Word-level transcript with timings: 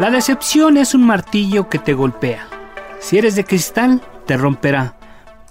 La 0.00 0.08
decepción 0.10 0.78
es 0.78 0.94
un 0.94 1.04
martillo 1.04 1.68
que 1.68 1.78
te 1.78 1.92
golpea. 1.92 2.48
Si 3.00 3.18
eres 3.18 3.36
de 3.36 3.44
cristal, 3.44 4.00
te 4.24 4.38
romperá, 4.38 4.96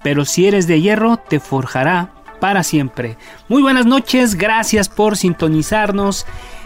pero 0.02 0.25
si 0.25 0.48
eres 0.48 0.66
de 0.66 0.81
hierro, 0.81 1.17
te 1.17 1.39
forjará 1.39 2.16
para 2.39 2.64
siempre. 2.64 3.16
Muy 3.47 3.61
buenas 3.61 3.86
noches, 3.86 4.33
gracias 4.33 4.89
por 4.89 5.17
sintonizarnos 5.17 6.25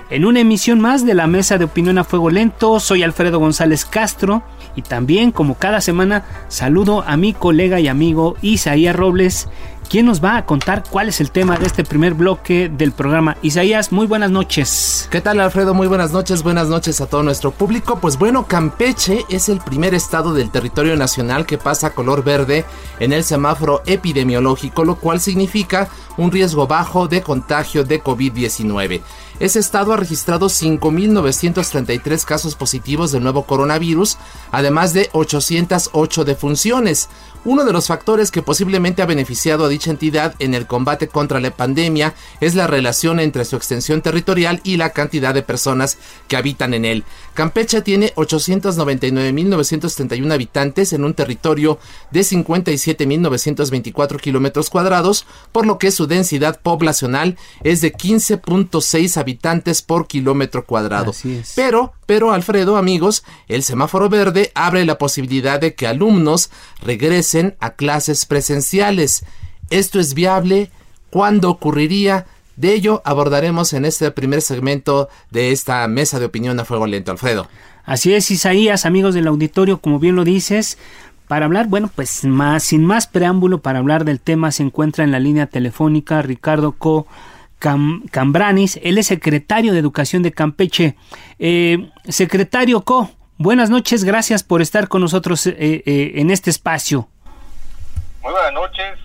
en 0.10 0.24
una 0.24 0.40
emisión 0.40 0.80
más 0.80 1.06
de 1.06 1.14
la 1.14 1.28
Mesa 1.28 1.58
de 1.58 1.66
Opinión 1.66 1.98
a 1.98 2.06
Fuego 2.06 2.30
Lento. 2.30 2.80
Soy 2.80 3.04
Alfredo 3.04 3.40
González 3.40 3.84
Castro 3.84 4.44
y 4.78 4.82
también, 4.82 5.34
como 5.34 5.56
cada 5.56 5.82
semana, 5.82 6.24
saludo 6.48 7.04
a 7.06 7.18
mi 7.18 7.34
colega 7.34 7.82
y 7.82 7.90
amigo 7.90 8.38
Isaías 8.42 8.96
Robles, 8.96 9.50
quien 9.90 10.06
nos 10.06 10.24
va 10.24 10.38
a 10.38 10.46
contar 10.46 10.84
cuál 10.90 11.10
es 11.10 11.22
el 11.22 11.32
tema 11.32 11.58
de 11.58 11.66
este 11.66 11.84
primer 11.84 12.14
bloque 12.14 12.70
del 12.70 12.92
programa. 12.92 13.38
Isaías, 13.42 13.92
muy 13.92 14.08
buenas 14.08 14.32
noches. 14.32 15.08
¿Qué 15.12 15.22
tal 15.22 15.40
Alfredo? 15.40 15.74
Muy 15.74 15.88
buenas 15.88 16.12
noches, 16.12 16.44
buenas 16.44 16.68
noches 16.68 17.02
a 17.02 17.06
todo 17.06 17.24
nuestro 17.24 17.52
público. 17.52 18.00
Pues 18.00 18.18
bueno, 18.18 18.48
Campeche 18.48 19.26
es 19.30 19.50
el 19.50 19.60
primer 19.60 19.94
estado 19.94 20.34
del 20.34 20.52
territorio 20.52 20.96
nacional 20.96 21.46
que 21.46 21.58
pasa 21.58 21.94
color 21.94 22.24
verde 22.24 22.66
en 23.00 23.14
el 23.14 23.24
semáforo 23.24 23.82
epidemiológico, 23.86 24.84
lo 24.84 24.96
cual 24.96 25.20
significa 25.20 25.90
un 26.18 26.32
riesgo 26.32 26.68
bajo 26.68 27.08
de 27.08 27.22
contagio 27.22 27.84
de 27.84 28.04
COVID-19. 28.04 29.02
Ese 29.40 29.60
estado 29.60 29.94
ha 29.94 29.98
registrado 29.98 30.48
5.933 30.48 32.24
casos 32.24 32.56
positivos 32.56 33.12
del 33.12 33.24
nuevo 33.24 33.44
coronavirus, 33.44 34.18
además 34.52 34.94
de 34.94 35.10
808 35.12 36.24
defunciones. 36.24 37.10
Uno 37.46 37.66
de 37.66 37.74
los 37.74 37.88
factores 37.88 38.32
que 38.32 38.42
posiblemente 38.42 39.02
ha 39.02 39.06
beneficiado 39.06 39.66
a 39.66 39.70
dicha 39.70 39.92
entidad 39.92 40.34
en 40.40 40.54
el 40.54 40.66
combate 40.66 41.10
contra 41.10 41.42
la 41.42 41.52
pandemia 41.52 42.14
es 42.40 42.56
la 42.56 42.68
relación 42.68 43.20
entre 43.20 43.44
su 43.44 43.58
extensión 43.58 44.02
territorial 44.02 44.62
y 44.64 44.78
la 44.78 44.92
cantidad 44.92 45.34
de 45.34 45.42
personas 45.42 45.98
que 46.30 46.38
habitan 46.38 46.74
en 46.74 46.86
él. 46.86 47.04
Campeche 47.34 47.82
tiene 47.82 48.14
899.931 48.16 50.32
habitantes 50.32 50.94
en 50.94 51.04
un 51.04 51.16
territorio 51.16 51.80
de 52.12 52.22
57.924 52.22 54.22
kilómetros 54.22 54.70
cuadrados, 54.70 55.26
por 55.52 55.66
lo 55.66 55.78
que 55.80 55.92
su 55.92 56.08
densidad 56.08 56.62
poblacional 56.62 57.38
es 57.64 57.82
de 57.82 57.92
15.6 57.92 59.18
habitantes 59.18 59.82
por 59.82 60.08
kilómetro 60.08 60.66
cuadrado. 60.66 61.14
Pero, 61.56 61.92
pero 62.06 62.32
Alfredo, 62.32 62.78
amigos, 62.78 63.26
el 63.50 63.64
semáforo 63.64 64.08
verde 64.08 64.54
abre 64.56 64.86
la 64.86 64.98
posibilidad 64.98 65.60
de 65.60 65.76
que 65.76 65.88
alumnos 65.88 66.50
regresen 66.82 67.33
a 67.60 67.72
clases 67.72 68.26
presenciales. 68.26 69.26
¿Esto 69.70 70.00
es 70.00 70.14
viable? 70.14 70.70
¿Cuándo 71.10 71.50
ocurriría? 71.50 72.26
De 72.56 72.74
ello 72.74 73.02
abordaremos 73.06 73.74
en 73.74 73.86
este 73.86 74.12
primer 74.12 74.42
segmento 74.42 75.10
de 75.32 75.52
esta 75.52 75.88
mesa 75.88 76.20
de 76.20 76.26
opinión 76.26 76.60
a 76.60 76.66
fuego 76.66 76.86
lento, 76.86 77.12
Alfredo. 77.12 77.48
Así 77.86 78.14
es, 78.14 78.30
Isaías, 78.32 78.86
amigos 78.86 79.14
del 79.14 79.28
auditorio, 79.28 79.80
como 79.80 80.00
bien 80.00 80.16
lo 80.16 80.24
dices, 80.24 80.78
para 81.28 81.46
hablar, 81.46 81.68
bueno, 81.68 81.90
pues 81.94 82.24
más, 82.24 82.64
sin 82.64 82.86
más 82.86 83.08
preámbulo, 83.08 83.62
para 83.62 83.80
hablar 83.80 84.06
del 84.06 84.20
tema 84.20 84.52
se 84.52 84.64
encuentra 84.64 85.04
en 85.04 85.12
la 85.12 85.20
línea 85.20 85.48
telefónica 85.48 86.22
Ricardo 86.22 86.74
Co. 86.74 87.08
Cambranis, 88.12 88.78
él 88.84 88.98
es 88.98 89.08
secretario 89.08 89.72
de 89.72 89.80
Educación 89.80 90.22
de 90.22 90.34
Campeche. 90.34 90.98
Eh, 91.40 91.90
secretario 92.10 92.82
Co, 92.82 93.10
buenas 93.38 93.70
noches, 93.70 94.04
gracias 94.04 94.44
por 94.44 94.62
estar 94.62 94.90
con 94.90 95.02
nosotros 95.02 95.48
eh, 95.48 95.56
eh, 95.58 96.12
en 96.16 96.30
este 96.30 96.50
espacio. 96.50 97.08
Muy 98.24 98.32
buenas 98.32 98.54
noches. 98.54 99.00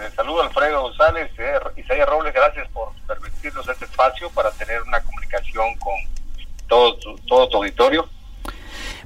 Eh, 0.00 0.10
saludo 0.16 0.42
a 0.42 0.46
Alfredo 0.46 0.82
González, 0.82 1.30
y 1.76 1.80
Isaías 1.80 2.08
Robles, 2.08 2.32
gracias 2.32 2.66
por 2.68 2.92
permitirnos 3.06 3.68
este 3.68 3.84
espacio 3.84 4.30
para 4.30 4.50
tener 4.52 4.80
una 4.82 5.00
comunicación 5.02 5.76
con 5.76 5.94
todo 6.66 6.96
tu, 6.96 7.18
todo 7.26 7.48
tu 7.50 7.56
auditorio. 7.58 8.08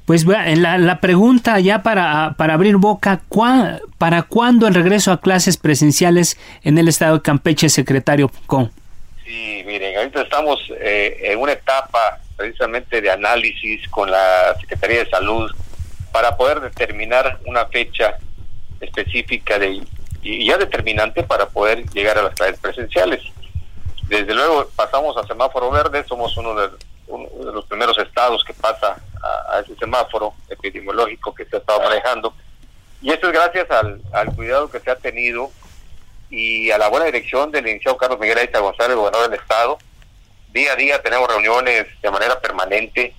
Pues 0.05 0.25
la, 0.27 0.79
la 0.79 1.01
pregunta 1.01 1.59
ya 1.59 1.83
para, 1.83 2.35
para 2.37 2.55
abrir 2.55 2.77
boca, 2.77 3.23
¿para 3.99 4.23
cuándo 4.23 4.69
el 4.69 4.75
regreso 4.75 5.11
a 5.11 5.21
clases 5.21 5.57
presenciales 5.57 6.39
en 6.63 6.79
el 6.79 6.87
estado 6.87 7.17
de 7.17 7.23
Campeche, 7.23 7.69
secretario 7.69 8.31
con? 8.47 8.71
Sí, 9.25 9.65
miren, 9.67 9.97
ahorita 9.97 10.23
estamos 10.23 10.61
eh, 10.79 11.19
en 11.21 11.39
una 11.41 11.53
etapa 11.53 12.21
precisamente 12.37 13.01
de 13.01 13.11
análisis 13.11 13.89
con 13.89 14.09
la 14.09 14.55
Secretaría 14.61 15.01
de 15.01 15.11
Salud 15.11 15.51
para 16.13 16.37
poder 16.37 16.61
determinar 16.61 17.41
una 17.47 17.67
fecha 17.67 18.17
específica 18.83 19.59
de, 19.59 19.83
y 20.23 20.47
ya 20.47 20.59
determinante 20.59 21.23
para 21.23 21.47
poder 21.47 21.89
llegar 21.91 22.19
a 22.19 22.23
las 22.23 22.35
clases 22.35 22.59
presenciales. 22.59 23.23
Desde 24.09 24.35
luego 24.35 24.69
pasamos 24.77 25.17
a 25.17 25.27
semáforo 25.27 25.71
verde, 25.71 26.05
somos 26.07 26.37
uno 26.37 26.55
de, 26.55 26.69
de 26.69 27.53
los 27.53 27.65
primeros 27.67 27.97
estados 27.99 28.45
que 28.45 28.55
pasa 28.55 29.03
a, 29.23 29.61
ese 29.61 29.75
semáforo 29.77 30.35
epidemiológico 30.49 31.35
que 31.35 31.45
se 31.47 31.57
ha 31.57 31.59
estado 31.61 31.81
manejando. 31.83 32.35
Y 33.01 33.11
esto 33.11 33.29
es 33.29 33.33
gracias 33.33 33.71
al, 33.71 34.01
al 34.13 34.35
cuidado 34.35 34.71
que 34.71 34.81
se 34.81 34.91
ha 34.91 34.97
tenido 34.97 35.51
y 36.31 36.71
a 36.71 36.79
la 36.79 36.89
buena 36.89 37.07
dirección 37.07 37.51
del 37.51 37.65
licenciado 37.65 37.97
Carlos 37.97 38.19
Miguel 38.19 38.39
Aiza 38.39 38.61
González, 38.61 38.97
gobernador 38.97 39.31
del 39.31 39.41
estado. 39.41 39.79
Día 40.53 40.73
a 40.73 40.77
día 40.77 41.03
tenemos 41.03 41.29
reuniones 41.29 41.87
de 42.01 42.11
manera 42.11 42.39
permanente 42.41 43.15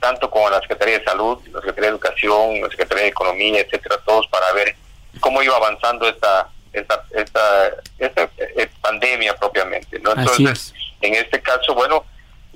tanto 0.00 0.30
con 0.30 0.50
la 0.50 0.60
Secretaría 0.60 0.98
de 0.98 1.04
Salud, 1.04 1.38
la 1.52 1.60
Secretaría 1.60 1.90
de 1.90 1.96
Educación, 1.96 2.60
la 2.60 2.68
Secretaría 2.68 3.04
de 3.04 3.10
Economía, 3.10 3.60
etcétera, 3.60 3.96
todos 4.04 4.26
para 4.28 4.52
ver 4.52 4.76
cómo 5.20 5.42
iba 5.42 5.56
avanzando 5.56 6.08
esta 6.08 6.50
esta, 6.76 7.04
esta, 7.14 7.70
esta, 7.98 8.30
eh, 8.36 8.68
pandemia 8.80 9.34
propiamente. 9.36 9.98
¿no? 9.98 10.12
Entonces, 10.12 10.74
en 11.00 11.14
este 11.14 11.40
caso, 11.40 11.74
bueno, 11.74 12.04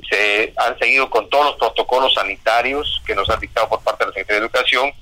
se 0.09 0.53
han 0.57 0.79
seguido 0.79 1.09
con 1.09 1.29
todos 1.31 1.47
los 1.47 1.57
protocolos 1.57 2.15
sanitarios 2.15 3.01
que 3.07 3.15
nos 3.15 3.29
han 3.31 3.41
dictado 3.41 3.69
por 3.69 3.81
parte 3.83 4.05
de 4.05 4.11
la 4.11 4.15
Secretaría 4.15 4.41
de 4.41 4.47
Educación, 4.47 4.93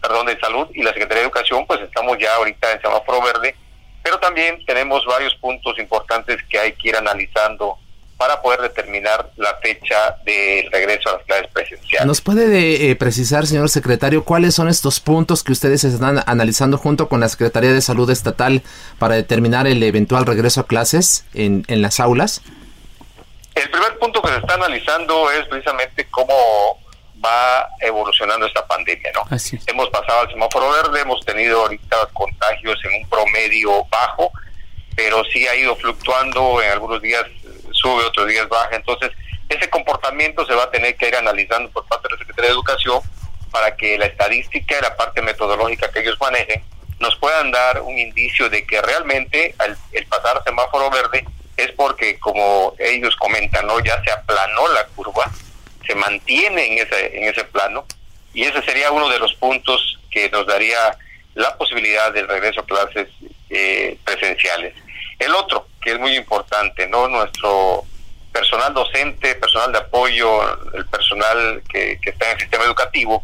perdón, 0.00 0.26
de 0.26 0.38
Salud 0.38 0.68
y 0.74 0.82
la 0.82 0.90
Secretaría 0.90 1.22
de 1.22 1.26
Educación, 1.26 1.66
pues 1.66 1.80
estamos 1.80 2.18
ya 2.18 2.34
ahorita 2.34 2.72
en 2.72 2.80
semáforo 2.80 3.22
verde, 3.22 3.56
pero 4.02 4.18
también 4.18 4.64
tenemos 4.66 5.04
varios 5.04 5.34
puntos 5.36 5.78
importantes 5.78 6.42
que 6.48 6.58
hay 6.58 6.72
que 6.72 6.88
ir 6.88 6.96
analizando 6.96 7.78
para 8.20 8.42
poder 8.42 8.60
determinar 8.60 9.30
la 9.36 9.56
fecha 9.62 10.14
del 10.26 10.70
regreso 10.70 11.08
a 11.08 11.12
las 11.14 11.24
clases 11.24 11.46
presenciales. 11.54 12.06
¿Nos 12.06 12.20
puede 12.20 12.90
eh, 12.90 12.94
precisar, 12.94 13.46
señor 13.46 13.70
secretario, 13.70 14.26
cuáles 14.26 14.54
son 14.54 14.68
estos 14.68 15.00
puntos 15.00 15.42
que 15.42 15.52
ustedes 15.52 15.84
están 15.84 16.22
analizando 16.26 16.76
junto 16.76 17.08
con 17.08 17.20
la 17.20 17.30
Secretaría 17.30 17.72
de 17.72 17.80
Salud 17.80 18.10
Estatal 18.10 18.60
para 18.98 19.14
determinar 19.14 19.66
el 19.66 19.82
eventual 19.82 20.26
regreso 20.26 20.60
a 20.60 20.66
clases 20.66 21.24
en, 21.32 21.64
en 21.68 21.80
las 21.80 21.98
aulas? 21.98 22.42
El 23.54 23.70
primer 23.70 23.98
punto 23.98 24.20
que 24.20 24.28
se 24.28 24.36
está 24.36 24.52
analizando 24.52 25.30
es 25.30 25.48
precisamente 25.48 26.06
cómo 26.10 26.78
va 27.24 27.70
evolucionando 27.80 28.44
esta 28.44 28.66
pandemia, 28.66 29.12
¿no? 29.14 29.22
Hemos 29.66 29.88
pasado 29.88 30.20
al 30.20 30.30
semáforo 30.30 30.70
verde, 30.72 31.00
hemos 31.00 31.24
tenido 31.24 31.62
ahorita 31.62 31.96
contagios 32.12 32.78
en 32.84 33.02
un 33.02 33.08
promedio 33.08 33.86
bajo, 33.86 34.30
pero 34.94 35.24
sí 35.32 35.48
ha 35.48 35.56
ido 35.56 35.74
fluctuando 35.76 36.60
en 36.60 36.70
algunos 36.70 37.00
días 37.00 37.24
sube, 37.80 38.04
otros 38.04 38.28
días 38.28 38.48
baja. 38.48 38.76
Entonces, 38.76 39.10
ese 39.48 39.68
comportamiento 39.68 40.46
se 40.46 40.54
va 40.54 40.64
a 40.64 40.70
tener 40.70 40.96
que 40.96 41.08
ir 41.08 41.16
analizando 41.16 41.70
por 41.70 41.86
parte 41.86 42.08
de 42.08 42.14
la 42.14 42.18
Secretaría 42.18 42.50
de 42.50 42.54
Educación 42.54 43.00
para 43.50 43.76
que 43.76 43.98
la 43.98 44.06
estadística 44.06 44.78
y 44.78 44.82
la 44.82 44.96
parte 44.96 45.22
metodológica 45.22 45.90
que 45.90 46.00
ellos 46.00 46.16
manejen 46.20 46.62
nos 47.00 47.16
puedan 47.16 47.50
dar 47.50 47.80
un 47.80 47.98
indicio 47.98 48.48
de 48.48 48.66
que 48.66 48.80
realmente 48.82 49.54
el 49.92 50.06
pasar 50.06 50.42
semáforo 50.44 50.90
verde 50.90 51.24
es 51.56 51.72
porque, 51.72 52.18
como 52.18 52.74
ellos 52.78 53.16
comentan, 53.16 53.66
¿no? 53.66 53.80
ya 53.80 54.02
se 54.02 54.10
aplanó 54.10 54.68
la 54.68 54.86
curva, 54.86 55.30
se 55.86 55.94
mantiene 55.94 56.66
en 56.66 56.86
ese, 56.86 57.18
en 57.18 57.24
ese 57.24 57.44
plano, 57.44 57.84
y 58.32 58.44
ese 58.44 58.62
sería 58.62 58.90
uno 58.90 59.08
de 59.08 59.18
los 59.18 59.34
puntos 59.34 59.98
que 60.10 60.30
nos 60.30 60.46
daría 60.46 60.96
la 61.34 61.56
posibilidad 61.56 62.12
del 62.12 62.28
regreso 62.28 62.60
a 62.60 62.66
clases 62.66 63.08
eh, 63.50 63.98
presenciales. 64.04 64.74
El 65.20 65.34
otro, 65.34 65.68
que 65.80 65.92
es 65.92 65.98
muy 66.00 66.16
importante, 66.16 66.88
¿no? 66.88 67.06
Nuestro 67.08 67.84
personal 68.32 68.74
docente, 68.74 69.36
personal 69.36 69.70
de 69.72 69.78
apoyo, 69.78 70.72
el 70.74 70.86
personal 70.86 71.62
que, 71.68 71.98
que 72.02 72.10
está 72.10 72.26
en 72.26 72.32
el 72.32 72.40
sistema 72.40 72.64
educativo, 72.64 73.22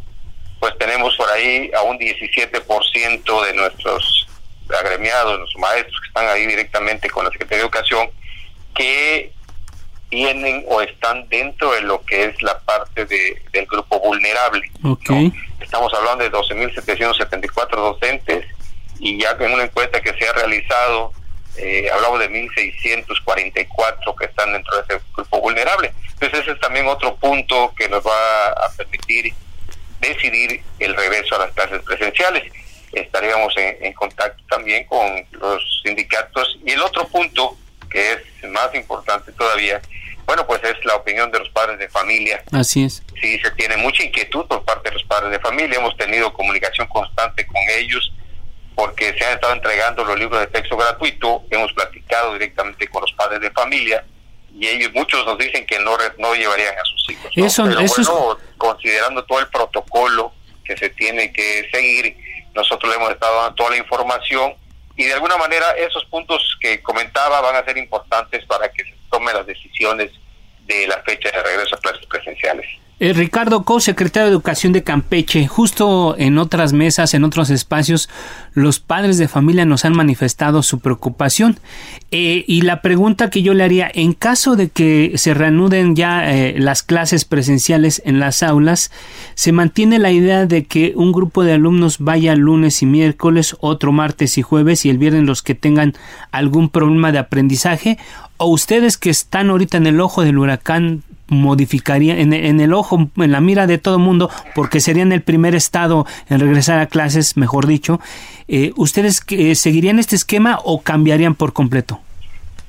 pues 0.60 0.76
tenemos 0.78 1.16
por 1.16 1.28
ahí 1.31 1.70
a 1.76 1.82
un 1.82 1.98
17% 1.98 3.46
de 3.46 3.54
nuestros 3.54 4.26
agremiados, 4.78 5.38
nuestros 5.38 5.60
maestros 5.60 6.00
que 6.00 6.08
están 6.08 6.28
ahí 6.28 6.46
directamente 6.46 7.08
con 7.10 7.25
la 7.25 7.31
Secretaría 7.31 7.58
de 7.58 7.64
Educación, 7.64 8.10
que 8.75 9.32
tienen 10.08 10.64
o 10.69 10.81
están 10.81 11.28
dentro 11.28 11.72
de 11.72 11.82
lo 11.82 12.04
que 12.04 12.26
es 12.26 12.43
la 12.43 12.58
parte 12.60 13.06
de, 13.06 13.43
del 13.52 13.66
grupo 13.66 13.98
vulnerable. 14.00 14.70
Estamos 15.60 15.93
hablando 15.94 16.25
de 16.25 16.31
12.774 16.31 17.70
docentes 17.70 18.46
y 18.98 19.20
ya 19.20 19.37
en 19.38 19.52
una 19.52 19.64
encuesta 19.64 20.00
que 20.00 20.14
se 20.14 20.28
ha 20.28 20.32
realizado, 20.32 21.12
eh, 21.58 21.88
hablamos 21.93 22.20
de 22.20 22.31
1.644 22.31 24.14
que 24.19 24.25
están 24.26 24.53
dentro 24.53 24.76
de 24.76 24.82
ese 24.82 25.05
grupo 25.14 25.41
vulnerable. 25.41 25.93
Entonces 26.12 26.41
ese 26.41 26.53
es 26.53 26.61
también 26.61 26.87
otro 26.87 27.17
punto 27.17 27.75
que 27.76 27.88
nos 27.88 28.05
va 28.06 28.49
a 28.49 28.70
permitir 28.76 29.35
decidir 30.00 30.62
el 30.79 30.94
regreso 30.94 31.37
a 31.37 31.47
las 31.47 31.53
clases 31.53 31.82
presenciales. 31.82 32.44
Estaríamos 32.93 33.55
en, 33.56 33.93
contacto 33.93 34.43
también 34.49 34.87
con 34.87 35.26
los 35.32 35.82
sindicatos. 35.82 36.58
Y 36.64 36.70
el 36.70 36.81
otro 36.81 37.06
punto, 37.08 37.56
que 37.91 38.12
es 38.12 38.50
más 38.50 38.75
importante 38.75 39.32
todavía, 39.32 39.81
bueno, 40.25 40.47
pues 40.47 40.62
es 40.64 40.82
la 40.85 40.97
opinión 40.97 41.31
de 41.31 41.38
los 41.38 41.49
padres 41.50 41.79
de 41.79 41.88
familia. 41.88 42.43
Así 42.53 42.85
es. 42.85 43.03
Sí, 43.20 43.38
se 43.38 43.50
tiene 43.53 43.76
mucha 43.76 44.03
inquietud 44.03 44.47
por 44.47 44.64
parte 44.64 44.88
de 44.91 44.94
los 44.94 45.05
padres 45.05 45.31
de 45.31 45.38
familia. 45.38 45.79
Hemos 45.79 45.97
tenido 45.97 46.32
comunicación 46.32 46.87
constante 46.88 47.47
con 47.47 47.62
ellos 47.76 48.12
porque 48.76 49.14
se 49.19 49.25
han 49.25 49.32
estado 49.32 49.55
entregando 49.55 50.05
los 50.05 50.19
libros 50.19 50.38
de 50.38 50.46
texto 50.49 50.76
gratuito. 50.76 51.43
Hemos 51.50 51.73
platicado 51.73 52.34
directamente 52.34 52.87
con 52.88 53.00
los 53.00 53.12
padres 53.14 53.40
de 53.40 53.50
familia 53.50 54.05
y 54.55 54.69
ellos 54.69 54.93
muchos 54.94 55.25
nos 55.26 55.38
dicen 55.38 55.67
que 55.67 55.78
no 55.81 55.96
no 56.19 56.34
llevarían 56.34 56.78
a 56.78 56.84
sus 56.84 57.11
hijos. 57.11 57.32
Eso, 57.34 57.64
Pero 57.64 57.81
eso 57.81 58.38
considerando 58.58 59.25
todo 59.25 59.40
el 59.40 59.49
protocolo 59.49 60.32
que 60.62 60.76
se 60.76 60.90
tiene 60.90 61.32
que 61.32 61.69
seguir, 61.73 62.17
nosotros 62.55 62.90
le 62.90 62.96
hemos 62.96 63.11
estado 63.12 63.43
dando 63.43 63.55
toda 63.55 63.70
la 63.70 63.76
información 63.78 64.55
y 64.94 65.05
de 65.05 65.14
alguna 65.14 65.38
manera 65.38 65.70
esos 65.72 66.05
puntos 66.05 66.56
que 66.61 66.82
comentaba 66.82 67.40
van 67.40 67.56
a 67.56 67.64
ser 67.64 67.79
importantes 67.79 68.44
para 68.44 68.70
que 68.70 68.84
se 68.84 68.94
tomen 69.11 69.34
las 69.34 69.46
decisiones 69.46 70.11
de 70.67 70.87
la 70.87 71.02
fecha 71.02 71.31
de 71.31 71.43
regreso 71.43 71.76
a 71.76 71.79
clases 71.79 72.05
presenciales. 72.06 72.67
Eh, 72.98 73.12
Ricardo 73.12 73.64
Co, 73.64 73.78
secretario 73.78 74.28
de 74.28 74.32
Educación 74.32 74.72
de 74.72 74.82
Campeche, 74.82 75.46
justo 75.46 76.14
en 76.16 76.38
otras 76.38 76.72
mesas, 76.72 77.12
en 77.12 77.25
otros 77.25 77.50
espacios, 77.50 78.08
los 78.54 78.81
padres 78.81 79.19
de 79.19 79.28
familia 79.28 79.66
nos 79.66 79.84
han 79.84 79.94
manifestado 79.94 80.62
su 80.62 80.78
preocupación. 80.81 81.58
Eh, 82.10 82.46
y 82.46 82.62
la 82.62 82.81
pregunta 82.81 83.28
que 83.28 83.43
yo 83.43 83.52
le 83.52 83.64
haría, 83.64 83.90
en 83.93 84.14
caso 84.14 84.56
de 84.56 84.70
que 84.70 85.12
se 85.16 85.34
reanuden 85.34 85.94
ya 85.94 86.32
eh, 86.34 86.58
las 86.58 86.82
clases 86.82 87.26
presenciales 87.26 88.00
en 88.06 88.19
las 88.19 88.43
aulas, 88.43 88.90
¿se 89.34 89.52
mantiene 89.52 89.98
la 89.98 90.10
idea 90.10 90.46
de 90.46 90.64
que 90.64 90.94
un 90.96 91.12
grupo 91.12 91.44
de 91.44 91.52
alumnos 91.52 91.98
vaya 91.98 92.34
lunes 92.34 92.81
y 92.81 92.87
miércoles, 92.87 93.56
otro 93.60 93.93
martes 93.93 94.38
y 94.38 94.43
jueves 94.43 94.87
y 94.87 94.88
el 94.88 94.96
viernes 94.96 95.25
los 95.25 95.43
que 95.43 95.54
tengan 95.54 95.93
algún 96.32 96.70
problema 96.70 97.12
de 97.12 97.19
aprendizaje? 97.19 97.98
¿O 98.38 98.46
ustedes 98.46 98.96
que 98.96 99.10
están 99.10 99.50
ahorita 99.50 99.76
en 99.76 99.87
el 99.87 100.00
ojo 100.00 100.22
del 100.22 100.38
huracán 100.38 101.02
modificaría 101.28 102.19
en, 102.19 102.32
en, 102.32 102.61
el 102.61 102.73
ojo, 102.73 103.08
en 103.17 103.32
la 103.32 103.40
mira 103.40 103.67
de 103.67 103.78
todo 103.78 103.99
mundo, 103.99 104.31
porque 104.55 104.81
serían 104.81 105.12
el 105.12 105.23
primer 105.23 105.55
estado 105.55 106.06
en 106.28 106.40
regresar 106.40 106.78
a 106.78 106.87
clases, 106.87 107.37
mejor 107.37 107.67
dicho, 107.67 108.00
eh, 108.49 108.73
¿ustedes 108.76 109.23
eh, 109.31 109.55
seguirían 109.55 109.99
este 109.99 110.17
esquema 110.17 110.58
o 110.62 110.82
cambiarían 110.82 111.34
por 111.34 111.52
completo? 111.52 112.00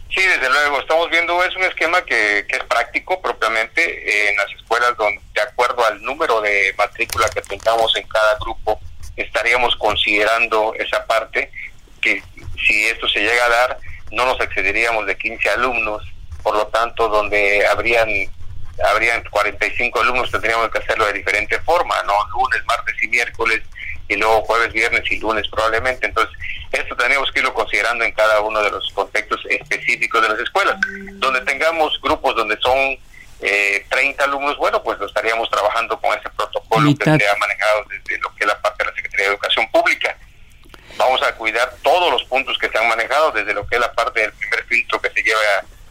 Sí, 0.09 0.21
desde 0.21 0.49
luego, 0.49 0.79
estamos 0.79 1.09
viendo, 1.11 1.43
es 1.43 1.55
un 1.55 1.63
esquema 1.63 2.01
que, 2.01 2.45
que 2.49 2.55
es 2.57 2.63
práctico 2.63 3.21
propiamente 3.21 3.81
eh, 3.83 4.29
en 4.31 4.37
las 4.37 4.51
escuelas 4.53 4.97
donde, 4.97 5.21
de 5.35 5.41
acuerdo 5.41 5.85
al 5.85 6.01
número 6.01 6.41
de 6.41 6.73
matrícula 6.77 7.29
que 7.29 7.41
tengamos 7.41 7.95
en 7.95 8.07
cada 8.07 8.35
grupo, 8.39 8.79
estaríamos 9.15 9.75
considerando 9.75 10.73
esa 10.75 11.05
parte, 11.05 11.51
que 12.01 12.23
si 12.65 12.85
esto 12.85 13.07
se 13.07 13.19
llega 13.19 13.45
a 13.45 13.49
dar, 13.49 13.77
no 14.11 14.25
nos 14.25 14.39
excederíamos 14.41 15.05
de 15.05 15.17
15 15.17 15.49
alumnos, 15.51 16.03
por 16.41 16.55
lo 16.55 16.67
tanto, 16.67 17.09
donde 17.09 17.67
habrían 17.67 18.09
habrían 18.83 19.23
45 19.23 20.01
alumnos, 20.01 20.31
tendríamos 20.31 20.69
que 20.69 20.79
hacerlo 20.79 21.05
de 21.05 21.13
diferente 21.13 21.59
forma, 21.59 21.95
¿no? 22.03 22.13
Lunes, 22.29 22.63
martes 22.65 22.95
y 23.01 23.07
miércoles, 23.07 23.61
y 24.07 24.15
luego 24.15 24.41
jueves, 24.43 24.71
viernes 24.71 25.03
y 25.11 25.19
lunes 25.19 25.47
probablemente. 25.49 26.05
Entonces, 26.05 26.37
esto 26.71 26.95
tenemos 26.95 27.31
que 27.31 27.39
irlo 27.39 27.53
considerando 27.53 28.03
en 28.03 28.11
cada 28.11 28.41
uno 28.41 28.61
de 28.61 28.71
los 28.71 28.91
contextos 28.93 29.41
específicos 29.49 30.21
de 30.21 30.29
las 30.29 30.39
escuelas. 30.39 30.77
Donde 31.13 31.41
tengamos 31.41 31.99
grupos 32.01 32.35
donde 32.35 32.57
son 32.57 32.97
eh, 33.41 33.85
30 33.89 34.23
alumnos, 34.23 34.57
bueno, 34.57 34.81
pues 34.83 34.99
lo 34.99 35.05
estaríamos 35.05 35.49
trabajando 35.49 35.99
con 35.99 36.17
ese 36.17 36.29
protocolo 36.29 36.93
que 36.97 37.03
se 37.03 37.29
ha 37.29 37.35
manejado 37.35 37.85
desde 37.89 38.21
lo 38.21 38.33
que 38.35 38.43
es 38.43 38.47
la 38.47 38.61
parte 38.61 38.83
de 38.83 38.89
la 38.89 38.95
Secretaría 38.95 39.25
de 39.25 39.31
Educación 39.33 39.69
Pública. 39.71 40.17
Vamos 40.97 41.21
a 41.21 41.33
cuidar 41.35 41.71
todos 41.83 42.11
los 42.11 42.23
puntos 42.25 42.57
que 42.57 42.69
se 42.69 42.77
han 42.77 42.87
manejado, 42.87 43.31
desde 43.31 43.53
lo 43.53 43.67
que 43.67 43.75
es 43.75 43.81
la 43.81 43.91
parte 43.93 44.21
del 44.21 44.33
primer 44.33 44.63
filtro 44.65 44.99
que 44.99 45.11
se 45.11 45.21
lleva 45.21 45.39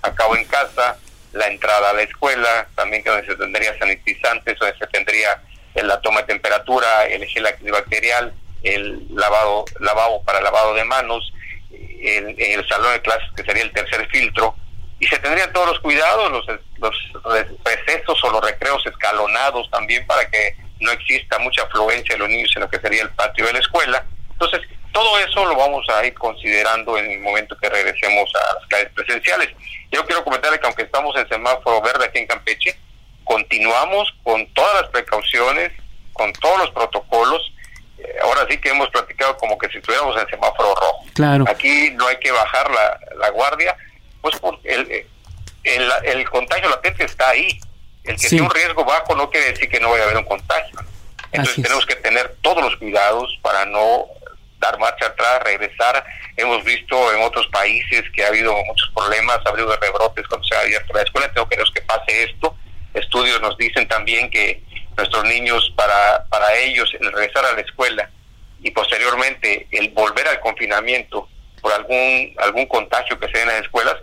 a 0.02 0.14
cabo 0.14 0.36
en 0.36 0.44
casa, 0.44 0.96
la 1.36 1.48
entrada 1.48 1.90
a 1.90 1.92
la 1.92 2.02
escuela, 2.02 2.66
también 2.74 3.02
que 3.02 3.10
donde 3.10 3.26
se 3.26 3.36
tendría 3.36 3.78
sanitizantes, 3.78 4.58
donde 4.58 4.76
se 4.78 4.86
tendría 4.86 5.42
la 5.74 6.00
toma 6.00 6.22
de 6.22 6.28
temperatura, 6.28 7.04
el 7.06 7.24
gel 7.26 7.46
antibacterial, 7.46 8.32
el 8.62 9.06
lavado, 9.14 9.66
lavado 9.80 10.22
para 10.22 10.40
lavado 10.40 10.74
de 10.74 10.84
manos, 10.84 11.32
en 11.70 12.34
el 12.38 12.66
salón 12.68 12.92
de 12.92 13.02
clases 13.02 13.28
que 13.36 13.44
sería 13.44 13.64
el 13.64 13.72
tercer 13.72 14.08
filtro, 14.08 14.54
y 14.98 15.06
se 15.06 15.18
tendrían 15.18 15.52
todos 15.52 15.68
los 15.68 15.80
cuidados, 15.80 16.32
los, 16.32 16.46
los 16.78 16.96
recesos 17.64 18.24
o 18.24 18.30
los 18.30 18.42
recreos 18.42 18.84
escalonados 18.86 19.70
también 19.70 20.06
para 20.06 20.28
que 20.30 20.56
no 20.80 20.90
exista 20.92 21.38
mucha 21.38 21.62
afluencia 21.62 22.14
de 22.14 22.20
los 22.20 22.28
niños 22.28 22.50
en 22.56 22.62
lo 22.62 22.70
que 22.70 22.80
sería 22.80 23.02
el 23.02 23.10
patio 23.10 23.46
de 23.46 23.52
la 23.52 23.58
escuela. 23.58 24.06
Entonces, 24.32 24.60
todo 24.96 25.18
eso 25.18 25.44
lo 25.44 25.54
vamos 25.54 25.86
a 25.90 26.06
ir 26.06 26.14
considerando 26.14 26.96
en 26.96 27.10
el 27.10 27.20
momento 27.20 27.54
que 27.58 27.68
regresemos 27.68 28.30
a 28.34 28.54
las 28.54 28.66
clases 28.66 28.88
presenciales. 28.94 29.50
Yo 29.92 30.06
quiero 30.06 30.24
comentarle 30.24 30.58
que 30.58 30.66
aunque 30.66 30.84
estamos 30.84 31.14
en 31.16 31.28
semáforo 31.28 31.82
verde 31.82 32.06
aquí 32.06 32.20
en 32.20 32.26
Campeche, 32.26 32.74
continuamos 33.22 34.10
con 34.22 34.46
todas 34.54 34.80
las 34.80 34.90
precauciones, 34.90 35.70
con 36.14 36.32
todos 36.32 36.60
los 36.60 36.70
protocolos. 36.70 37.42
Eh, 37.98 38.16
ahora 38.22 38.46
sí 38.48 38.56
que 38.56 38.70
hemos 38.70 38.88
platicado 38.88 39.36
como 39.36 39.58
que 39.58 39.68
si 39.68 39.76
estuviéramos 39.76 40.16
en 40.18 40.28
semáforo 40.28 40.74
rojo. 40.74 41.04
Claro. 41.12 41.44
Aquí 41.46 41.90
no 41.90 42.06
hay 42.06 42.16
que 42.16 42.32
bajar 42.32 42.70
la, 42.70 43.28
guardia, 43.32 43.76
pues 44.22 44.40
el, 44.64 45.06
el, 45.62 45.92
el, 46.04 46.30
contagio 46.30 46.70
latente 46.70 47.04
está 47.04 47.28
ahí. 47.28 47.60
El 48.02 48.16
que 48.16 48.30
sea 48.30 48.42
un 48.42 48.48
riesgo 48.48 48.82
bajo 48.82 49.14
no 49.14 49.28
quiere 49.28 49.52
decir 49.52 49.68
que 49.68 49.78
no 49.78 49.90
vaya 49.90 50.04
a 50.04 50.06
haber 50.06 50.16
un 50.16 50.24
contagio. 50.24 50.78
Entonces 51.32 51.62
tenemos 51.62 51.84
que 51.84 51.96
tener 51.96 52.34
todos 52.40 52.64
los 52.64 52.76
cuidados 52.76 53.38
para 53.42 53.66
no 53.66 54.15
dar 54.58 54.78
marcha 54.78 55.06
atrás, 55.06 55.42
regresar. 55.42 56.04
Hemos 56.36 56.64
visto 56.64 57.12
en 57.14 57.22
otros 57.22 57.46
países 57.48 58.04
que 58.14 58.24
ha 58.24 58.28
habido 58.28 58.52
muchos 58.64 58.90
problemas, 58.94 59.38
ha 59.44 59.50
habido 59.50 59.74
rebrotes 59.76 60.26
cuando 60.28 60.46
se 60.46 60.54
ha 60.54 60.60
abierto 60.60 60.92
la 60.92 61.02
escuela, 61.02 61.32
tengo 61.32 61.48
que 61.48 61.56
que 61.56 61.82
pase 61.82 62.24
esto. 62.24 62.56
Estudios 62.94 63.40
nos 63.42 63.56
dicen 63.58 63.86
también 63.88 64.30
que 64.30 64.62
nuestros 64.96 65.24
niños, 65.24 65.72
para, 65.76 66.24
para 66.30 66.54
ellos, 66.56 66.90
el 66.98 67.12
regresar 67.12 67.44
a 67.44 67.52
la 67.52 67.60
escuela 67.60 68.10
y 68.62 68.70
posteriormente 68.70 69.66
el 69.70 69.90
volver 69.90 70.26
al 70.28 70.40
confinamiento 70.40 71.28
por 71.60 71.72
algún, 71.72 72.34
algún 72.38 72.66
contagio 72.66 73.18
que 73.18 73.26
se 73.26 73.32
dé 73.32 73.42
en 73.42 73.48
las 73.48 73.62
escuelas, 73.62 73.96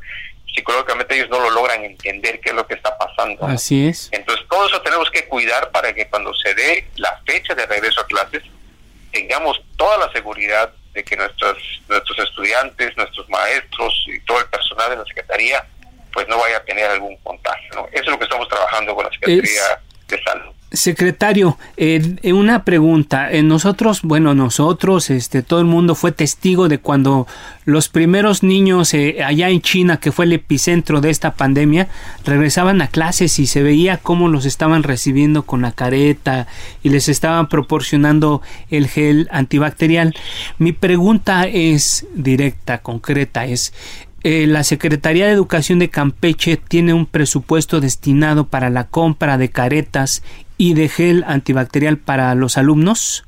psicológicamente 0.54 1.16
ellos 1.16 1.30
no 1.30 1.40
lo 1.40 1.50
logran 1.50 1.84
entender 1.84 2.40
qué 2.40 2.50
es 2.50 2.56
lo 2.56 2.68
que 2.68 2.76
está 2.76 2.96
pasando. 2.98 3.46
Así 3.46 3.88
es. 3.88 4.10
Entonces, 4.12 4.46
todo 4.50 4.68
eso 4.68 4.82
tenemos 4.82 5.10
que 5.10 5.26
cuidar 5.28 5.72
para 5.72 5.94
que 5.94 6.08
cuando 6.08 6.34
se 6.36 6.54
dé 6.54 6.88
la 6.98 7.22
fecha 7.26 7.56
de 7.56 7.66
regreso 7.66 8.02
a 8.02 8.08
clases, 8.08 8.44
tengamos 9.14 9.62
toda 9.78 9.98
la 9.98 10.12
seguridad 10.12 10.74
de 10.94 11.04
que 11.04 11.16
nuestros, 11.16 11.58
nuestros 11.88 12.20
estudiantes, 12.20 12.98
nuestros 12.98 13.30
maestros 13.30 14.06
y 14.08 14.20
todo 14.22 14.40
el 14.40 14.46
personal 14.48 14.90
de 14.90 14.98
la 14.98 15.06
Secretaría 15.06 15.66
pues 16.12 16.28
no 16.28 16.38
vaya 16.38 16.58
a 16.58 16.64
tener 16.64 16.86
algún 16.86 17.18
contagio. 17.18 17.88
Eso 17.92 18.04
es 18.04 18.12
lo 18.12 18.18
que 18.20 18.26
estamos 18.26 18.48
trabajando 18.48 18.94
con 18.94 19.06
la 19.06 19.12
Secretaría. 19.12 19.82
Secretario, 20.74 21.60
eh, 21.78 22.16
una 22.34 22.64
pregunta. 22.64 23.32
Eh, 23.32 23.44
nosotros, 23.44 24.02
bueno, 24.02 24.34
nosotros, 24.34 25.12
este, 25.12 25.44
todo 25.44 25.60
el 25.60 25.68
mundo 25.68 25.94
fue 25.94 26.12
testigo 26.12 26.68
de 26.68 26.80
cuando 26.80 27.28
los 27.66 27.90
primeros 27.90 28.42
niños 28.42 28.92
eh, 28.96 29.24
allá 29.24 29.50
en 29.50 29.62
China, 29.62 29.98
que 29.98 30.12
fue 30.12 30.26
el 30.26 30.34
epicentro 30.34 31.00
de 31.00 31.12
esta 31.12 31.36
pandemia, 31.36 31.90
regresaban 32.26 32.82
a 32.82 32.88
clases 32.88 33.38
y 33.38 33.46
se 33.46 33.62
veía 33.62 33.98
cómo 33.98 34.30
los 34.30 34.46
estaban 34.46 34.82
recibiendo 34.82 35.44
con 35.44 35.62
la 35.62 35.74
careta 35.74 36.48
y 36.82 36.90
les 36.90 37.08
estaban 37.08 37.50
proporcionando 37.50 38.42
el 38.72 38.88
gel 38.88 39.28
antibacterial. 39.32 40.16
Mi 40.58 40.72
pregunta 40.72 41.46
es 41.46 42.08
directa, 42.16 42.80
concreta, 42.80 43.46
es 43.46 43.74
eh, 44.26 44.48
la 44.48 44.64
Secretaría 44.64 45.26
de 45.26 45.34
Educación 45.34 45.80
de 45.80 45.90
Campeche 45.90 46.56
tiene 46.56 46.94
un 46.94 47.06
presupuesto 47.06 47.82
destinado 47.82 48.48
para 48.48 48.70
la 48.70 48.86
compra 48.86 49.38
de 49.38 49.50
caretas 49.50 50.24
y 50.58 50.74
de 50.74 50.90
gel 50.90 51.24
antibacterial 51.28 51.98
para 51.98 52.36
los 52.36 52.58
alumnos? 52.58 53.26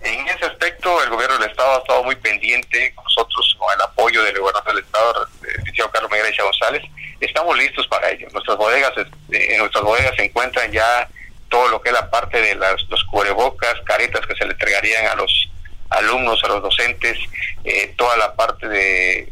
En 0.00 0.26
ese 0.28 0.46
aspecto, 0.46 1.02
el 1.02 1.10
gobierno 1.10 1.36
del 1.38 1.50
Estado 1.50 1.74
ha 1.74 1.78
estado 1.78 2.04
muy 2.04 2.16
pendiente, 2.16 2.94
nosotros 2.96 3.54
con 3.58 3.68
el 3.74 3.82
apoyo 3.82 4.22
del 4.22 4.38
gobernador 4.38 4.74
del 4.74 4.84
Estado, 4.84 5.28
el 5.42 5.56
licenciado 5.58 5.90
Carlos 5.90 6.10
Miguel 6.10 6.34
González, 6.42 6.82
estamos 7.20 7.58
listos 7.58 7.86
para 7.88 8.10
ello. 8.10 8.28
Nuestras 8.32 8.56
bodegas, 8.56 8.92
en 9.30 9.58
nuestras 9.58 9.84
bodegas 9.84 10.16
se 10.16 10.24
encuentran 10.24 10.72
ya 10.72 11.06
todo 11.50 11.68
lo 11.68 11.82
que 11.82 11.90
es 11.90 11.94
la 11.94 12.08
parte 12.08 12.40
de 12.40 12.54
las, 12.54 12.82
los 12.88 13.04
cubrebocas, 13.04 13.74
caretas 13.84 14.26
que 14.26 14.34
se 14.36 14.46
le 14.46 14.52
entregarían 14.52 15.06
a 15.06 15.16
los 15.16 15.50
alumnos, 15.90 16.42
a 16.44 16.48
los 16.48 16.62
docentes, 16.62 17.18
eh, 17.64 17.92
toda 17.96 18.16
la 18.16 18.34
parte 18.34 18.68
de, 18.68 19.28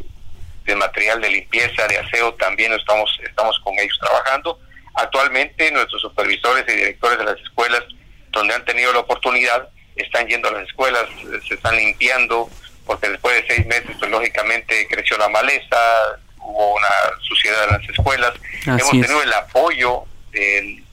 de 0.64 0.76
material 0.76 1.20
de 1.20 1.30
limpieza, 1.30 1.86
de 1.86 1.98
aseo, 1.98 2.34
también 2.34 2.72
estamos, 2.74 3.18
estamos 3.24 3.58
con 3.60 3.72
ellos 3.78 3.98
trabajando. 4.00 4.58
Actualmente 4.98 5.70
nuestros 5.70 6.02
supervisores 6.02 6.64
y 6.66 6.72
directores 6.72 7.18
de 7.18 7.24
las 7.24 7.38
escuelas, 7.40 7.84
donde 8.30 8.52
han 8.52 8.64
tenido 8.64 8.92
la 8.92 8.98
oportunidad, 8.98 9.68
están 9.94 10.26
yendo 10.26 10.48
a 10.48 10.52
las 10.52 10.64
escuelas, 10.64 11.04
se 11.46 11.54
están 11.54 11.76
limpiando, 11.76 12.50
porque 12.84 13.08
después 13.08 13.36
de 13.36 13.54
seis 13.54 13.66
meses, 13.66 13.94
pues 13.96 14.10
lógicamente 14.10 14.88
creció 14.88 15.16
la 15.16 15.28
maleza, 15.28 15.78
hubo 16.38 16.74
una 16.74 16.88
suciedad 17.20 17.62
en 17.68 17.78
las 17.78 17.88
escuelas. 17.88 18.32
Hemos 18.66 18.90
tenido 18.90 19.22
el 19.22 19.32
apoyo 19.34 20.02
de 20.32 20.84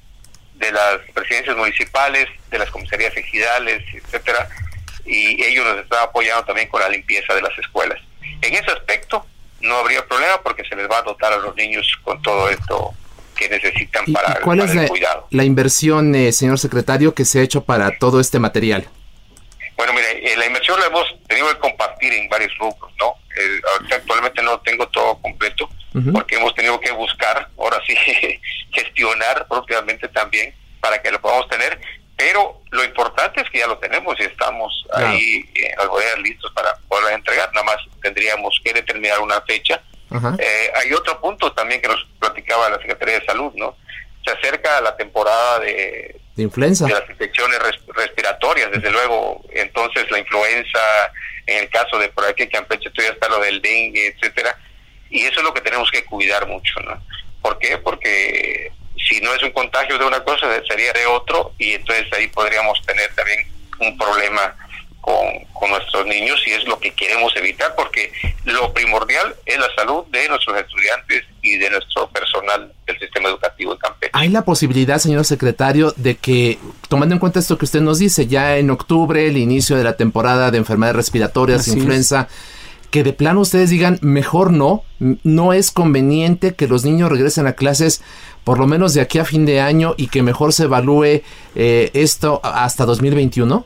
las 0.71 0.99
presidencias 1.11 1.57
municipales, 1.57 2.27
de 2.51 2.59
las 2.59 2.69
comisarías 2.69 3.17
ejidales, 3.17 3.83
etcétera, 3.91 4.47
y 5.03 5.43
ellos 5.43 5.65
nos 5.65 5.79
están 5.79 6.03
apoyando 6.03 6.45
también 6.45 6.67
con 6.67 6.79
la 6.79 6.89
limpieza 6.89 7.33
de 7.33 7.41
las 7.41 7.57
escuelas. 7.57 7.99
En 8.43 8.53
ese 8.53 8.69
aspecto 8.69 9.25
no 9.61 9.77
habría 9.77 10.05
problema 10.07 10.39
porque 10.43 10.63
se 10.63 10.75
les 10.75 10.87
va 10.87 10.99
a 10.99 11.01
dotar 11.01 11.33
a 11.33 11.37
los 11.37 11.55
niños 11.55 11.91
con 12.03 12.21
todo 12.21 12.51
esto 12.51 12.93
que 13.35 13.49
necesitan 13.49 14.05
para, 14.13 14.41
¿Cuál 14.41 14.61
es 14.61 14.73
la, 14.73 14.87
cuidado. 14.87 15.27
la 15.29 15.43
inversión, 15.43 16.15
eh, 16.15 16.31
señor 16.31 16.59
secretario, 16.59 17.13
que 17.13 17.25
se 17.25 17.39
ha 17.39 17.43
hecho 17.43 17.63
para 17.63 17.97
todo 17.97 18.19
este 18.19 18.39
material? 18.39 18.87
Bueno, 19.77 19.93
mire, 19.93 20.31
eh, 20.31 20.37
la 20.37 20.45
inversión 20.45 20.79
la 20.79 20.87
hemos 20.87 21.05
tenido 21.27 21.47
que 21.49 21.59
compartir 21.59 22.13
en 22.13 22.29
varios 22.29 22.51
grupos, 22.57 22.91
¿no? 22.99 23.15
Eh, 23.37 23.61
actualmente 23.93 24.41
no 24.41 24.59
tengo 24.61 24.87
todo 24.87 25.19
completo 25.21 25.69
porque 26.11 26.35
hemos 26.35 26.53
tenido 26.53 26.77
que 26.79 26.91
buscar, 26.91 27.49
ahora 27.57 27.81
sí, 27.87 27.95
gestionar 28.71 29.47
propiamente 29.47 30.09
también 30.09 30.53
para 30.81 31.01
que 31.01 31.09
lo 31.09 31.21
podamos 31.21 31.47
tener, 31.47 31.79
pero 32.17 32.61
lo 32.71 32.83
importante 32.83 33.41
es 33.41 33.49
que 33.49 33.59
ya 33.59 33.67
lo 33.67 33.77
tenemos 33.77 34.15
y 34.19 34.23
estamos 34.23 34.85
ahí 34.93 35.45
en 35.55 35.77
las 35.77 35.87
bodegas 35.87 36.19
listos 36.19 36.51
para 36.53 36.75
poder 36.89 37.13
entregar, 37.13 37.49
nada 37.53 37.65
más 37.65 37.77
tendríamos 38.01 38.59
que 38.63 38.73
determinar 38.73 39.19
una 39.19 39.41
fecha. 39.41 39.81
Eh, 40.11 40.71
hay 40.75 40.93
otro 40.93 41.19
punto 41.19 41.51
también 41.53 41.81
que 41.81 41.87
nos 41.87 42.05
platicaba 42.19 42.69
la 42.69 42.77
Secretaría 42.77 43.19
de 43.19 43.25
Salud, 43.25 43.51
¿no? 43.55 43.75
Se 44.23 44.31
acerca 44.31 44.81
la 44.81 44.95
temporada 44.95 45.59
de, 45.59 46.19
de 46.35 46.43
influenza. 46.43 46.85
De 46.85 46.93
las 46.93 47.09
infecciones 47.09 47.59
respiratorias, 47.87 48.71
desde 48.71 48.91
luego. 48.91 49.43
Entonces, 49.51 50.09
la 50.09 50.19
influenza, 50.19 50.79
en 51.45 51.63
el 51.63 51.69
caso 51.69 51.97
de 51.99 52.09
por 52.09 52.25
aquí 52.25 52.43
en 52.43 52.49
Campeche, 52.49 52.89
todavía 52.91 53.13
está 53.13 53.29
lo 53.29 53.39
del 53.39 53.61
dengue, 53.61 54.07
etcétera. 54.07 54.57
Y 55.09 55.21
eso 55.21 55.39
es 55.39 55.43
lo 55.43 55.53
que 55.53 55.61
tenemos 55.61 55.89
que 55.91 56.03
cuidar 56.05 56.47
mucho, 56.47 56.79
¿no? 56.81 57.01
¿Por 57.41 57.59
qué? 57.59 57.77
Porque 57.77 58.71
si 59.07 59.21
no 59.21 59.33
es 59.33 59.43
un 59.43 59.51
contagio 59.51 59.97
de 59.97 60.05
una 60.05 60.23
cosa, 60.23 60.47
sería 60.67 60.91
de 60.93 61.05
otro, 61.05 61.53
y 61.57 61.73
entonces 61.73 62.11
ahí 62.13 62.27
podríamos 62.27 62.81
tener 62.85 63.13
también 63.13 63.47
un 63.79 63.97
problema 63.97 64.55
con, 65.05 65.69
nuestros 65.69 66.05
niños 66.05 66.39
y 66.45 66.51
es 66.51 66.63
lo 66.65 66.79
que 66.79 66.91
queremos 66.91 67.35
evitar 67.35 67.73
porque 67.75 68.11
lo 68.45 68.71
primordial 68.71 69.35
es 69.47 69.57
la 69.57 69.67
salud 69.75 70.05
de 70.11 70.29
nuestros 70.29 70.55
estudiantes 70.57 71.23
y 71.41 71.57
de 71.57 71.71
nuestro 71.71 72.07
personal 72.09 72.71
del 72.85 72.99
sistema 72.99 73.29
educativo 73.29 73.73
de 73.73 73.79
Campeche. 73.79 74.11
¿Hay 74.13 74.29
la 74.29 74.45
posibilidad, 74.45 74.99
señor 74.99 75.25
secretario, 75.25 75.91
de 75.97 76.17
que, 76.17 76.59
tomando 76.87 77.15
en 77.15 77.19
cuenta 77.19 77.39
esto 77.39 77.57
que 77.57 77.65
usted 77.65 77.81
nos 77.81 77.97
dice, 77.97 78.27
ya 78.27 78.57
en 78.57 78.69
octubre, 78.69 79.27
el 79.27 79.37
inicio 79.37 79.75
de 79.75 79.83
la 79.83 79.97
temporada 79.97 80.51
de 80.51 80.59
enfermedades 80.59 80.97
respiratorias, 80.97 81.67
influenza, 81.67 82.27
que 82.91 83.03
de 83.03 83.13
plano 83.13 83.41
ustedes 83.41 83.71
digan, 83.71 83.97
mejor 84.01 84.51
no, 84.51 84.83
no 84.99 85.51
es 85.51 85.71
conveniente 85.71 86.53
que 86.53 86.67
los 86.67 86.85
niños 86.85 87.09
regresen 87.09 87.47
a 87.47 87.53
clases 87.53 88.03
por 88.43 88.59
lo 88.59 88.67
menos 88.67 88.93
de 88.93 89.01
aquí 89.01 89.17
a 89.17 89.25
fin 89.25 89.45
de 89.45 89.59
año 89.59 89.95
y 89.97 90.07
que 90.07 90.21
mejor 90.21 90.53
se 90.53 90.65
evalúe 90.65 91.23
eh, 91.55 91.89
esto 91.93 92.39
hasta 92.43 92.85
2021? 92.85 93.65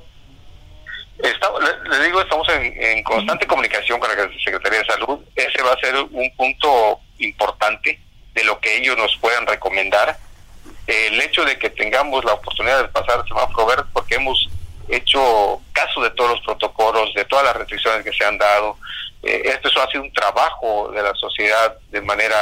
Le, 1.19 2.05
digo, 2.05 2.21
estamos 2.21 2.47
en, 2.49 3.03
constante 3.03 3.45
comunicación 3.45 3.99
con 3.99 4.09
la 4.09 4.29
Secretaría 4.43 4.79
de 4.79 4.85
Salud. 4.85 5.19
Ese 5.35 5.61
va 5.61 5.73
a 5.73 5.79
ser 5.79 5.95
un 5.95 6.31
punto 6.35 6.99
importante 7.17 7.99
de 8.33 8.43
lo 8.45 8.59
que 8.59 8.77
ellos 8.77 8.97
nos 8.97 9.15
puedan 9.17 9.45
recomendar. 9.45 10.17
El 10.87 11.19
hecho 11.21 11.43
de 11.45 11.59
que 11.59 11.69
tengamos 11.69 12.23
la 12.23 12.33
oportunidad 12.33 12.81
de 12.81 12.89
pasar 12.89 13.23
semáforo 13.27 13.65
verde, 13.65 13.83
porque 13.93 14.15
hemos 14.15 14.49
hecho 14.87 15.61
caso 15.73 16.01
de 16.01 16.09
todos 16.11 16.31
los 16.31 16.41
protocolos, 16.41 17.13
de 17.13 17.25
todas 17.25 17.45
las 17.45 17.55
restricciones 17.55 18.03
que 18.03 18.13
se 18.13 18.25
han 18.25 18.37
dado. 18.37 18.77
Eh, 19.21 19.41
esto 19.45 19.69
ha 19.81 19.91
sido 19.91 20.03
un 20.03 20.13
trabajo 20.13 20.89
de 20.91 21.03
la 21.03 21.13
sociedad 21.15 21.77
de 21.91 22.01
manera 22.01 22.37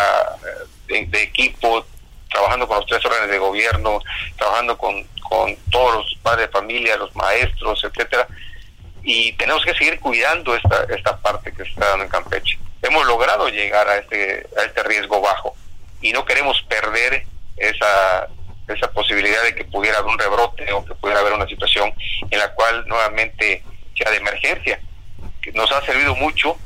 eh, 0.90 1.06
de, 1.08 1.24
equipo, 1.24 1.86
trabajando 2.30 2.68
con 2.68 2.78
los 2.78 2.86
tres 2.86 3.04
órdenes 3.04 3.32
de 3.32 3.40
gobierno, 3.40 4.00
trabajando 4.38 4.78
con, 4.78 5.04
con 5.28 5.56
todos 5.72 5.96
los 5.96 6.18
padres 6.22 6.48
de 6.48 6.52
familia, 6.52 6.96
los 6.96 7.14
maestros, 7.16 7.84
etcétera 7.84 8.28
y 9.10 9.32
tenemos 9.38 9.64
que 9.64 9.74
seguir 9.74 10.02
cuidando 10.02 10.54
esta, 10.54 10.84
esta 10.90 11.16
parte 11.20 11.54
que 11.54 11.64
está 11.64 11.88
dando 11.88 12.04
en 12.04 12.12
Campeche. 12.12 12.60
Hemos 12.82 13.08
logrado 13.08 13.48
llegar 13.48 13.88
a 13.88 14.00
este, 14.00 14.46
a 14.58 14.64
este 14.64 14.84
riesgo 14.84 15.22
bajo 15.22 15.56
y 16.02 16.12
no 16.12 16.26
queremos 16.26 16.62
perder 16.64 17.26
esa, 17.56 18.28
esa 18.68 18.92
posibilidad 18.92 19.42
de 19.44 19.56
que 19.56 19.64
pudiera 19.64 20.00
haber 20.00 20.12
un 20.12 20.20
rebrote 20.20 20.70
o 20.74 20.84
que 20.84 20.94
pudiera 20.96 21.22
haber 21.22 21.32
una 21.32 21.48
situación 21.48 21.94
en 22.30 22.38
la 22.38 22.54
cual 22.54 22.86
nuevamente 22.86 23.64
sea 23.96 24.12
de 24.12 24.18
emergencia. 24.18 24.82
Nos 25.54 25.72
ha 25.72 25.82
servido 25.86 26.14
mucho 26.18 26.58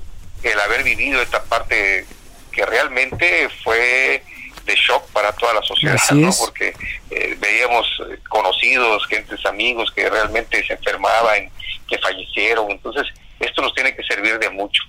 el 0.42 0.60
haber 0.62 0.82
vivido 0.82 1.22
esta 1.22 1.44
parte 1.44 2.08
que 2.52 2.66
realmente 2.66 3.50
fue 3.64 4.24
de 4.66 4.76
shock 4.76 5.06
para 5.12 5.32
toda 5.34 5.54
la 5.56 5.62
sociedad, 5.62 6.00
¿no? 6.12 6.32
porque 6.40 6.74
eh, 7.10 7.36
veíamos 7.40 7.88
conocidos, 8.30 9.06
gentes 9.08 9.46
amigos 9.46 9.92
que 9.92 10.10
realmente 10.10 10.66
se 10.66 10.74
enfermaban 10.74 11.50
que 11.88 11.98
fallecieron. 11.98 12.72
Entonces, 12.72 13.08
esto 13.40 13.62
nos 13.62 13.74
tiene 13.74 13.96
que 13.96 14.04
servir 14.04 14.40
de 14.40 14.50
mucho 14.50 14.84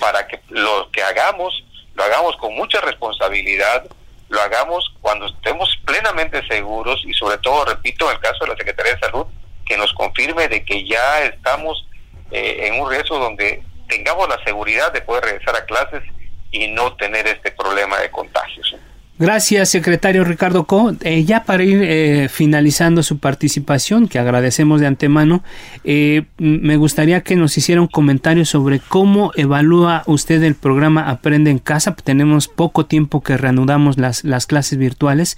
para 0.00 0.26
que 0.26 0.40
lo 0.48 0.90
que 0.90 1.02
hagamos, 1.02 1.64
lo 1.94 2.04
hagamos 2.04 2.36
con 2.36 2.54
mucha 2.54 2.80
responsabilidad, 2.80 3.84
lo 4.28 4.40
hagamos 4.40 4.92
cuando 5.00 5.26
estemos 5.26 5.78
plenamente 5.84 6.46
seguros 6.46 7.02
y 7.06 7.14
sobre 7.14 7.38
todo, 7.38 7.64
repito, 7.64 8.06
en 8.06 8.16
el 8.16 8.20
caso 8.20 8.44
de 8.44 8.50
la 8.50 8.56
Secretaría 8.56 8.94
de 8.94 9.00
Salud, 9.00 9.26
que 9.64 9.76
nos 9.76 9.92
confirme 9.94 10.48
de 10.48 10.64
que 10.64 10.86
ya 10.86 11.22
estamos 11.24 11.86
eh, 12.30 12.66
en 12.66 12.80
un 12.80 12.90
riesgo 12.90 13.18
donde 13.18 13.62
tengamos 13.88 14.28
la 14.28 14.42
seguridad 14.44 14.92
de 14.92 15.00
poder 15.00 15.24
regresar 15.24 15.56
a 15.56 15.64
clases 15.64 16.02
y 16.50 16.68
no 16.68 16.94
tener 16.96 17.26
este 17.26 17.50
problema 17.52 17.98
de 17.98 18.10
contagios. 18.10 18.74
Gracias, 19.18 19.70
secretario 19.70 20.22
Ricardo 20.22 20.64
Co. 20.64 20.92
Eh, 21.02 21.24
ya 21.24 21.42
para 21.42 21.64
ir 21.64 21.82
eh, 21.82 22.28
finalizando 22.28 23.02
su 23.02 23.18
participación, 23.18 24.06
que 24.06 24.20
agradecemos 24.20 24.80
de 24.80 24.86
antemano, 24.86 25.42
eh, 25.82 26.22
me 26.38 26.76
gustaría 26.76 27.22
que 27.22 27.34
nos 27.34 27.58
hiciera 27.58 27.80
un 27.80 27.88
comentario 27.88 28.44
sobre 28.44 28.78
cómo 28.78 29.32
evalúa 29.34 30.04
usted 30.06 30.40
el 30.44 30.54
programa 30.54 31.10
Aprende 31.10 31.50
en 31.50 31.58
Casa. 31.58 31.96
Tenemos 31.96 32.46
poco 32.46 32.86
tiempo 32.86 33.20
que 33.20 33.36
reanudamos 33.36 33.98
las, 33.98 34.22
las 34.22 34.46
clases 34.46 34.78
virtuales. 34.78 35.36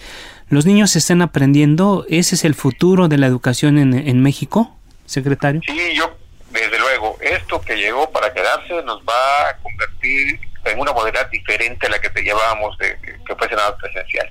¿Los 0.50 0.66
niños 0.66 0.94
están 0.94 1.22
aprendiendo? 1.22 2.04
¿Ese 2.10 2.34
es 2.34 2.44
el 2.44 2.54
futuro 2.54 3.08
de 3.08 3.16
la 3.16 3.28
educación 3.28 3.78
en, 3.78 3.94
en 3.94 4.22
México, 4.22 4.76
secretario? 5.06 5.62
Sí, 5.64 5.78
yo, 5.94 6.12
desde 6.52 6.78
luego, 6.78 7.16
esto 7.22 7.62
que 7.62 7.76
llegó 7.76 8.10
para 8.10 8.30
quedarse 8.34 8.74
nos 8.84 9.00
va 9.00 9.48
a 9.48 9.56
convertir 9.62 10.49
en 10.64 10.78
una 10.78 10.92
modalidad 10.92 11.28
diferente 11.30 11.86
a 11.86 11.90
la 11.90 12.00
que 12.00 12.10
te 12.10 12.22
llevábamos 12.22 12.76
de 12.78 12.98
que 13.26 13.34
fuese 13.34 13.54
nada 13.54 13.76
presencial. 13.76 14.30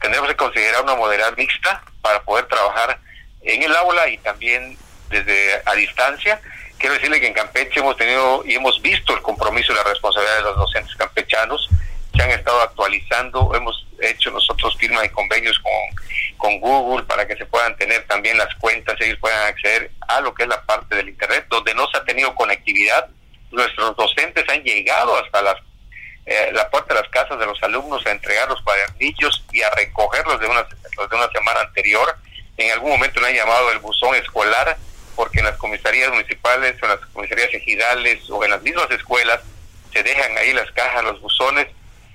Tendremos 0.00 0.28
que 0.28 0.36
considerar 0.36 0.82
una 0.82 0.96
modalidad 0.96 1.36
mixta 1.36 1.82
para 2.00 2.22
poder 2.22 2.46
trabajar 2.46 2.98
en 3.42 3.62
el 3.62 3.74
aula 3.76 4.08
y 4.08 4.18
también 4.18 4.76
desde 5.08 5.62
a 5.64 5.74
distancia. 5.74 6.40
Quiero 6.78 6.94
decirle 6.94 7.20
que 7.20 7.28
en 7.28 7.34
Campeche 7.34 7.80
hemos 7.80 7.96
tenido 7.96 8.42
y 8.44 8.54
hemos 8.54 8.80
visto 8.82 9.14
el 9.14 9.22
compromiso 9.22 9.72
y 9.72 9.76
la 9.76 9.84
responsabilidad 9.84 10.36
de 10.38 10.42
los 10.42 10.56
docentes 10.56 10.96
campechanos. 10.96 11.68
Se 12.16 12.22
han 12.22 12.30
estado 12.30 12.60
actualizando, 12.60 13.54
hemos 13.54 13.86
hecho 14.00 14.30
nosotros 14.30 14.76
firma 14.76 15.00
de 15.00 15.12
convenios 15.12 15.58
con, 15.60 15.72
con 16.36 16.60
Google 16.60 17.04
para 17.04 17.26
que 17.26 17.36
se 17.36 17.46
puedan 17.46 17.76
tener 17.76 18.04
también 18.06 18.36
las 18.36 18.52
cuentas, 18.56 19.00
ellos 19.00 19.18
puedan 19.20 19.46
acceder 19.46 19.90
a 20.08 20.20
lo 20.20 20.34
que 20.34 20.42
es 20.42 20.48
la 20.48 20.62
parte 20.62 20.96
del 20.96 21.08
Internet, 21.08 21.46
donde 21.48 21.74
no 21.74 21.86
se 21.88 21.98
ha 21.98 22.04
tenido 22.04 22.34
conectividad 22.34 23.08
nuestros 23.52 23.96
docentes 23.96 24.44
han 24.48 24.62
llegado 24.62 25.16
hasta 25.16 25.42
las, 25.42 25.56
eh, 26.26 26.50
la 26.52 26.68
puerta 26.70 26.94
de 26.94 27.00
las 27.00 27.10
casas 27.10 27.38
de 27.38 27.46
los 27.46 27.62
alumnos 27.62 28.04
a 28.06 28.10
entregar 28.10 28.48
los 28.48 28.60
cuadernillos 28.62 29.44
y 29.52 29.62
a 29.62 29.70
recogerlos 29.70 30.40
de 30.40 30.46
una, 30.46 30.62
de 30.62 31.16
una 31.16 31.30
semana 31.30 31.60
anterior. 31.60 32.16
En 32.56 32.72
algún 32.72 32.90
momento 32.90 33.20
le 33.20 33.28
han 33.28 33.34
llamado 33.34 33.70
el 33.70 33.78
buzón 33.78 34.14
escolar, 34.14 34.76
porque 35.14 35.40
en 35.40 35.46
las 35.46 35.56
comisarías 35.56 36.10
municipales 36.10 36.76
o 36.82 36.86
en 36.86 36.90
las 36.92 37.00
comisarías 37.12 37.52
ejidales 37.52 38.28
o 38.30 38.44
en 38.44 38.50
las 38.50 38.62
mismas 38.62 38.90
escuelas 38.90 39.40
se 39.92 40.02
dejan 40.02 40.36
ahí 40.38 40.52
las 40.52 40.70
cajas, 40.72 41.04
los 41.04 41.20
buzones, 41.20 41.66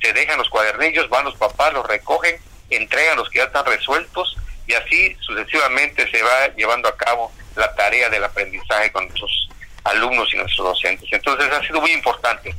se 0.02 0.14
dejan 0.14 0.38
los 0.38 0.50
cuadernillos, 0.50 1.10
van 1.10 1.26
los 1.26 1.36
papás, 1.36 1.74
los 1.74 1.86
recogen, 1.88 2.40
entregan 2.70 3.18
los 3.18 3.30
que 3.30 3.40
ya 3.40 3.46
están 3.46 3.66
resueltos 3.66 4.36
y 4.66 4.74
así 4.74 5.16
sucesivamente 5.22 6.10
se 6.10 6.22
va 6.22 6.48
llevando 6.56 6.90
a 6.90 6.98
cabo 6.98 7.32
la 7.56 7.74
tarea 7.76 8.10
del 8.10 8.24
aprendizaje 8.24 8.92
con 8.92 9.06
nuestros 9.06 9.47
alumnos 9.88 10.34
y 10.34 10.38
nuestros 10.38 10.68
docentes. 10.68 11.08
Entonces 11.12 11.52
ha 11.52 11.62
sido 11.66 11.82
muy 11.82 11.92
importante. 11.92 12.54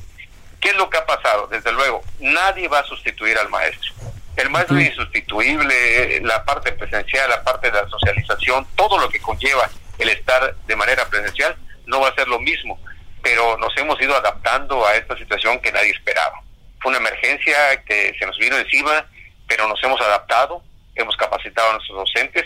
¿Qué 0.61 0.71
es 0.71 0.77
lo 0.77 0.91
que 0.91 0.99
ha 0.99 1.07
pasado? 1.07 1.47
Desde 1.47 1.73
luego, 1.73 2.03
nadie 2.19 2.69
va 2.69 2.81
a 2.81 2.85
sustituir 2.85 3.39
al 3.39 3.49
maestro. 3.49 3.93
El 4.37 4.51
maestro 4.51 4.79
es 4.79 4.91
insustituible, 4.91 6.21
la 6.21 6.45
parte 6.45 6.73
presencial, 6.73 7.29
la 7.29 7.43
parte 7.43 7.71
de 7.71 7.83
la 7.83 7.89
socialización, 7.89 8.67
todo 8.77 8.99
lo 8.99 9.09
que 9.09 9.21
conlleva 9.21 9.69
el 9.99 10.09
estar 10.11 10.55
de 10.67 10.77
manera 10.77 11.09
presencial 11.09 11.57
no 11.87 12.01
va 12.01 12.09
a 12.09 12.15
ser 12.15 12.29
lo 12.29 12.39
mismo, 12.39 12.79
pero 13.23 13.57
nos 13.59 13.77
hemos 13.77 14.01
ido 14.01 14.15
adaptando 14.15 14.87
a 14.87 14.95
esta 14.95 15.17
situación 15.17 15.59
que 15.61 15.73
nadie 15.73 15.91
esperaba. 15.91 16.41
Fue 16.81 16.91
una 16.91 16.99
emergencia 16.99 17.83
que 17.85 18.15
se 18.19 18.27
nos 18.27 18.39
vino 18.39 18.57
encima, 18.57 19.07
pero 19.49 19.67
nos 19.67 19.83
hemos 19.83 20.01
adaptado, 20.01 20.63
hemos 20.95 21.17
capacitado 21.17 21.71
a 21.71 21.73
nuestros 21.75 21.99
docentes 21.99 22.45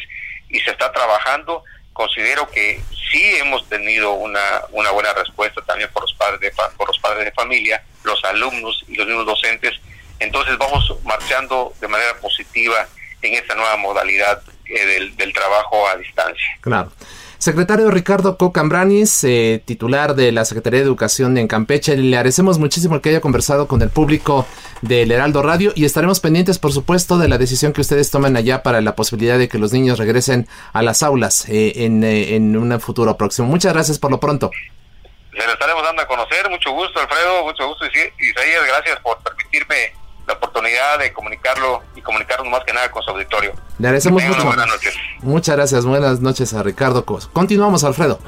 y 0.48 0.60
se 0.60 0.70
está 0.70 0.90
trabajando. 0.92 1.64
Considero 1.92 2.48
que 2.50 2.82
sí 3.10 3.22
hemos 3.36 3.68
tenido 3.68 4.12
una, 4.14 4.40
una 4.72 4.90
buena 4.90 5.12
respuesta 5.12 5.60
también 5.62 5.90
por 5.92 6.02
los 6.02 6.14
padres 6.14 6.40
de, 6.40 6.52
por 6.76 6.88
los 6.88 6.98
padres 6.98 7.24
de 7.24 7.32
familia, 7.32 7.82
los 8.04 8.22
alumnos 8.24 8.84
y 8.88 8.96
los 8.96 9.06
mismos 9.06 9.26
docentes. 9.26 9.74
Entonces 10.18 10.56
vamos 10.56 10.94
marchando 11.04 11.74
de 11.80 11.88
manera 11.88 12.14
positiva 12.20 12.86
en 13.20 13.34
esta 13.34 13.54
nueva 13.54 13.76
modalidad 13.76 14.42
eh, 14.66 15.10
del, 15.16 15.32
trabajo 15.32 15.86
a 15.88 15.96
distancia. 15.96 16.46
Claro. 16.60 16.92
Secretario 17.38 17.90
Ricardo 17.90 18.38
Cocambranis, 18.38 19.24
eh, 19.24 19.60
titular 19.64 20.14
de 20.14 20.30
la 20.30 20.44
Secretaría 20.44 20.78
de 20.80 20.86
Educación 20.86 21.36
en 21.38 21.48
Campeche, 21.48 21.96
le 21.96 22.16
agradecemos 22.16 22.58
muchísimo 22.58 23.00
que 23.00 23.10
haya 23.10 23.20
conversado 23.20 23.66
con 23.66 23.82
el 23.82 23.90
público 23.90 24.46
del 24.82 25.10
Heraldo 25.12 25.42
Radio 25.42 25.72
y 25.74 25.84
estaremos 25.84 26.20
pendientes, 26.20 26.58
por 26.58 26.72
supuesto, 26.72 27.16
de 27.16 27.28
la 27.28 27.38
decisión 27.38 27.72
que 27.72 27.80
ustedes 27.80 28.10
tomen 28.10 28.36
allá 28.36 28.62
para 28.62 28.80
la 28.80 28.94
posibilidad 28.94 29.38
de 29.38 29.48
que 29.48 29.58
los 29.58 29.72
niños 29.72 29.98
regresen 29.98 30.48
a 30.72 30.82
las 30.82 31.02
aulas 31.02 31.48
eh, 31.48 31.84
en, 31.84 32.04
eh, 32.04 32.34
en 32.34 32.56
un 32.56 32.78
futuro 32.80 33.16
próximo. 33.16 33.48
Muchas 33.48 33.72
gracias 33.72 33.98
por 33.98 34.10
lo 34.10 34.20
pronto. 34.20 34.50
Se 35.32 35.46
lo 35.46 35.52
estaremos 35.52 35.82
dando 35.82 36.02
a 36.02 36.06
conocer. 36.06 36.50
Mucho 36.50 36.72
gusto, 36.72 37.00
Alfredo. 37.00 37.44
Mucho 37.44 37.66
gusto, 37.68 37.86
Isaías. 37.86 38.66
Gracias 38.66 39.00
por 39.00 39.18
permitirme 39.22 39.94
la 40.26 40.34
oportunidad 40.34 40.98
de 40.98 41.12
comunicarlo 41.12 41.82
y 41.96 42.02
comunicarnos 42.02 42.48
más 42.48 42.64
que 42.64 42.72
nada 42.72 42.90
con 42.90 43.02
su 43.02 43.10
auditorio. 43.10 43.52
Le 43.78 43.88
agradecemos 43.88 44.22
mucho. 44.22 44.44
Buenas 44.44 44.66
noches. 44.66 44.94
Muchas 45.20 45.56
gracias. 45.56 45.84
Buenas 45.84 46.20
noches 46.20 46.52
a 46.54 46.62
Ricardo 46.62 47.04
Cos. 47.04 47.28
Continuamos, 47.28 47.84
Alfredo. 47.84 48.18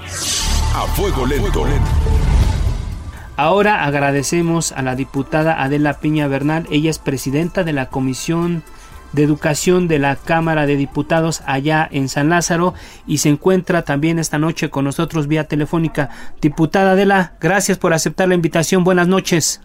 A 0.75 0.87
fuego 0.95 1.27
lento. 1.27 1.67
Ahora 3.37 3.85
agradecemos 3.85 4.71
a 4.73 4.83
la 4.83 4.95
diputada 4.95 5.63
Adela 5.63 5.99
Piña 5.99 6.29
Bernal. 6.29 6.67
Ella 6.71 6.91
es 6.91 7.01
presidenta 7.01 7.65
de 7.65 7.73
la 7.73 7.87
Comisión 7.87 8.63
de 9.13 9.23
Educación 9.23 9.89
de 9.89 9.99
la 9.99 10.17
Cámara 10.17 10.67
de 10.67 10.77
Diputados 10.77 11.43
allá 11.47 11.89
en 11.91 12.09
San 12.09 12.29
Lázaro 12.29 12.75
y 13.07 13.19
se 13.19 13.29
encuentra 13.29 13.83
también 13.83 14.19
esta 14.19 14.39
noche 14.39 14.71
con 14.71 14.85
nosotros 14.85 15.27
vía 15.27 15.49
telefónica. 15.49 16.11
Diputada 16.41 16.93
Adela, 16.93 17.35
gracias 17.41 17.79
por 17.79 17.93
aceptar 17.93 18.29
la 18.29 18.35
invitación. 18.35 18.85
Buenas 18.85 19.09
noches. 19.09 19.61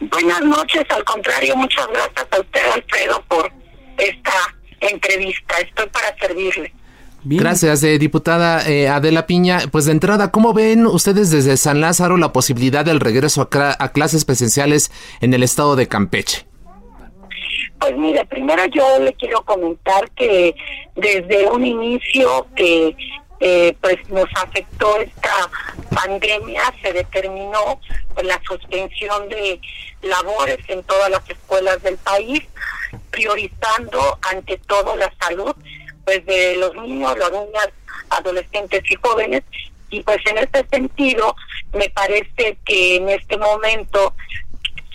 Buenas 0.00 0.42
noches, 0.42 0.84
al 0.90 1.04
contrario, 1.04 1.56
muchas 1.56 1.86
gracias 1.88 2.26
a 2.30 2.40
usted, 2.40 2.60
Alfredo, 2.74 3.22
por 3.28 3.52
esta 3.98 4.32
entrevista. 4.80 5.58
Estoy 5.58 5.88
para 5.88 6.16
servirle. 6.18 6.72
Gracias, 7.24 7.82
eh, 7.84 7.98
diputada 7.98 8.68
eh, 8.68 8.88
Adela 8.88 9.26
Piña. 9.26 9.60
Pues 9.70 9.84
de 9.84 9.92
entrada, 9.92 10.30
¿cómo 10.30 10.52
ven 10.52 10.86
ustedes 10.86 11.30
desde 11.30 11.56
San 11.56 11.80
Lázaro 11.80 12.16
la 12.16 12.32
posibilidad 12.32 12.84
del 12.84 13.00
regreso 13.00 13.48
a, 13.52 13.76
a 13.78 13.92
clases 13.92 14.24
presenciales 14.24 14.90
en 15.20 15.32
el 15.32 15.42
estado 15.42 15.76
de 15.76 15.86
Campeche? 15.86 16.46
Pues 17.78 17.96
mire, 17.96 18.24
primero 18.26 18.64
yo 18.66 18.98
le 19.00 19.12
quiero 19.14 19.42
comentar 19.44 20.10
que 20.12 20.54
desde 20.96 21.48
un 21.48 21.66
inicio 21.66 22.46
que 22.54 22.96
eh, 23.44 23.76
pues 23.80 23.96
nos 24.08 24.28
afectó 24.36 25.00
esta 25.00 25.50
pandemia, 25.92 26.62
se 26.80 26.92
determinó 26.92 27.80
pues, 28.14 28.24
la 28.24 28.40
suspensión 28.46 29.28
de 29.28 29.60
labores 30.02 30.58
en 30.68 30.84
todas 30.84 31.10
las 31.10 31.28
escuelas 31.28 31.82
del 31.82 31.96
país, 31.96 32.40
priorizando 33.10 34.16
ante 34.30 34.58
todo 34.58 34.94
la 34.94 35.12
salud 35.20 35.56
pues 36.04 36.24
de 36.26 36.56
los 36.56 36.74
niños, 36.76 37.16
las 37.18 37.30
niñas, 37.32 37.68
adolescentes 38.10 38.82
y 38.90 38.94
jóvenes. 38.96 39.42
Y 39.90 40.02
pues 40.02 40.18
en 40.26 40.38
este 40.38 40.66
sentido, 40.68 41.34
me 41.72 41.90
parece 41.90 42.58
que 42.64 42.96
en 42.96 43.08
este 43.10 43.36
momento 43.36 44.14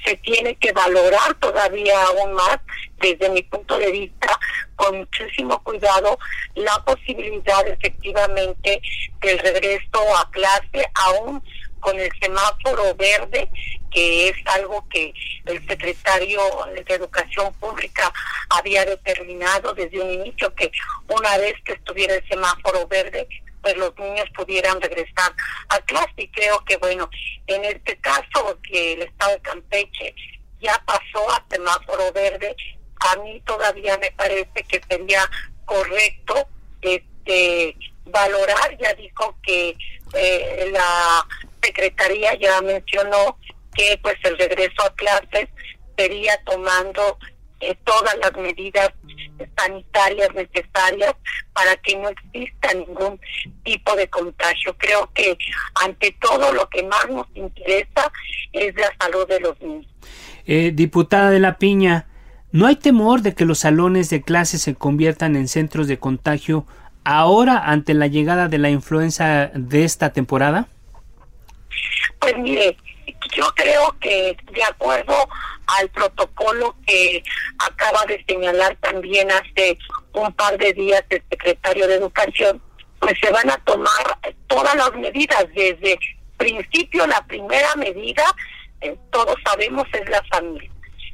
se 0.03 0.15
tiene 0.17 0.55
que 0.55 0.71
valorar 0.71 1.35
todavía 1.35 2.01
aún 2.03 2.33
más, 2.33 2.59
desde 2.99 3.29
mi 3.29 3.43
punto 3.43 3.77
de 3.77 3.91
vista, 3.91 4.39
con 4.75 4.99
muchísimo 4.99 5.61
cuidado, 5.63 6.17
la 6.55 6.83
posibilidad 6.85 7.67
efectivamente 7.67 8.81
del 9.21 9.39
regreso 9.39 10.17
a 10.17 10.31
clase, 10.31 10.89
aún 10.93 11.43
con 11.79 11.99
el 11.99 12.11
semáforo 12.19 12.95
verde, 12.95 13.49
que 13.91 14.29
es 14.29 14.35
algo 14.45 14.87
que 14.89 15.13
el 15.45 15.65
secretario 15.67 16.41
de 16.73 16.93
Educación 16.93 17.53
Pública 17.55 18.11
había 18.49 18.85
determinado 18.85 19.73
desde 19.73 19.99
un 19.99 20.11
inicio, 20.11 20.53
que 20.55 20.71
una 21.07 21.37
vez 21.37 21.55
que 21.63 21.73
estuviera 21.73 22.15
el 22.15 22.27
semáforo 22.27 22.87
verde, 22.87 23.27
pues 23.61 23.75
los 23.77 23.97
niños 23.97 24.29
pudieran 24.35 24.79
regresar 24.81 25.33
a 25.69 25.79
clase. 25.81 26.13
Y 26.17 26.27
creo 26.29 26.63
que, 26.65 26.77
bueno, 26.77 27.09
en 27.47 27.65
este 27.65 27.97
caso 27.97 28.59
que 28.61 28.93
el 28.93 29.01
Estado 29.03 29.33
de 29.33 29.41
Campeche 29.41 30.15
ya 30.61 30.81
pasó 30.85 31.29
a 31.31 31.43
semáforo 31.49 32.11
verde, 32.13 32.55
a 32.99 33.15
mí 33.17 33.41
todavía 33.45 33.97
me 33.97 34.11
parece 34.11 34.63
que 34.67 34.81
sería 34.89 35.29
correcto 35.65 36.47
este 36.81 37.75
valorar, 38.05 38.77
ya 38.77 38.93
dijo 38.93 39.35
que 39.43 39.75
eh, 40.13 40.69
la 40.71 41.27
Secretaría 41.61 42.35
ya 42.35 42.61
mencionó 42.61 43.37
que 43.75 43.99
pues 44.01 44.15
el 44.23 44.37
regreso 44.37 44.83
a 44.83 44.93
clases 44.95 45.49
sería 45.97 46.37
tomando 46.45 47.17
eh, 47.59 47.75
todas 47.83 48.15
las 48.21 48.33
medidas 48.37 48.91
sanitarias 49.57 50.29
necesarias 50.35 51.13
para 51.53 51.75
que 51.77 51.95
no 51.95 52.09
exista 52.09 52.73
ningún 52.73 53.19
tipo 53.63 53.95
de 53.95 54.07
contagio. 54.09 54.75
Creo 54.77 55.11
que 55.13 55.37
ante 55.83 56.15
todo 56.21 56.53
lo 56.53 56.69
que 56.69 56.83
más 56.83 57.09
nos 57.09 57.27
interesa 57.35 58.11
es 58.53 58.75
la 58.75 58.89
salud 58.99 59.27
de 59.27 59.39
los 59.39 59.59
niños. 59.61 59.91
Eh, 60.45 60.71
diputada 60.73 61.29
de 61.29 61.39
la 61.39 61.57
Piña, 61.57 62.05
¿no 62.51 62.67
hay 62.67 62.75
temor 62.75 63.21
de 63.21 63.33
que 63.33 63.45
los 63.45 63.59
salones 63.59 64.09
de 64.09 64.21
clase 64.21 64.59
se 64.59 64.75
conviertan 64.75 65.35
en 65.35 65.47
centros 65.47 65.87
de 65.87 65.97
contagio 65.97 66.65
ahora 67.03 67.57
ante 67.57 67.93
la 67.93 68.07
llegada 68.07 68.47
de 68.47 68.57
la 68.57 68.69
influenza 68.69 69.47
de 69.53 69.83
esta 69.83 70.13
temporada? 70.13 70.67
Pues 72.19 72.37
mire, 72.37 72.77
yo 73.35 73.45
creo 73.55 73.95
que 73.99 74.37
de 74.51 74.63
acuerdo 74.63 75.27
al 75.67 75.89
protocolo 75.89 76.75
que 76.85 77.23
acaba 77.59 78.05
de 78.05 78.23
señalar 78.27 78.75
también 78.77 79.29
hace 79.31 79.77
un 80.13 80.33
par 80.33 80.57
de 80.57 80.73
días 80.73 81.03
el 81.09 81.23
secretario 81.29 81.87
de 81.87 81.95
Educación, 81.95 82.61
pues 82.99 83.13
se 83.21 83.31
van 83.31 83.49
a 83.49 83.57
tomar 83.65 84.17
todas 84.47 84.75
las 84.75 84.93
medidas. 84.93 85.45
Desde 85.53 85.99
principio, 86.37 87.05
la 87.07 87.25
primera 87.27 87.75
medida, 87.75 88.23
eh, 88.81 88.95
todos 89.11 89.35
sabemos, 89.45 89.85
es 89.93 90.09
la 90.09 90.23
familia. 90.31 90.71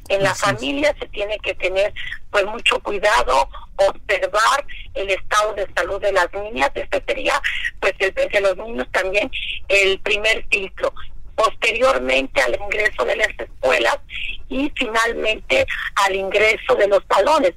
En 0.10 0.22
la 0.22 0.36
familia 0.36 0.94
se 1.00 1.08
tiene 1.08 1.38
que 1.40 1.54
tener 1.56 1.94
pues 2.30 2.46
mucho 2.46 2.80
cuidado, 2.82 3.48
observar 3.78 4.66
el 4.94 5.10
estado 5.10 5.54
de 5.54 5.68
salud 5.76 6.02
de 6.02 6.12
las 6.12 6.32
niñas. 6.34 6.72
Este 6.76 7.04
sería 7.08 7.42
pues 7.80 7.94
el 8.00 8.14
de 8.14 8.42
los 8.42 8.58
niños 8.58 8.88
también 8.92 9.32
el 9.70 10.00
primer 10.00 10.46
filtro 10.50 10.94
posteriormente 11.36 12.42
al 12.42 12.60
ingreso 12.60 13.06
de 13.06 13.16
las 13.16 13.30
escuelas 13.38 13.98
y 14.50 14.72
finalmente 14.76 15.66
al 15.96 16.16
ingreso 16.16 16.76
de 16.76 16.88
los 16.88 17.02
salones. 17.10 17.54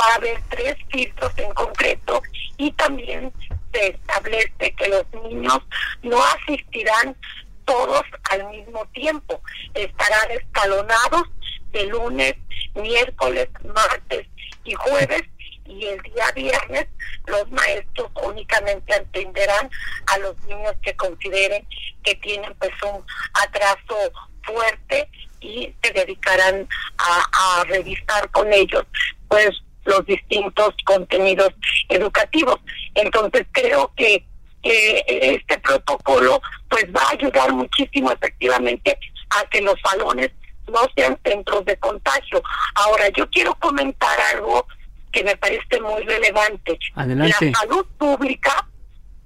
Va 0.00 0.12
a 0.12 0.14
haber 0.16 0.40
tres 0.48 0.76
filtros 0.90 1.32
en 1.36 1.52
concreto 1.54 2.22
y 2.56 2.72
también 2.72 3.32
se 3.72 3.88
establece 3.88 4.74
que 4.76 4.88
los 4.88 5.04
niños 5.24 5.60
no 6.02 6.18
asistirán 6.24 7.16
todos 7.64 8.02
al 8.30 8.48
mismo 8.50 8.84
tiempo, 8.92 9.40
estarán 9.74 10.30
escalonados 10.32 11.28
de 11.72 11.86
lunes, 11.86 12.34
miércoles, 12.74 13.48
martes 13.64 14.26
y 14.64 14.74
jueves 14.74 15.22
y 15.66 15.86
el 15.86 16.00
día 16.02 16.30
viernes 16.34 16.86
los 17.26 17.50
maestros 17.50 18.10
únicamente 18.22 18.94
atenderán 18.94 19.70
a 20.06 20.18
los 20.18 20.36
niños 20.44 20.74
que 20.82 20.94
consideren 20.96 21.66
que 22.02 22.14
tienen 22.16 22.54
pues 22.58 22.72
un 22.82 23.04
atraso 23.44 24.12
fuerte 24.42 25.08
y 25.40 25.72
se 25.82 25.92
dedicarán 25.92 26.68
a, 26.98 27.64
revisar 27.64 28.30
con 28.30 28.52
ellos 28.52 28.84
pues 29.28 29.50
los 29.84 30.04
distintos 30.06 30.74
contenidos 30.84 31.50
educativos. 31.88 32.60
Entonces 32.94 33.46
creo 33.52 33.92
que 33.96 34.24
este 34.62 35.58
protocolo 35.58 36.40
pues 36.68 36.84
va 36.94 37.02
a 37.02 37.12
ayudar 37.12 37.52
muchísimo 37.52 38.12
efectivamente 38.12 38.98
a 39.30 39.48
que 39.48 39.60
los 39.60 39.74
salones 39.80 40.30
no 40.72 40.80
sean 40.96 41.18
centros 41.24 41.64
de 41.64 41.76
contagio. 41.76 42.42
Ahora 42.74 43.08
yo 43.10 43.28
quiero 43.30 43.54
comentar 43.56 44.18
algo 44.34 44.66
que 45.12 45.22
me 45.22 45.36
parece 45.36 45.80
muy 45.80 46.02
relevante. 46.02 46.78
La 46.96 47.38
salud 47.60 47.86
pública 47.98 48.66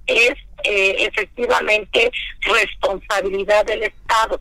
es 0.05 0.33
eh, 0.63 0.95
efectivamente 0.99 2.11
responsabilidad 2.41 3.65
del 3.65 3.83
Estado. 3.83 4.39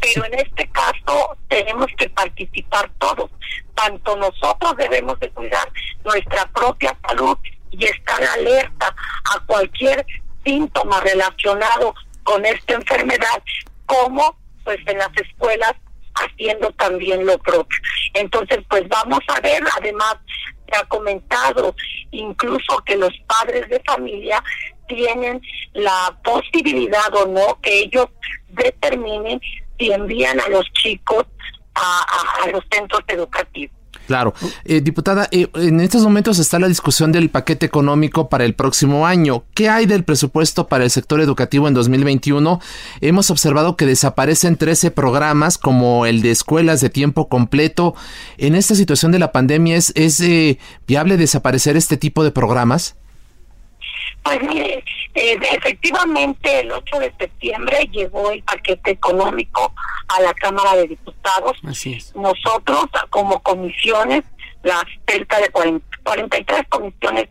Pero 0.00 0.24
en 0.26 0.34
este 0.34 0.68
caso 0.68 1.36
tenemos 1.48 1.86
que 1.96 2.10
participar 2.10 2.90
todos. 2.98 3.30
Tanto 3.74 4.16
nosotros 4.16 4.76
debemos 4.76 5.18
de 5.20 5.30
cuidar 5.30 5.68
nuestra 6.04 6.46
propia 6.52 6.96
salud 7.08 7.38
y 7.70 7.84
estar 7.84 8.22
alerta 8.22 8.94
a 9.34 9.40
cualquier 9.46 10.04
síntoma 10.44 11.00
relacionado 11.00 11.94
con 12.22 12.44
esta 12.44 12.74
enfermedad, 12.74 13.42
como 13.86 14.36
pues 14.64 14.78
en 14.86 14.98
las 14.98 15.10
escuelas 15.16 15.74
haciendo 16.14 16.70
también 16.72 17.24
lo 17.26 17.38
propio. 17.38 17.78
Entonces, 18.14 18.58
pues 18.68 18.88
vamos 18.88 19.20
a 19.28 19.40
ver, 19.40 19.62
además 19.78 20.16
se 20.68 20.76
ha 20.76 20.84
comentado 20.84 21.74
incluso 22.10 22.78
que 22.84 22.96
los 22.96 23.12
padres 23.26 23.68
de 23.68 23.80
familia 23.80 24.42
tienen 24.88 25.40
la 25.72 26.18
posibilidad 26.22 27.14
o 27.14 27.26
no 27.26 27.60
que 27.60 27.80
ellos 27.80 28.06
determinen 28.48 29.40
si 29.78 29.92
envían 29.92 30.40
a 30.40 30.48
los 30.48 30.64
chicos 30.72 31.24
a, 31.74 32.44
a 32.44 32.48
los 32.48 32.62
centros 32.70 33.02
educativos. 33.08 33.83
Claro. 34.06 34.34
Eh, 34.64 34.80
diputada, 34.80 35.28
eh, 35.30 35.48
en 35.54 35.80
estos 35.80 36.02
momentos 36.02 36.38
está 36.38 36.58
la 36.58 36.68
discusión 36.68 37.12
del 37.12 37.30
paquete 37.30 37.66
económico 37.66 38.28
para 38.28 38.44
el 38.44 38.54
próximo 38.54 39.06
año. 39.06 39.44
¿Qué 39.54 39.68
hay 39.68 39.86
del 39.86 40.04
presupuesto 40.04 40.68
para 40.68 40.84
el 40.84 40.90
sector 40.90 41.20
educativo 41.20 41.68
en 41.68 41.74
2021? 41.74 42.60
Hemos 43.00 43.30
observado 43.30 43.76
que 43.76 43.86
desaparecen 43.86 44.56
13 44.56 44.90
programas 44.90 45.58
como 45.58 46.06
el 46.06 46.22
de 46.22 46.30
escuelas 46.30 46.80
de 46.80 46.90
tiempo 46.90 47.28
completo. 47.28 47.94
¿En 48.36 48.54
esta 48.54 48.74
situación 48.74 49.12
de 49.12 49.18
la 49.18 49.32
pandemia 49.32 49.76
es, 49.76 50.20
eh, 50.20 50.58
viable 50.86 51.16
desaparecer 51.16 51.76
este 51.76 51.96
tipo 51.96 52.24
de 52.24 52.30
programas? 52.30 52.96
Pues 54.24 54.42
mire, 54.42 54.82
eh, 55.14 55.38
efectivamente 55.52 56.60
el 56.60 56.72
8 56.72 56.98
de 56.98 57.12
septiembre 57.18 57.88
llegó 57.92 58.30
el 58.30 58.42
paquete 58.42 58.92
económico 58.92 59.74
a 60.08 60.20
la 60.22 60.32
Cámara 60.32 60.76
de 60.76 60.88
Diputados. 60.88 61.58
Así 61.66 61.92
es. 61.92 62.16
Nosotros 62.16 62.86
como 63.10 63.42
comisiones, 63.42 64.24
las 64.62 64.84
cerca 65.06 65.38
de 65.38 65.50
43 65.50 66.62
comisiones 66.70 67.28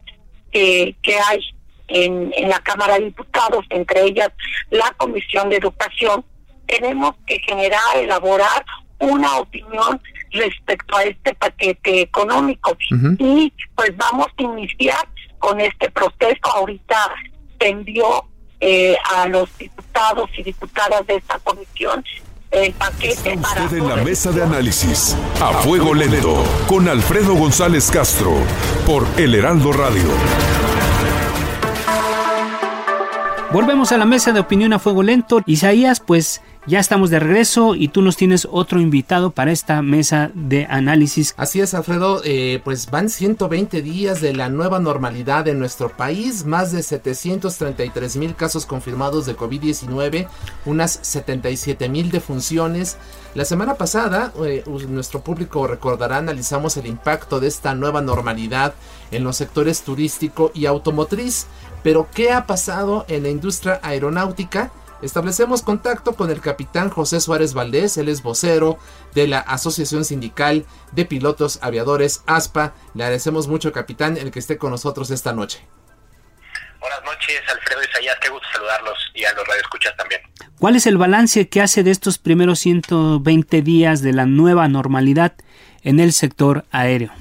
que, 0.51 0.95
que 1.01 1.17
hay 1.17 1.39
en, 1.87 2.31
en 2.37 2.49
la 2.49 2.59
Cámara 2.59 2.99
de 2.99 3.05
Diputados, 3.05 3.65
entre 3.69 4.03
ellas 4.03 4.29
la 4.69 4.91
Comisión 4.97 5.49
de 5.49 5.57
Educación, 5.57 6.23
tenemos 6.67 7.15
que 7.25 7.39
generar, 7.39 7.97
elaborar 7.97 8.63
una 8.99 9.37
opinión 9.37 9.99
respecto 10.31 10.95
a 10.95 11.03
este 11.03 11.33
paquete 11.35 12.01
económico. 12.01 12.75
Y 13.19 13.51
pues 13.75 13.95
vamos 13.97 14.27
a 14.37 14.41
iniciar 14.41 15.07
con 15.43 15.59
este 15.59 15.91
proceso. 15.91 16.39
Ahorita 16.53 17.11
se 17.59 17.67
envió 17.67 18.23
eh, 18.61 18.95
a 19.13 19.27
los 19.27 19.55
diputados 19.57 20.29
y 20.37 20.43
diputadas 20.43 21.05
de 21.05 21.15
esta 21.17 21.37
comisión 21.39 22.03
el 22.51 22.71
paquete 22.73 23.37
para... 23.37 23.65
Usted 23.65 23.77
en 23.77 23.89
la 23.89 23.97
mesa 23.97 24.31
de 24.31 24.43
análisis, 24.43 25.17
a 25.41 25.51
fuego 25.63 25.93
lento, 25.93 26.45
con 26.67 26.87
Alfredo 26.87 27.33
González 27.33 27.91
Castro, 27.91 28.31
por 28.85 29.05
El 29.17 29.35
Heraldo 29.35 29.73
Radio. 29.73 30.62
Volvemos 33.53 33.91
a 33.91 33.99
la 33.99 34.05
mesa 34.05 34.31
de 34.31 34.39
opinión 34.39 34.73
a 34.73 34.79
fuego 34.79 35.03
lento. 35.03 35.41
Isaías, 35.45 35.99
pues 35.99 36.41
ya 36.65 36.79
estamos 36.79 37.11
de 37.11 37.19
regreso 37.19 37.75
y 37.75 37.89
tú 37.89 38.01
nos 38.01 38.17
tienes 38.17 38.47
otro 38.49 38.79
invitado 38.79 39.29
para 39.29 39.51
esta 39.51 39.83
mesa 39.83 40.31
de 40.33 40.65
análisis. 40.67 41.35
Así 41.37 41.61
es, 41.61 41.75
Alfredo, 41.75 42.21
eh, 42.25 42.61
pues 42.63 42.89
van 42.89 43.09
120 43.09 43.83
días 43.83 44.21
de 44.21 44.33
la 44.33 44.49
nueva 44.49 44.79
normalidad 44.79 45.47
en 45.47 45.59
nuestro 45.59 45.89
país, 45.89 46.45
más 46.45 46.71
de 46.71 46.81
733 46.81 48.15
mil 48.15 48.33
casos 48.33 48.65
confirmados 48.65 49.27
de 49.27 49.37
COVID-19, 49.37 50.27
unas 50.65 50.97
77 51.03 51.89
mil 51.89 52.09
defunciones. 52.09 52.97
La 53.35 53.45
semana 53.45 53.75
pasada, 53.75 54.33
eh, 54.43 54.63
nuestro 54.89 55.21
público 55.21 55.67
recordará, 55.67 56.17
analizamos 56.17 56.75
el 56.77 56.87
impacto 56.87 57.39
de 57.39 57.49
esta 57.49 57.75
nueva 57.75 58.01
normalidad 58.01 58.73
en 59.11 59.23
los 59.23 59.37
sectores 59.37 59.83
turístico 59.83 60.51
y 60.55 60.65
automotriz. 60.65 61.45
Pero, 61.83 62.07
¿qué 62.13 62.31
ha 62.31 62.47
pasado 62.47 63.05
en 63.09 63.23
la 63.23 63.29
industria 63.29 63.79
aeronáutica? 63.83 64.71
Establecemos 65.01 65.61
contacto 65.63 66.15
con 66.15 66.31
el 66.31 66.39
capitán 66.39 66.89
José 66.89 67.19
Suárez 67.19 67.53
Valdés, 67.53 67.97
él 67.97 68.07
es 68.07 68.23
vocero 68.23 68.79
de 69.13 69.27
la 69.27 69.39
Asociación 69.39 70.05
Sindical 70.05 70.65
de 70.93 71.03
Pilotos 71.03 71.59
Aviadores 71.61 72.23
ASPA. 72.25 72.73
Le 72.93 73.03
agradecemos 73.03 73.49
mucho, 73.49 73.73
capitán, 73.73 74.15
el 74.15 74.31
que 74.31 74.39
esté 74.39 74.57
con 74.57 74.71
nosotros 74.71 75.11
esta 75.11 75.33
noche. 75.33 75.67
Buenas 76.79 77.03
noches, 77.03 77.41
Alfredo 77.49 77.83
Isaías, 77.83 78.17
qué 78.21 78.29
gusto 78.29 78.47
saludarlos 78.53 78.97
y 79.13 79.25
a 79.25 79.33
los 79.33 79.45
radioescuchas 79.45 79.95
también. 79.97 80.21
¿Cuál 80.57 80.77
es 80.77 80.87
el 80.87 80.97
balance 80.97 81.49
que 81.49 81.61
hace 81.61 81.83
de 81.83 81.91
estos 81.91 82.17
primeros 82.17 82.59
120 82.59 83.61
días 83.61 84.01
de 84.01 84.13
la 84.13 84.25
nueva 84.25 84.69
normalidad 84.69 85.33
en 85.81 85.99
el 85.99 86.13
sector 86.13 86.63
aéreo? 86.71 87.11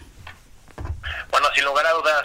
Bueno, 1.32 1.48
sin 1.54 1.64
lugar 1.64 1.86
a 1.86 1.92
dudas, 1.92 2.22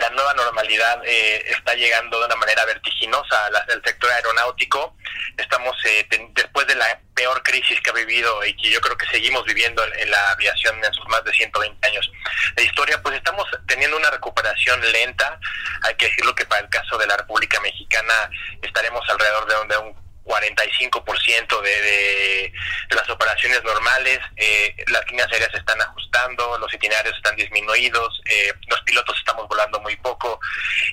la 0.00 0.10
nueva 0.10 0.32
normalidad 0.34 1.02
eh, 1.04 1.44
está 1.46 1.74
llegando 1.74 2.18
de 2.18 2.26
una 2.26 2.36
manera 2.36 2.64
vertiginosa 2.64 3.36
al 3.46 3.82
sector 3.84 4.10
aeronáutico. 4.10 4.96
Estamos 5.36 5.76
eh, 5.84 6.06
después 6.34 6.66
de 6.66 6.74
la 6.74 7.00
peor 7.14 7.42
crisis 7.42 7.80
que 7.82 7.90
ha 7.90 7.92
vivido 7.92 8.44
y 8.44 8.56
que 8.56 8.70
yo 8.70 8.80
creo 8.80 8.96
que 8.96 9.06
seguimos 9.06 9.44
viviendo 9.44 9.84
en, 9.84 10.10
la 10.10 10.30
aviación 10.30 10.82
en 10.82 10.92
sus 10.94 11.06
más 11.08 11.22
de 11.24 11.32
120 11.32 11.86
años 11.86 12.10
de 12.56 12.64
historia, 12.64 13.00
pues 13.02 13.16
estamos 13.16 13.46
teniendo 13.66 13.96
una 13.96 14.10
recuperación 14.10 14.80
lenta. 14.90 15.38
Hay 15.82 15.94
que 15.96 16.06
decirlo 16.06 16.34
que 16.34 16.46
para 16.46 16.62
el 16.62 16.70
caso 16.70 16.96
de 16.96 17.06
la 17.06 17.18
República 17.18 17.60
Mexicana 17.60 18.30
estaremos 18.62 19.06
alrededor 19.08 19.46
de, 19.46 19.74
de 19.74 19.80
un 19.82 20.09
45% 20.30 21.60
de, 21.62 21.82
de, 21.82 22.52
las 22.94 23.08
operaciones 23.10 23.62
normales, 23.64 24.20
eh, 24.36 24.74
las 24.88 25.04
líneas 25.10 25.28
aéreas 25.32 25.50
se 25.50 25.58
están 25.58 25.80
ajustando, 25.82 26.56
los 26.58 26.72
itinerarios 26.72 27.16
están 27.16 27.34
disminuidos, 27.34 28.20
eh, 28.26 28.52
los 28.68 28.80
pilotos 28.82 29.18
estamos 29.18 29.48
volando 29.48 29.80
muy 29.80 29.96
poco. 29.96 30.38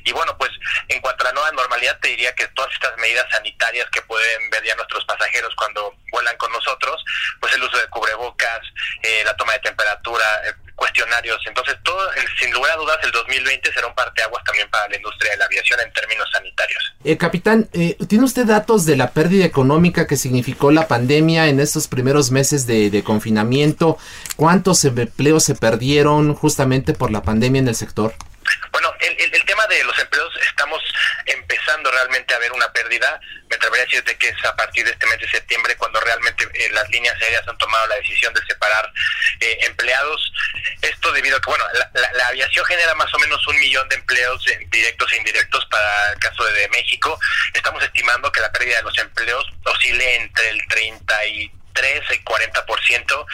Y 0.03 0.11
bueno, 0.11 0.35
pues 0.37 0.51
en 0.87 0.99
cuanto 1.01 1.23
a 1.23 1.27
la 1.27 1.33
nueva 1.33 1.51
normalidad, 1.51 1.99
te 1.99 2.09
diría 2.09 2.33
que 2.33 2.47
todas 2.49 2.73
estas 2.73 2.97
medidas 2.97 3.25
sanitarias 3.31 3.87
que 3.91 4.01
pueden 4.01 4.49
ver 4.49 4.63
ya 4.63 4.75
nuestros 4.75 5.05
pasajeros 5.05 5.53
cuando 5.55 5.95
vuelan 6.11 6.35
con 6.37 6.51
nosotros, 6.51 7.03
pues 7.39 7.53
el 7.53 7.63
uso 7.63 7.77
de 7.77 7.87
cubrebocas, 7.87 8.61
eh, 9.03 9.21
la 9.23 9.35
toma 9.35 9.53
de 9.53 9.59
temperatura, 9.59 10.25
cuestionarios. 10.77 11.39
Entonces, 11.45 11.75
todo, 11.83 11.99
sin 12.39 12.53
lugar 12.53 12.71
a 12.71 12.75
dudas, 12.77 12.97
el 13.03 13.11
2020 13.11 13.73
será 13.73 13.87
un 13.87 13.95
parteaguas 13.95 14.43
también 14.45 14.69
para 14.69 14.87
la 14.87 14.95
industria 14.95 15.31
de 15.31 15.37
la 15.37 15.45
aviación 15.45 15.79
en 15.81 15.91
términos 15.91 16.29
sanitarios. 16.31 16.93
Eh, 17.03 17.17
capitán, 17.17 17.67
eh, 17.73 17.97
¿tiene 18.07 18.23
usted 18.23 18.45
datos 18.45 18.85
de 18.85 18.95
la 18.95 19.11
pérdida 19.11 19.26
económica 19.31 20.07
que 20.07 20.17
significó 20.17 20.71
la 20.71 20.87
pandemia 20.87 21.47
en 21.47 21.59
estos 21.59 21.87
primeros 21.87 22.31
meses 22.31 22.67
de, 22.67 22.89
de 22.89 23.03
confinamiento? 23.03 23.97
¿Cuántos 24.35 24.83
empleos 24.85 25.43
se 25.43 25.55
perdieron 25.55 26.33
justamente 26.33 26.93
por 26.93 27.11
la 27.11 27.23
pandemia 27.23 27.59
en 27.59 27.67
el 27.67 27.75
sector? 27.75 28.13
Bueno, 28.71 28.93
el, 28.99 29.45
tema 29.45 29.65
de 29.67 29.83
los 29.83 29.97
empleos 29.99 30.33
estamos 30.45 30.81
empezando 31.25 31.89
realmente 31.89 32.33
a 32.33 32.39
ver 32.39 32.51
una 32.51 32.71
pérdida. 32.71 33.19
Me 33.49 33.55
atrevería 33.55 33.83
a 33.83 33.85
decirte 33.85 34.17
que 34.17 34.29
es 34.29 34.45
a 34.45 34.55
partir 34.55 34.85
de 34.85 34.91
este 34.91 35.07
mes 35.07 35.19
de 35.19 35.29
septiembre 35.29 35.75
cuando 35.77 35.99
realmente 36.01 36.47
eh, 36.53 36.69
las 36.71 36.89
líneas 36.89 37.15
aéreas 37.21 37.47
han 37.47 37.57
tomado 37.57 37.87
la 37.87 37.95
decisión 37.95 38.33
de 38.33 38.45
separar 38.45 38.91
eh, 39.39 39.57
empleados. 39.61 40.31
Esto 40.81 41.11
debido 41.11 41.37
a 41.37 41.41
que, 41.41 41.49
bueno, 41.49 41.65
la, 41.93 42.27
aviación 42.27 42.65
genera 42.65 42.93
más 42.95 43.13
o 43.13 43.19
menos 43.19 43.45
un 43.47 43.57
millón 43.59 43.87
de 43.89 43.95
empleos 43.95 44.43
directos 44.69 45.11
e 45.13 45.17
indirectos 45.17 45.65
para 45.67 46.11
el 46.11 46.19
caso 46.19 46.43
de, 46.43 46.53
de 46.53 46.69
México. 46.69 47.19
Estamos 47.53 47.81
estimando 47.83 48.31
que 48.31 48.41
la 48.41 48.51
pérdida 48.51 48.77
de 48.77 48.83
los 48.83 48.97
empleos 48.97 49.45
oscile 49.63 50.15
entre 50.15 50.49
el 50.49 50.67
30 50.67 51.25
y 51.27 51.51
3 51.77 52.03
y 52.11 52.23
40% 52.23 53.25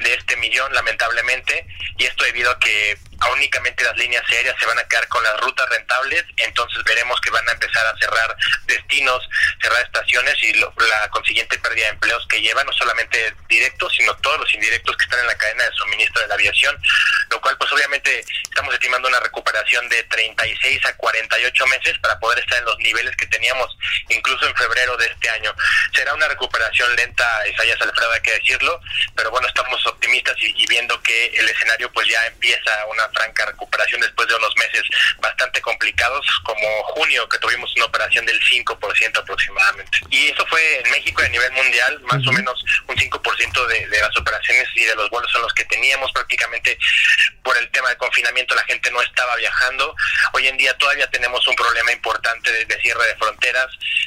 de 0.00 0.14
este 0.14 0.36
millón, 0.36 0.72
lamentablemente, 0.74 1.66
y 1.98 2.04
esto 2.04 2.24
debido 2.24 2.50
a 2.50 2.58
que 2.58 2.98
únicamente 3.30 3.84
las 3.84 3.96
líneas 3.96 4.24
aéreas 4.30 4.56
se 4.58 4.66
van 4.66 4.78
a 4.78 4.84
quedar 4.84 5.06
con 5.08 5.22
las 5.22 5.38
rutas 5.40 5.68
rentables, 5.68 6.24
entonces 6.36 6.82
veremos 6.84 7.20
que 7.20 7.30
van 7.30 7.48
a 7.48 7.52
empezar 7.52 7.86
a 7.86 7.96
cerrar 7.98 8.36
destinos, 8.66 9.28
cerrar 9.60 9.82
estaciones 9.84 10.34
y 10.42 10.54
lo, 10.54 10.72
la 10.76 11.08
consiguiente 11.10 11.58
pérdida 11.58 11.86
de 11.86 11.92
empleos 11.92 12.26
que 12.28 12.40
llevan, 12.40 12.66
no 12.66 12.72
solamente 12.72 13.34
directos, 13.48 13.92
sino 13.96 14.14
todos 14.16 14.40
los 14.40 14.54
indirectos 14.54 14.96
que 14.96 15.04
están 15.04 15.20
en 15.20 15.26
la 15.26 15.36
cadena 15.36 15.64
de 15.64 15.72
suministro 15.72 16.22
de 16.22 16.28
la 16.28 16.34
aviación, 16.34 16.76
lo 17.30 17.40
cual 17.40 17.56
pues 17.58 17.70
obviamente 17.72 18.24
estamos 18.44 18.74
estimando 18.74 19.08
una 19.08 19.20
recuperación 19.20 19.88
de 19.88 20.02
36 20.04 20.86
a 20.86 20.96
48 20.96 21.66
meses 21.66 21.98
para 21.98 22.18
poder 22.18 22.38
estar 22.40 22.58
en 22.58 22.64
los 22.64 22.78
niveles 22.78 23.16
que 23.16 23.26
teníamos 23.26 23.76
incluso 24.08 24.46
en 24.46 24.56
febrero 24.56 24.96
de 24.96 25.06
este 25.06 25.30
año. 25.30 25.54
Será 25.94 26.14
una 26.14 26.28
recuperación 26.28 26.94
lenta, 26.96 27.48
Isaías 27.48 27.80
Alfredo, 27.80 28.12
hay 28.12 28.20
que 28.20 28.32
decirlo, 28.32 28.80
pero 29.14 29.30
bueno, 29.30 29.46
estamos 29.48 29.84
optimistas 29.86 30.36
y, 30.38 30.52
y 30.62 30.66
viendo 30.66 31.00
que 31.02 31.26
el 31.26 31.48
escenario 31.48 31.90
pues 31.92 32.08
ya 32.08 32.26
empieza 32.26 32.86
una 32.86 33.11
franca 33.12 33.46
recuperación 33.46 34.00
después 34.00 34.28
de 34.28 34.34
unos 34.34 34.54
meses 34.56 34.82
bastante 35.18 35.60
complicados, 35.60 36.26
como 36.44 36.82
junio, 36.94 37.28
que 37.28 37.38
tuvimos 37.38 37.74
una 37.76 37.86
operación 37.86 38.26
del 38.26 38.40
5% 38.40 39.18
aproximadamente. 39.18 39.98
Y 40.10 40.28
eso 40.28 40.46
fue 40.46 40.80
en 40.80 40.90
México 40.90 41.22
y 41.22 41.26
a 41.26 41.28
nivel 41.28 41.52
mundial, 41.52 42.00
más 42.02 42.26
o 42.26 42.32
menos 42.32 42.64
un 42.88 42.96
5% 42.96 43.66
de, 43.66 43.86
de 43.88 44.00
las 44.00 44.16
operaciones 44.16 44.68
y 44.74 44.84
de 44.84 44.94
los 44.96 45.10
vuelos 45.10 45.30
son 45.30 45.42
los 45.42 45.52
que 45.54 45.64
teníamos 45.64 46.12
prácticamente 46.12 46.78
por 47.42 47.56
el 47.56 47.68
tema 47.70 47.88
del 47.88 47.98
confinamiento 47.98 48.54
la 48.54 48.64
gente 48.64 48.90
no 48.90 49.00
estaba 49.02 49.36
viajando. 49.36 49.94
Hoy 50.32 50.46
en 50.46 50.56
día 50.56 50.76
todavía 50.78 51.08
tenemos 51.10 51.46
un 51.46 51.54
problema 51.54 51.92
importante 51.92 52.50
de, 52.52 52.80
cierre 52.80 53.06
de 53.06 53.16
fronteras, 53.16 53.66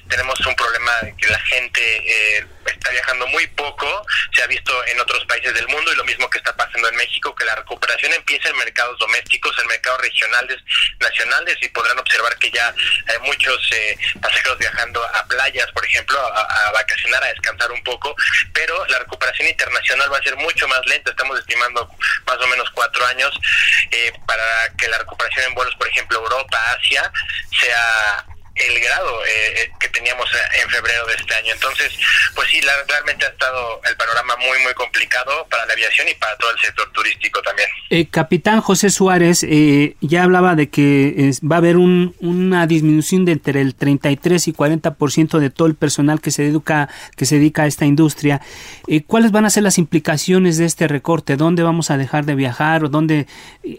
tenemos 0.09 0.39
un 0.45 0.55
problema 0.55 0.91
de 1.01 1.15
que 1.17 1.27
la 1.27 1.39
gente 1.39 2.37
eh, 2.37 2.45
está 2.65 2.91
viajando 2.91 3.27
muy 3.27 3.47
poco, 3.47 4.05
se 4.33 4.43
ha 4.43 4.47
visto 4.47 4.85
en 4.87 4.99
otros 4.99 5.25
países 5.25 5.53
del 5.53 5.67
mundo 5.67 5.91
y 5.91 5.95
lo 5.95 6.03
mismo 6.05 6.29
que 6.29 6.37
está 6.37 6.55
pasando 6.55 6.89
en 6.89 6.95
México, 6.95 7.35
que 7.35 7.45
la 7.45 7.55
recuperación 7.55 8.13
empieza 8.13 8.49
en 8.49 8.57
mercados 8.57 8.94
domésticos, 8.97 9.57
en 9.59 9.67
mercados 9.67 10.01
regionales, 10.01 10.57
nacionales 10.99 11.57
y 11.61 11.69
podrán 11.69 11.99
observar 11.99 12.37
que 12.37 12.51
ya 12.51 12.73
hay 13.07 13.19
muchos 13.25 13.71
eh, 13.71 13.97
pasajeros 14.21 14.57
viajando 14.57 15.03
a 15.03 15.25
playas, 15.27 15.71
por 15.71 15.85
ejemplo, 15.85 16.19
a, 16.19 16.41
a 16.41 16.71
vacacionar, 16.71 17.23
a 17.23 17.27
descansar 17.27 17.71
un 17.71 17.83
poco, 17.83 18.15
pero 18.53 18.85
la 18.87 18.99
recuperación 18.99 19.47
internacional 19.47 20.11
va 20.11 20.17
a 20.17 20.23
ser 20.23 20.35
mucho 20.37 20.67
más 20.67 20.85
lenta, 20.85 21.11
estamos 21.11 21.39
estimando 21.39 21.89
más 22.25 22.37
o 22.37 22.47
menos 22.47 22.69
cuatro 22.71 23.05
años 23.07 23.31
eh, 23.91 24.11
para 24.25 24.73
que 24.77 24.87
la 24.87 24.97
recuperación 24.97 25.45
en 25.45 25.55
vuelos, 25.55 25.75
por 25.75 25.87
ejemplo, 25.87 26.19
Europa, 26.19 26.57
Asia, 26.77 27.11
sea 27.59 28.25
el 28.55 28.79
grado 28.79 29.25
eh, 29.25 29.63
eh, 29.63 29.71
que 29.79 29.89
teníamos 29.89 30.29
en 30.63 30.69
febrero 30.69 31.05
de 31.07 31.15
este 31.15 31.35
año. 31.35 31.53
Entonces, 31.53 31.91
pues 32.33 32.49
sí, 32.49 32.61
realmente 32.87 33.25
ha 33.25 33.29
estado 33.29 33.81
el 33.87 33.95
panorama 33.97 34.35
muy, 34.37 34.59
muy 34.63 34.73
complicado 34.73 35.45
para 35.49 35.65
la 35.65 35.73
aviación 35.73 36.07
y 36.07 36.13
para 36.15 36.35
todo 36.37 36.51
el 36.51 36.59
sector 36.59 36.89
turístico 36.93 37.41
también. 37.41 37.67
Eh, 37.89 38.07
capitán 38.09 38.61
José 38.61 38.89
Suárez 38.89 39.45
ya 40.01 40.23
hablaba 40.23 40.55
de 40.55 40.69
que 40.69 41.31
va 41.43 41.57
a 41.57 41.59
haber 41.59 41.77
una 41.77 42.65
disminución 42.67 43.25
de 43.25 43.33
entre 43.33 43.61
el 43.61 43.75
33 43.75 44.47
y 44.47 44.53
40% 44.53 45.39
de 45.39 45.49
todo 45.49 45.67
el 45.67 45.75
personal 45.75 46.21
que 46.21 46.31
se, 46.31 46.43
dedica, 46.43 46.89
que 47.17 47.25
se 47.25 47.35
dedica 47.35 47.63
a 47.63 47.67
esta 47.67 47.85
industria. 47.85 48.41
¿Cuáles 49.07 49.31
van 49.31 49.45
a 49.45 49.49
ser 49.49 49.63
las 49.63 49.77
implicaciones 49.77 50.57
de 50.57 50.65
este 50.65 50.87
recorte? 50.87 51.37
¿Dónde 51.37 51.63
vamos 51.63 51.91
a 51.91 51.97
dejar 51.97 52.25
de 52.25 52.35
viajar? 52.35 52.83
¿O 52.83 52.89
dónde, 52.89 53.27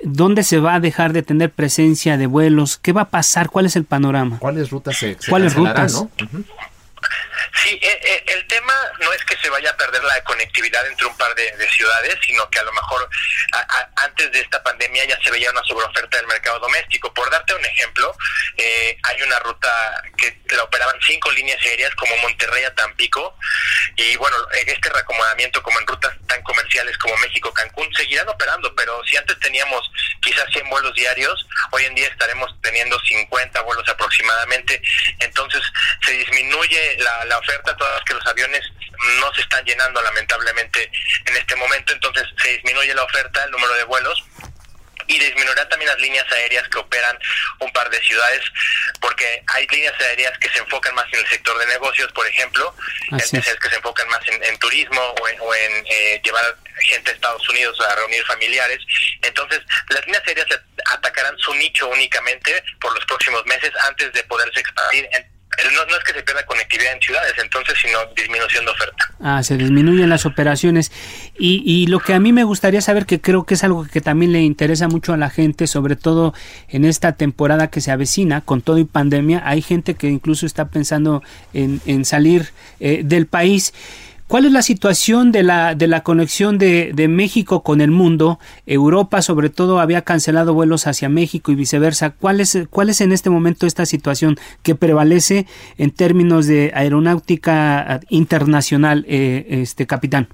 dónde 0.05 0.43
se 0.43 0.59
va 0.59 0.75
a 0.75 0.81
dejar 0.81 1.13
de 1.13 1.23
tener 1.23 1.51
presencia 1.51 2.17
de 2.17 2.27
vuelos? 2.27 2.77
¿Qué 2.77 2.93
va 2.93 3.03
a 3.03 3.09
pasar? 3.11 3.51
¿Cuál 3.51 3.67
es 3.67 3.77
el 3.77 3.85
panorama? 3.85 4.39
¿Cuál 4.39 4.59
es 4.59 4.71
rutas 4.71 4.97
se, 4.97 5.17
¿Cuáles 5.29 5.55
rutas? 5.55 5.95
¿no? 5.95 6.11
Sí, 7.55 7.79
eh, 7.83 8.01
eh, 8.03 8.25
el 8.27 8.47
tema 8.47 8.75
no 9.01 9.13
es 9.13 9.25
que 9.25 9.37
se 9.39 9.51
vaya 9.51 9.71
a 9.71 9.77
perder 9.77 10.03
la 10.05 10.23
conectividad 10.25 10.87
entre 10.87 11.07
un 11.07 11.17
par 11.17 11.35
de, 11.35 11.67
ciudades, 11.69 12.17
sino 12.25 12.49
que 12.49 12.59
a 12.59 12.65
lo 12.65 12.73
mejor 12.73 13.09
antes 13.97 14.31
de 14.33 14.41
esta 14.41 14.63
pandemia 14.63 15.05
ya 15.05 15.19
se 15.23 15.31
veía 15.31 15.51
una 15.51 15.63
sobreoferta 15.65 16.17
del 16.17 16.27
mercado 16.27 16.59
doméstico. 16.61 17.13
Por 17.13 17.29
darte 17.31 17.55
un 17.55 17.65
ejemplo, 17.65 18.17
eh, 18.57 18.99
hay 19.03 19.23
una 19.23 19.39
ruta 19.41 20.03
que 20.17 20.39
la 20.55 20.63
operaban 20.63 20.97
cinco 21.07 21.31
líneas 21.33 21.61
aéreas 21.63 21.95
como 21.97 22.17
Monterrey 22.19 22.65
a 22.65 22.75
Tampico 22.75 23.37
y 23.97 24.17
bueno, 24.17 24.37
este 24.53 24.91
reacomodamiento 24.91 25.63
como 25.63 25.79
en 25.81 25.87
rutas 25.87 26.15
tan 26.27 26.43
comerciales 26.43 26.97
como 26.99 27.17
México-Cancún 27.19 27.93
seguirán 27.95 28.29
operando, 28.29 28.75
pero 28.75 29.03
si 29.05 29.17
antes 29.17 29.39
teníamos 29.41 29.91
quizás 30.23 30.47
100 30.53 30.69
vuelos 30.69 30.95
diarios, 30.95 31.47
hoy 31.71 31.85
en 31.85 31.95
día 31.95 32.09
estaremos 32.09 32.55
teniendo 32.63 32.99
50 33.01 33.61
vuelos 33.63 33.89
aproximadamente, 33.89 34.81
entonces 35.21 35.63
se 36.05 36.13
disminuye 36.13 36.97
la, 36.99 37.25
la 37.27 37.36
oferta, 37.39 37.77
todas 37.77 38.03
que 38.05 38.15
los 38.15 38.27
aviones 38.27 38.63
no 39.21 39.33
se 39.35 39.43
están 39.43 39.65
llenando 39.65 40.01
lamentablemente 40.03 40.91
en 41.27 41.37
este 41.37 41.57
momento, 41.57 41.93
entonces 41.93 42.25
se 42.43 42.49
disminuye 42.49 42.95
la 42.95 43.03
oferta, 43.03 43.45
el 43.45 43.51
número 43.51 43.75
de 43.75 43.85
vuelos 43.85 44.25
y 45.07 45.19
disminuirán 45.19 45.69
también 45.69 45.89
las 45.89 46.01
líneas 46.01 46.31
aéreas 46.33 46.69
que 46.69 46.79
operan 46.79 47.19
un 47.61 47.73
par 47.73 47.89
de 47.91 48.01
ciudades, 48.03 48.43
porque 49.01 49.43
hay 49.55 49.67
líneas 49.69 49.95
aéreas 50.01 50.37
que 50.39 50.49
se 50.49 50.59
enfocan 50.59 50.95
más 50.95 51.07
en 51.13 51.21
el 51.21 51.27
sector 51.29 51.57
de 51.59 51.67
negocios, 51.67 52.11
por 52.13 52.27
ejemplo, 52.27 52.75
es. 53.19 53.31
que 53.31 53.41
se 53.71 53.77
enfocan 53.77 54.09
más 54.09 54.21
en, 54.27 54.59
turismo 54.59 55.01
o 55.21 55.55
en, 55.55 55.87
eh, 55.87 56.21
llevar 56.25 56.57
gente 56.81 57.11
a 57.11 57.15
Estados 57.15 57.49
Unidos 57.49 57.81
a 57.81 57.95
reunir 57.95 58.25
familiares. 58.25 58.79
Entonces, 59.23 59.61
las 59.89 60.05
líneas 60.07 60.23
aéreas 60.27 60.47
atacarán 60.87 61.39
su 61.39 61.55
nicho 61.55 61.89
únicamente 61.89 62.63
por 62.81 62.93
los 62.95 63.05
próximos 63.07 63.45
meses 63.47 63.71
antes 63.85 64.13
de 64.13 64.23
poderse 64.25 64.61
expandir 64.61 65.09
en 65.13 65.36
no, 65.73 65.97
es 65.97 66.05
que 66.05 66.13
se 66.13 66.23
pierda 66.23 66.45
conectividad 66.47 66.93
en 66.93 67.01
ciudades, 67.01 67.33
entonces, 67.43 67.75
sino 67.81 67.99
disminución 68.15 68.65
de 68.65 68.71
oferta. 68.71 69.15
Ah, 69.21 69.43
se 69.43 69.57
disminuyen 69.57 70.09
las 70.09 70.27
operaciones. 70.27 70.93
Y, 71.39 71.63
y 71.65 71.87
lo 71.87 72.01
que 72.01 72.15
a 72.15 72.21
mí 72.21 72.33
me 72.33 72.45
gustaría 72.45 72.81
saber, 72.81 73.07
que 73.07 73.21
creo 73.21 73.45
que 73.45 73.55
es 73.55 73.65
algo 73.65 73.87
que 73.87 74.01
también 74.01 74.33
le 74.33 74.41
interesa 74.43 74.89
mucho 74.89 75.13
a 75.13 75.17
la 75.17 75.31
gente, 75.31 75.67
sobre 75.67 75.97
todo 75.97 76.35
en 76.69 76.85
esta 76.85 77.13
temporada 77.13 77.69
que 77.69 77.81
se 77.81 77.91
avecina, 77.91 78.41
con 78.41 78.63
todo 78.63 78.79
y 78.79 78.85
pandemia, 78.85 79.43
hay 79.45 79.63
gente 79.63 79.95
que 79.95 80.09
incluso 80.09 80.47
está 80.47 80.69
pensando 80.69 81.23
en, 81.53 81.81
en 81.87 82.05
salir 82.05 82.53
eh, 82.81 83.03
del 83.05 83.27
país. 83.27 83.73
¿Cuál 84.29 84.45
es 84.45 84.53
la 84.53 84.63
situación 84.63 85.31
de 85.31 85.45
la, 85.45 85.77
de 85.77 85.87
la 85.87 86.03
conexión 86.03 86.59
de, 86.59 86.91
de, 86.93 87.07
México 87.07 87.63
con 87.63 87.81
el 87.81 87.93
mundo? 87.93 88.41
Europa, 88.67 89.23
sobre 89.23 89.51
todo, 89.51 89.79
había 89.79 90.03
cancelado 90.03 90.53
vuelos 90.53 90.89
hacia 90.89 91.09
México 91.09 91.53
y 91.53 91.55
viceversa. 91.55 92.11
¿Cuál 92.11 92.41
es, 92.41 92.59
cuál 92.69 92.89
es 92.89 93.01
en 93.01 93.13
este 93.13 93.31
momento 93.31 93.67
esta 93.67 93.87
situación 93.87 94.37
que 94.65 94.75
prevalece 94.75 95.47
en 95.79 95.93
términos 95.93 96.47
de 96.47 96.73
aeronáutica 96.75 98.01
internacional, 98.09 99.05
eh, 99.09 99.47
este 99.49 99.87
capitán? 99.87 100.27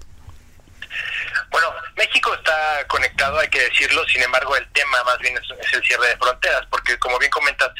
Bueno, 1.52 1.70
México 1.96 2.34
está 2.34 2.84
conectado, 2.88 3.38
hay 3.38 3.48
que 3.48 3.60
decirlo, 3.60 4.02
sin 4.08 4.22
embargo 4.22 4.56
el 4.56 4.66
tema 4.72 5.04
más 5.04 5.18
bien 5.18 5.36
es, 5.36 5.72
el 5.74 5.84
cierre 5.84 6.08
de 6.08 6.16
fronteras, 6.16 6.62
porque 6.70 6.98
como 6.98 7.18
bien 7.18 7.30
comentas, 7.30 7.70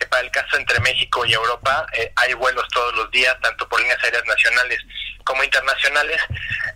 eh, 0.00 0.06
para 0.06 0.22
el 0.22 0.30
caso 0.30 0.56
entre 0.56 0.80
México 0.80 1.26
y 1.26 1.34
Europa 1.34 1.86
eh, 1.92 2.10
hay 2.16 2.32
vuelos 2.32 2.66
todos 2.72 2.94
los 2.94 3.10
días, 3.10 3.36
tanto 3.42 3.68
por 3.68 3.80
líneas 3.80 4.02
aéreas 4.02 4.24
nacionales 4.24 4.80
como 5.24 5.44
internacionales. 5.44 6.18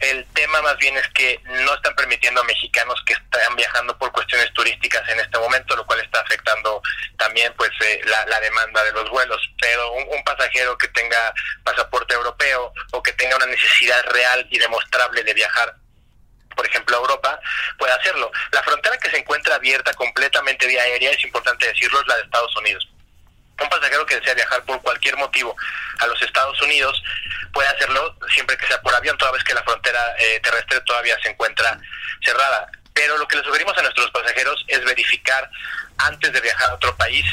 El 0.00 0.26
tema 0.34 0.60
más 0.60 0.76
bien 0.76 0.94
es 0.98 1.08
que 1.14 1.40
no 1.44 1.74
están 1.74 1.94
permitiendo 1.94 2.42
a 2.42 2.44
mexicanos 2.44 3.02
que 3.06 3.14
están 3.14 3.56
viajando 3.56 3.96
por 3.96 4.12
cuestiones 4.12 4.52
turísticas 4.52 5.08
en 5.08 5.20
este 5.20 5.38
momento, 5.38 5.74
lo 5.74 5.86
cual 5.86 6.00
está 6.00 6.20
afectando 6.20 6.82
también 7.16 7.54
pues 7.56 7.70
eh, 7.80 8.02
la, 8.04 8.40
demanda 8.40 8.84
de 8.84 8.92
los 8.92 9.08
vuelos. 9.08 9.40
Pero 9.58 9.92
un 9.92 10.22
pasajero 10.22 10.76
que 10.76 10.88
tenga 10.88 11.32
pasaporte 11.64 12.14
europeo 12.14 12.74
o 12.92 13.02
que 13.02 13.12
tenga 13.14 13.36
una 13.36 13.46
necesidad 13.46 14.04
real 14.10 14.46
y 14.50 14.58
demostrable 14.58 15.24
de 15.24 15.32
viajar 15.32 15.74
por 16.56 16.66
ejemplo, 16.66 16.96
Europa, 16.96 17.40
puede 17.78 17.92
hacerlo. 17.92 18.30
La 18.50 18.62
frontera 18.62 18.96
que 18.98 19.10
se 19.10 19.18
encuentra 19.18 19.56
abierta 19.56 19.92
completamente 19.94 20.66
vía 20.66 20.82
aérea, 20.82 21.10
es 21.10 21.24
importante 21.24 21.66
decirlo, 21.66 22.00
es 22.00 22.06
la 22.06 22.16
de 22.16 22.22
Estados 22.22 22.56
Unidos. 22.56 22.88
Un 23.60 23.68
pasajero 23.68 24.04
que 24.06 24.18
desea 24.18 24.34
viajar 24.34 24.64
por 24.64 24.80
cualquier 24.82 25.16
motivo 25.16 25.54
a 26.00 26.06
los 26.06 26.20
Estados 26.20 26.60
Unidos 26.62 27.00
puede 27.52 27.68
hacerlo 27.68 28.16
siempre 28.34 28.56
que 28.56 28.66
sea 28.66 28.80
por 28.80 28.94
avión, 28.94 29.16
toda 29.18 29.32
vez 29.32 29.44
que 29.44 29.54
la 29.54 29.62
frontera 29.62 30.14
eh, 30.18 30.40
terrestre 30.40 30.80
todavía 30.80 31.16
se 31.22 31.30
encuentra 31.30 31.78
cerrada. 32.24 32.70
Pero 32.94 33.16
lo 33.18 33.26
que 33.26 33.36
le 33.36 33.44
sugerimos 33.44 33.76
a 33.78 33.82
nuestros 33.82 34.10
pasajeros 34.10 34.64
es 34.68 34.84
verificar 34.84 35.50
antes 35.98 36.32
de 36.32 36.40
viajar 36.40 36.70
a 36.70 36.74
otro 36.74 36.94
país 36.96 37.24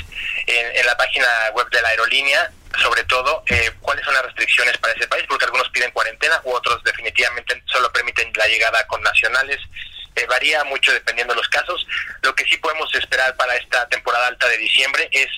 en, 0.45 0.85
la 0.85 0.95
página 0.97 1.27
web 1.53 1.69
de 1.69 1.81
la 1.81 1.89
aerolínea, 1.89 2.51
sobre 2.81 3.03
todo, 3.05 3.43
eh, 3.47 3.71
cuáles 3.81 4.05
son 4.05 4.13
las 4.13 4.23
restricciones 4.23 4.77
para 4.77 4.93
ese 4.93 5.07
país, 5.07 5.25
porque 5.27 5.45
algunos 5.45 5.69
piden 5.69 5.91
cuarentena 5.91 6.39
u 6.43 6.53
otros 6.53 6.83
definitivamente 6.83 7.61
solo 7.65 7.91
permiten 7.91 8.31
la 8.35 8.47
llegada 8.47 8.85
con 8.87 9.01
nacionales. 9.01 9.57
Eh, 10.15 10.25
varía 10.27 10.63
mucho 10.65 10.91
dependiendo 10.91 11.33
de 11.33 11.39
los 11.39 11.49
casos. 11.49 11.85
Lo 12.21 12.33
que 12.35 12.45
sí 12.45 12.57
podemos 12.57 12.93
esperar 12.95 13.35
para 13.35 13.55
esta 13.55 13.87
temporada 13.89 14.27
alta 14.27 14.47
de 14.47 14.57
diciembre 14.57 15.09
es 15.11 15.29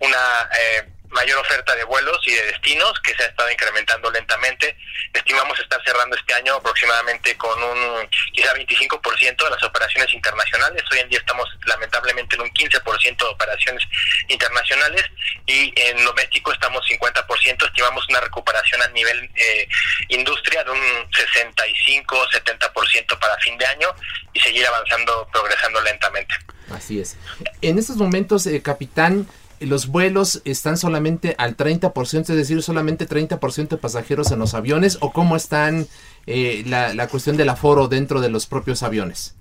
una 0.00 0.48
eh, 0.58 0.88
mayor 1.10 1.38
oferta 1.38 1.74
de 1.74 1.84
vuelos 1.84 2.18
y 2.26 2.32
de 2.32 2.46
destinos 2.46 2.98
que 3.00 3.14
se 3.14 3.22
ha 3.22 3.26
estado 3.26 3.50
incrementando 3.50 4.10
lentamente. 4.10 4.76
Estimamos 5.12 5.58
estar 5.58 5.82
cerrando 5.84 6.16
este 6.16 6.34
año 6.34 6.54
aproximadamente 6.54 7.36
con 7.36 7.62
un 7.62 8.08
quizá 8.32 8.52
25% 8.54 9.44
de 9.44 9.50
las 9.50 9.62
operaciones 9.62 10.12
internacionales. 10.12 10.82
Hoy 10.92 10.98
en 10.98 11.08
día 11.08 11.18
estamos 11.18 11.48
lamentablemente 11.66 12.36
en 12.36 12.42
un 12.42 12.50
15% 12.50 13.16
de 13.16 13.26
operaciones 13.26 13.82
internacionales 14.28 15.04
y 15.46 15.72
en 15.76 16.04
doméstico 16.04 16.52
estamos 16.52 16.86
50%. 16.86 17.66
Estimamos 17.66 18.06
una 18.08 18.20
recuperación 18.20 18.82
a 18.82 18.88
nivel 18.88 19.30
eh, 19.34 19.68
industria 20.08 20.64
de 20.64 20.70
un 20.70 21.10
65-70% 21.10 23.18
para 23.18 23.36
fin 23.38 23.56
de 23.56 23.66
año 23.66 23.88
y 24.32 24.40
seguir 24.40 24.66
avanzando, 24.66 25.28
progresando 25.32 25.80
lentamente. 25.80 26.34
Así 26.70 27.00
es. 27.00 27.16
En 27.62 27.78
estos 27.78 27.96
momentos, 27.96 28.46
eh, 28.46 28.60
capitán, 28.62 29.26
los 29.60 29.88
vuelos 29.88 30.42
están 30.44 30.76
solamente 30.76 31.34
al 31.38 31.56
30%, 31.56 32.20
es 32.20 32.28
decir, 32.28 32.62
solamente 32.62 33.08
30% 33.08 33.68
de 33.68 33.76
pasajeros 33.76 34.30
en 34.30 34.38
los 34.38 34.54
aviones, 34.54 34.98
o 35.00 35.12
cómo 35.12 35.36
están 35.36 35.86
eh, 36.26 36.62
la, 36.66 36.94
la, 36.94 37.08
cuestión 37.08 37.36
del 37.36 37.48
aforo 37.48 37.88
dentro 37.88 38.20
de 38.20 38.30
los 38.30 38.46
propios 38.46 38.82
aviones? 38.82 39.34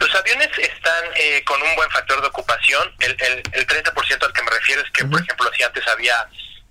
Los 0.00 0.14
aviones 0.14 0.48
están 0.58 1.04
eh, 1.16 1.42
con 1.44 1.60
un 1.60 1.74
buen 1.76 1.90
factor 1.90 2.20
de 2.20 2.28
ocupación. 2.28 2.88
El, 3.00 3.12
el, 3.12 3.42
el 3.52 3.66
30% 3.66 4.24
al 4.24 4.32
que 4.32 4.42
me 4.42 4.50
refiero 4.50 4.82
es 4.82 4.90
que, 4.92 5.04
por 5.04 5.20
ejemplo, 5.20 5.50
si 5.56 5.62
antes 5.62 5.86
había 5.88 6.14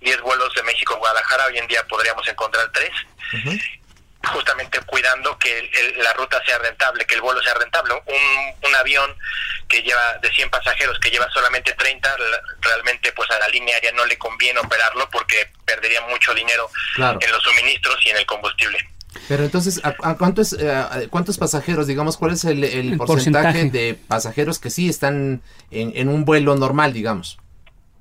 10 0.00 0.20
vuelos 0.22 0.52
de 0.54 0.62
México 0.62 0.94
a 0.94 0.98
Guadalajara, 0.98 1.46
hoy 1.46 1.58
en 1.58 1.66
día 1.66 1.86
podríamos 1.88 2.26
encontrar 2.28 2.70
3 2.72 2.90
justamente 4.26 4.80
cuidando 4.86 5.38
que 5.38 5.70
la 5.98 6.12
ruta 6.14 6.42
sea 6.44 6.58
rentable, 6.58 7.04
que 7.06 7.14
el 7.14 7.20
vuelo 7.20 7.42
sea 7.42 7.54
rentable. 7.54 7.94
Un, 7.94 8.68
un 8.68 8.76
avión 8.76 9.14
que 9.68 9.82
lleva 9.82 10.18
de 10.22 10.30
100 10.30 10.50
pasajeros, 10.50 10.98
que 11.00 11.10
lleva 11.10 11.28
solamente 11.30 11.72
30, 11.72 12.16
realmente 12.60 13.12
pues 13.12 13.30
a 13.30 13.38
la 13.38 13.48
línea 13.48 13.74
aérea 13.74 13.92
no 13.92 14.04
le 14.06 14.16
conviene 14.18 14.60
operarlo 14.60 15.08
porque 15.10 15.50
perdería 15.64 16.00
mucho 16.02 16.34
dinero 16.34 16.70
en 16.98 17.32
los 17.32 17.42
suministros 17.42 17.98
y 18.04 18.10
en 18.10 18.18
el 18.18 18.26
combustible. 18.26 18.78
Pero 19.28 19.44
entonces, 19.44 19.80
¿a, 19.82 20.14
cuántos, 20.16 20.52
eh, 20.52 21.08
cuántos 21.10 21.38
pasajeros, 21.38 21.86
digamos, 21.86 22.16
cuál 22.16 22.32
es 22.32 22.44
el, 22.44 22.96
porcentaje, 22.98 23.64
de 23.70 23.98
pasajeros 24.08 24.58
que 24.58 24.70
sí 24.70 24.88
están 24.88 25.42
en, 25.70 26.08
un 26.08 26.24
vuelo 26.24 26.54
normal, 26.54 26.92
digamos? 26.92 27.38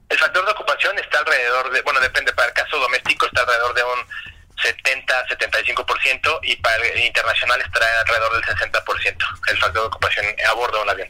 El 0.09 0.17
factor 0.17 0.45
de 0.45 0.51
ocupación 0.51 0.97
está 0.99 1.19
alrededor 1.19 1.71
de, 1.71 1.81
bueno, 1.81 1.99
depende, 1.99 2.31
para 2.33 2.49
el 2.49 2.53
caso 2.53 2.77
doméstico 2.77 3.25
está 3.25 3.41
alrededor 3.41 3.73
de 3.73 3.83
un 3.83 4.34
70-75% 4.65 6.39
y 6.43 6.55
para 6.57 6.83
el 6.85 6.99
internacional 6.99 7.61
estará 7.61 7.85
alrededor 8.01 8.33
del 8.33 8.43
60% 8.43 9.17
el 9.49 9.57
factor 9.57 9.81
de 9.81 9.87
ocupación 9.87 10.25
a 10.47 10.53
bordo 10.53 10.77
de 10.77 10.83
un 10.83 10.89
avión. 10.89 11.09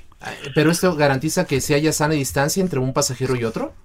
¿Pero 0.53 0.71
esto 0.71 0.95
garantiza 0.95 1.45
que 1.45 1.61
si 1.61 1.73
haya 1.73 1.91
sana 1.93 2.13
distancia 2.13 2.61
entre 2.61 2.79
un 2.79 2.93
pasajero 2.93 3.35
y 3.35 3.43
otro? 3.43 3.75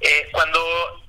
Eh, 0.00 0.28
cuando 0.32 0.60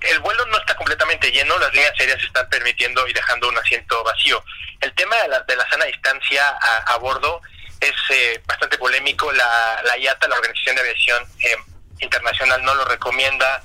el 0.01 0.19
vuelo 0.19 0.45
no 0.47 0.57
está 0.57 0.75
completamente 0.75 1.31
lleno, 1.31 1.57
las 1.57 1.73
líneas 1.73 1.93
aéreas 1.99 2.21
están 2.21 2.47
permitiendo 2.49 3.07
y 3.07 3.13
dejando 3.13 3.49
un 3.49 3.57
asiento 3.57 4.03
vacío. 4.03 4.43
El 4.81 4.93
tema 4.93 5.15
de 5.17 5.29
la, 5.29 5.39
de 5.41 5.55
la 5.55 5.67
sana 5.69 5.86
distancia 5.86 6.47
a, 6.88 6.97
bordo 6.97 7.41
es 7.79 7.93
eh, 8.09 8.41
bastante 8.45 8.77
polémico. 8.77 9.31
La, 9.31 9.81
la 9.83 9.97
IATA, 9.97 10.27
la 10.27 10.36
Organización 10.36 10.75
de 10.75 10.81
Aviación 10.81 11.23
eh, 11.39 11.55
Internacional, 12.04 12.63
no 12.63 12.76
lo 12.76 12.86
recomienda 12.86 13.63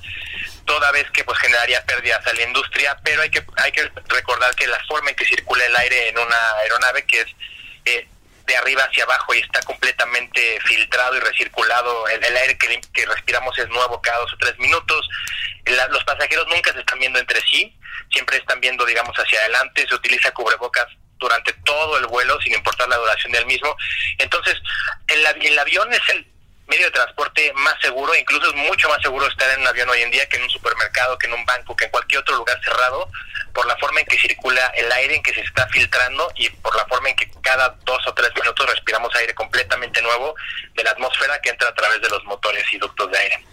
toda 0.65 0.91
vez 0.93 1.11
que 1.11 1.25
pues 1.25 1.39
generaría 1.39 1.85
pérdidas 1.85 2.27
a 2.27 2.33
la 2.35 2.43
industria, 2.43 2.97
pero 3.03 3.23
hay 3.23 3.31
que 3.31 3.43
hay 3.57 3.73
que 3.73 3.91
recordar 4.09 4.55
que 4.55 4.67
la 4.67 4.79
forma 4.87 5.11
en 5.11 5.17
que 5.17 5.25
circula 5.25 5.65
el 5.65 5.77
aire 5.77 6.09
en 6.11 6.19
una 6.19 6.53
aeronave 6.63 7.05
que 7.07 7.21
es 7.21 7.29
de 8.49 8.57
arriba 8.57 8.83
hacia 8.83 9.05
abajo 9.05 9.35
y 9.35 9.39
está 9.39 9.61
completamente 9.63 10.59
filtrado 10.65 11.17
y 11.17 11.21
recirculado. 11.21 12.09
El, 12.09 12.37
aire 12.37 12.57
que, 12.57 12.81
que, 12.93 13.07
respiramos 13.07 13.57
es 13.59 13.69
nuevo 13.69 14.01
cada 14.01 14.19
dos 14.21 14.33
o 14.33 14.39
tres 14.39 14.59
minutos. 14.59 15.09
los 15.91 16.05
pasajeros 16.05 16.47
nunca 16.49 16.73
se 16.73 16.81
están 16.81 16.99
viendo 16.99 17.19
entre 17.19 17.41
sí, 17.43 17.79
siempre 18.11 18.39
están 18.39 18.59
viendo, 18.61 18.87
digamos, 18.87 19.15
hacia 19.17 19.39
adelante. 19.41 19.87
Se 19.87 19.95
utiliza 19.95 20.33
cubrebocas 20.33 20.87
durante 21.19 21.53
todo 21.65 21.99
el 21.99 22.07
vuelo, 22.07 22.41
sin 22.41 22.55
importar 22.55 22.89
la 22.89 22.97
duración 22.97 23.33
del 23.33 23.45
mismo. 23.45 23.77
Entonces, 24.17 24.57
el, 25.09 25.27
el 25.45 25.59
avión 25.59 25.93
es 25.93 26.09
el 26.09 26.27
medio 26.69 26.85
de 26.87 26.93
transporte 26.93 27.53
más 27.55 27.75
seguro, 27.81 28.15
incluso 28.15 28.49
es 28.51 28.55
mucho 28.55 28.89
más 28.89 29.01
seguro 29.03 29.27
estar 29.27 29.51
en 29.51 29.63
un 29.63 29.67
avión 29.67 29.89
hoy 29.89 30.03
en 30.03 30.11
día 30.11 30.29
que 30.29 30.37
en 30.37 30.43
un 30.43 30.51
supermercado, 30.51 31.19
que 31.19 31.27
en 31.27 31.33
un 31.33 31.45
banco, 31.45 31.75
que 31.75 31.87
en 31.87 31.91
cualquier 31.91 32.21
otro 32.21 32.37
lugar 32.37 32.61
cerrado, 32.63 33.11
por 33.55 33.67
la 33.67 33.77
forma 33.79 34.01
en 34.01 34.07
que 34.07 34.19
circula 34.19 34.67
el 34.77 34.93
aire, 34.93 35.17
en 35.17 35.23
que 35.23 35.33
se 35.35 35.41
está 35.41 35.67
filtrando 35.69 36.31
y 36.37 36.51
por 36.51 36.77
la 36.77 36.85
forma 36.87 37.09
en 37.09 37.17
que 37.17 37.31
cada 37.43 37.71
dos 37.85 38.07
o 38.07 38.15
tres 38.15 38.31
minutos 38.35 38.67
respiramos 38.71 39.15
aire 39.17 39.35
completamente 39.35 40.03
nuevo 40.03 40.35
de 40.75 40.85
la 40.85 40.91
atmósfera 40.91 41.41
que 41.41 41.51
entra 41.51 41.69
a 41.69 41.75
través 41.75 42.01
de 42.03 42.11
los 42.11 42.23
motores 42.25 42.65
y 42.73 42.79
ductos 42.79 43.11
de 43.11 43.19
aire. 43.19 43.45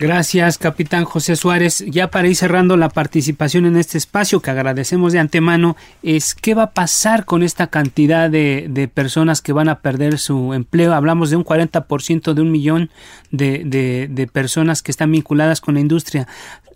Gracias, 0.00 0.56
capitán 0.56 1.04
José 1.04 1.36
Suárez. 1.36 1.84
Ya 1.86 2.10
para 2.10 2.26
ir 2.26 2.34
cerrando 2.34 2.78
la 2.78 2.88
participación 2.88 3.66
en 3.66 3.76
este 3.76 3.98
espacio, 3.98 4.40
que 4.40 4.50
agradecemos 4.50 5.12
de 5.12 5.18
antemano, 5.18 5.76
es 6.02 6.34
qué 6.34 6.54
va 6.54 6.62
a 6.62 6.70
pasar 6.70 7.26
con 7.26 7.42
esta 7.42 7.66
cantidad 7.66 8.30
de, 8.30 8.64
de 8.70 8.88
personas 8.88 9.42
que 9.42 9.52
van 9.52 9.68
a 9.68 9.80
perder 9.80 10.18
su 10.18 10.54
empleo. 10.54 10.94
Hablamos 10.94 11.28
de 11.28 11.36
un 11.36 11.44
40% 11.44 12.32
de 12.32 12.40
un 12.40 12.50
millón 12.50 12.88
de, 13.30 14.08
de, 14.08 14.26
personas 14.26 14.80
que 14.80 14.90
están 14.90 15.12
vinculadas 15.12 15.60
con 15.60 15.74
la 15.74 15.80
industria. 15.80 16.26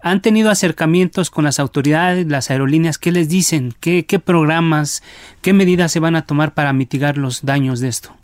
¿Han 0.03 0.21
tenido 0.21 0.51
acercamientos 0.51 1.31
con 1.31 1.45
las 1.45 1.59
autoridades, 1.59 2.27
las 2.27 2.51
aerolíneas? 2.51 2.99
¿Qué 2.99 3.11
les 3.11 3.31
dicen? 3.31 3.75
¿Qué, 3.81 4.05
programas, 4.23 5.03
qué 5.41 5.55
medidas 5.55 5.93
se 5.93 5.99
van 5.99 6.15
a 6.15 6.27
tomar 6.27 6.53
para 6.53 6.75
mitigar 6.75 7.17
los 7.17 7.43
daños 7.43 7.81
de 7.81 7.89
esto? 7.89 8.15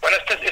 Bueno, 0.00 0.16
esto, 0.18 0.34
esto 0.34 0.46
es 0.46 0.49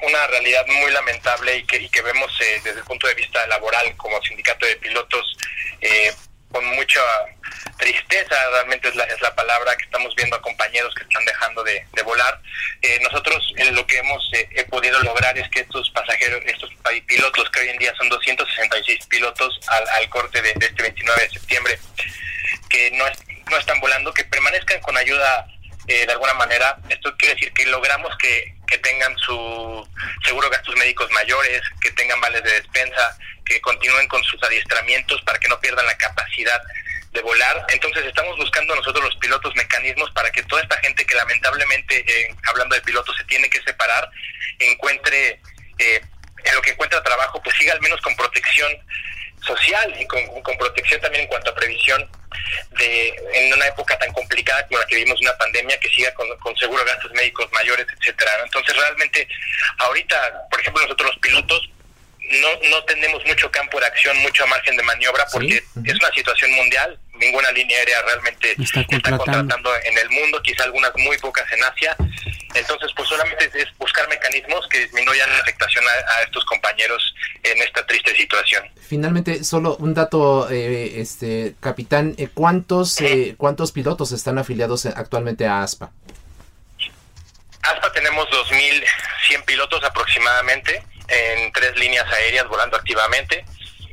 una, 0.00 0.26
realidad 0.26 0.66
muy 0.66 0.90
lamentable 0.90 1.58
y 1.58 1.64
que, 1.64 1.76
y 1.78 1.88
que 1.88 2.02
vemos 2.02 2.30
eh, 2.40 2.60
desde 2.64 2.80
el 2.80 2.84
punto 2.84 3.06
de 3.06 3.14
vista 3.14 3.46
laboral 3.46 3.94
como 3.96 4.20
sindicato 4.22 4.66
de 4.66 4.76
pilotos 4.76 5.36
eh, 5.80 6.12
con 6.50 6.64
mucha 6.66 7.00
tristeza, 7.78 8.36
realmente 8.50 8.88
es 8.88 8.94
la, 8.94 9.04
es 9.04 9.20
la 9.20 9.34
palabra 9.34 9.74
que 9.76 9.84
estamos 9.84 10.14
viendo 10.14 10.36
a 10.36 10.42
compañeros 10.42 10.94
que 10.94 11.02
están 11.02 11.24
dejando 11.24 11.64
de, 11.64 11.84
volar. 12.04 12.40
Eh, 12.82 12.98
nosotros 13.02 13.42
lo 13.72 13.86
que 13.86 13.98
hemos 13.98 14.30
podido 14.68 15.00
lograr 15.00 15.38
es 15.38 15.48
que 15.48 15.60
estos 15.60 15.88
pasajeros, 15.90 16.42
estos 16.44 16.70
pilotos, 17.06 17.48
que 17.50 17.60
hoy 17.60 17.68
en 17.70 17.78
día 17.78 17.94
son 17.96 18.08
266 18.08 19.06
pilotos 19.06 19.60
al, 19.68 19.88
al 19.88 20.08
corte 20.10 20.42
de, 20.42 20.52
de, 20.54 20.66
este 20.66 20.82
29 20.82 21.22
de 21.22 21.30
septiembre, 21.30 21.78
que 22.68 22.90
no, 22.92 23.04
no 23.50 23.56
están 23.56 23.80
volando, 23.80 24.12
que 24.12 24.24
permanezcan 24.24 24.80
con 24.80 24.96
ayuda 24.96 25.46
eh, 25.86 26.06
de 26.06 26.12
alguna 26.12 26.34
manera. 26.34 26.76
Esto 26.88 27.16
quiere 27.16 27.34
decir 27.34 27.52
que 27.52 27.66
logramos 27.66 28.16
que, 28.18 28.54
que 28.66 28.78
tengan 28.78 29.16
su 29.18 29.88
seguro 30.24 30.48
de 30.48 30.56
gastos 30.56 30.76
médicos 30.76 31.10
mayores, 31.10 31.62
que 31.80 31.90
tengan 31.92 32.20
vales 32.20 32.42
de 32.42 32.52
despensa, 32.52 33.18
que 33.44 33.60
continúen 33.60 34.08
con 34.08 34.22
sus 34.24 34.42
adiestramientos 34.42 35.20
para 35.22 35.38
que 35.38 35.48
no 35.48 35.60
pierdan 35.60 35.86
la 35.86 35.96
capacidad 35.96 36.62
de 37.12 37.20
volar. 37.20 37.66
Entonces 37.68 38.04
estamos 38.06 38.36
buscando 38.36 38.74
nosotros 38.74 39.04
los 39.04 39.16
pilotos 39.16 39.54
mecanismos 39.54 40.10
para 40.12 40.30
que 40.30 40.42
toda 40.44 40.62
esta 40.62 40.76
gente 40.78 41.04
que 41.04 41.14
lamentablemente, 41.14 42.04
eh, 42.06 42.34
hablando 42.48 42.74
de 42.74 42.82
pilotos, 42.82 43.16
se 43.16 43.24
tiene 43.24 43.50
que 43.50 43.62
separar, 43.62 44.08
encuentre, 44.58 45.40
eh, 45.78 46.00
en 46.44 46.54
lo 46.54 46.62
que 46.62 46.70
encuentra 46.70 47.02
trabajo, 47.02 47.42
pues 47.42 47.56
siga 47.56 47.72
al 47.72 47.80
menos 47.80 48.00
con 48.00 48.16
protección 48.16 48.72
social 49.46 49.94
y 50.00 50.06
con, 50.06 50.42
con, 50.42 50.56
protección 50.56 51.00
también 51.00 51.24
en 51.24 51.28
cuanto 51.28 51.50
a 51.50 51.54
previsión 51.54 52.08
de 52.78 53.08
en 53.34 53.52
una 53.52 53.66
época 53.66 53.98
tan 53.98 54.12
complicada 54.12 54.66
como 54.66 54.78
la 54.78 54.86
que 54.86 54.96
vivimos 54.96 55.20
una 55.20 55.36
pandemia 55.36 55.78
que 55.80 55.88
siga 55.88 56.12
con, 56.14 56.26
con 56.38 56.56
seguro 56.56 56.84
gastos 56.84 57.12
médicos 57.12 57.50
mayores 57.52 57.86
etcétera 57.98 58.32
entonces 58.44 58.76
realmente 58.76 59.28
ahorita 59.78 60.46
por 60.50 60.60
ejemplo 60.60 60.82
nosotros 60.82 61.10
los 61.10 61.18
pilotos 61.18 61.70
no, 62.40 62.70
no 62.70 62.84
tenemos 62.84 63.24
mucho 63.26 63.50
campo 63.50 63.78
de 63.80 63.86
acción, 63.86 64.16
mucho 64.18 64.46
margen 64.46 64.76
de 64.76 64.82
maniobra 64.82 65.26
porque 65.32 65.62
es 65.84 65.94
una 65.94 66.12
situación 66.14 66.52
mundial. 66.52 66.98
Ninguna 67.22 67.52
línea 67.52 67.78
aérea 67.78 68.02
realmente 68.02 68.56
está 68.58 68.84
contratando. 68.84 69.70
en 69.84 69.96
el 69.96 70.10
mundo, 70.10 70.42
quizá 70.42 70.64
algunas 70.64 70.90
muy 70.96 71.16
pocas 71.18 71.50
en 71.52 71.62
Asia. 71.62 71.96
Entonces, 72.54 72.90
pues 72.96 73.08
solamente 73.08 73.48
es 73.54 73.66
buscar 73.78 74.08
mecanismos 74.08 74.66
que 74.68 74.80
disminuyan 74.80 75.30
la 75.30 75.38
afectación 75.38 75.84
a, 75.86 76.22
estos 76.22 76.44
compañeros 76.46 77.14
en 77.44 77.62
esta 77.62 77.86
triste 77.86 78.14
situación. 78.16 78.64
Finalmente, 78.80 79.44
solo 79.44 79.76
un 79.76 79.94
dato, 79.94 80.50
eh, 80.50 81.00
este 81.00 81.54
capitán, 81.60 82.14
eh, 82.18 82.28
¿cuántos 82.34 83.00
eh, 83.00 83.34
cuántos 83.38 83.70
pilotos 83.70 84.10
están 84.10 84.38
afiliados 84.38 84.86
actualmente 84.86 85.46
a 85.46 85.62
ASPA? 85.62 85.92
ASPA 87.62 87.92
tenemos 87.92 88.26
2.100 88.30 89.44
pilotos 89.44 89.84
aproximadamente 89.84 90.82
en 91.06 91.52
tres 91.52 91.76
líneas 91.76 92.10
aéreas 92.12 92.48
volando 92.48 92.76
activamente 92.76 93.44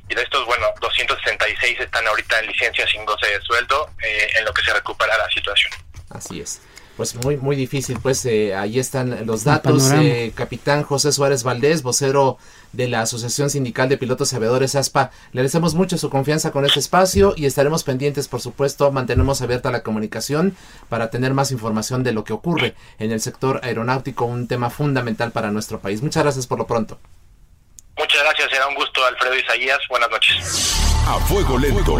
y 0.09 0.15
de 0.15 0.21
estos, 0.23 0.45
bueno, 0.45 0.65
266 0.81 1.79
están 1.79 2.05
ahorita 2.07 2.39
en 2.39 2.47
licencia 2.47 2.87
sin 2.87 3.05
goce 3.05 3.27
de 3.27 3.41
sueldo 3.41 3.89
eh, 4.03 4.27
en 4.37 4.45
lo 4.45 4.53
que 4.53 4.63
se 4.63 4.73
recupera 4.73 5.17
la 5.17 5.29
situación. 5.29 5.71
Así 6.09 6.41
es. 6.41 6.61
Pues 6.97 7.15
muy, 7.15 7.37
muy 7.37 7.55
difícil, 7.55 7.97
pues 8.01 8.25
eh, 8.25 8.53
ahí 8.53 8.77
están 8.77 9.25
los 9.25 9.45
datos. 9.45 9.89
Eh, 9.93 10.33
capitán 10.35 10.83
José 10.83 11.13
Suárez 11.13 11.43
Valdés, 11.43 11.81
vocero 11.81 12.37
de 12.73 12.89
la 12.89 12.99
Asociación 12.99 13.49
Sindical 13.49 13.87
de 13.87 13.97
Pilotos 13.97 14.33
Aviadores 14.33 14.75
ASPA. 14.75 15.11
Le 15.31 15.39
agradecemos 15.39 15.75
mucho 15.75 15.97
su 15.97 16.09
confianza 16.09 16.51
con 16.51 16.65
este 16.65 16.81
espacio 16.81 17.35
y 17.37 17.45
estaremos 17.45 17.85
pendientes, 17.85 18.27
por 18.27 18.41
supuesto, 18.41 18.91
mantenemos 18.91 19.41
abierta 19.41 19.71
la 19.71 19.81
comunicación 19.81 20.57
para 20.89 21.09
tener 21.09 21.33
más 21.33 21.51
información 21.51 22.03
de 22.03 22.11
lo 22.11 22.25
que 22.25 22.33
ocurre 22.33 22.75
en 22.97 23.13
el 23.13 23.21
sector 23.21 23.61
aeronáutico, 23.63 24.25
un 24.25 24.49
tema 24.49 24.69
fundamental 24.69 25.31
para 25.31 25.51
nuestro 25.51 25.79
país. 25.79 26.01
Muchas 26.01 26.23
gracias 26.23 26.47
por 26.47 26.57
lo 26.57 26.67
pronto. 26.67 26.99
Muchas 27.99 28.23
gracias, 28.23 28.49
será 28.49 28.67
un 28.67 28.75
gusto, 28.75 29.05
Alfredo 29.05 29.37
Isaías. 29.37 29.79
Buenas 29.89 30.09
noches. 30.09 30.73
A 31.05 31.19
fuego 31.19 31.59
lento. 31.59 31.97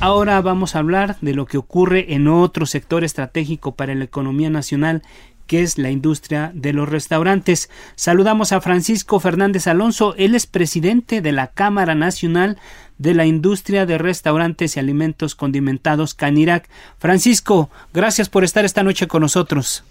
Ahora 0.00 0.40
vamos 0.40 0.76
a 0.76 0.78
hablar 0.78 1.16
de 1.20 1.34
lo 1.34 1.46
que 1.46 1.58
ocurre 1.58 2.14
en 2.14 2.28
otro 2.28 2.64
sector 2.64 3.02
estratégico 3.02 3.74
para 3.74 3.96
la 3.96 4.04
economía 4.04 4.50
nacional 4.50 5.02
que 5.48 5.62
es 5.62 5.78
la 5.78 5.90
industria 5.90 6.52
de 6.54 6.72
los 6.72 6.88
restaurantes. 6.88 7.70
Saludamos 7.96 8.52
a 8.52 8.60
Francisco 8.60 9.18
Fernández 9.18 9.66
Alonso, 9.66 10.14
él 10.16 10.36
es 10.36 10.46
presidente 10.46 11.22
de 11.22 11.32
la 11.32 11.48
Cámara 11.48 11.96
Nacional 11.96 12.58
de 12.98 13.14
la 13.14 13.24
Industria 13.24 13.86
de 13.86 13.98
Restaurantes 13.98 14.76
y 14.76 14.80
Alimentos 14.80 15.34
Condimentados 15.34 16.14
Canirac. 16.14 16.68
Francisco, 16.98 17.70
gracias 17.92 18.28
por 18.28 18.44
estar 18.44 18.64
esta 18.64 18.82
noche 18.82 19.08
con 19.08 19.22
nosotros. 19.22 19.84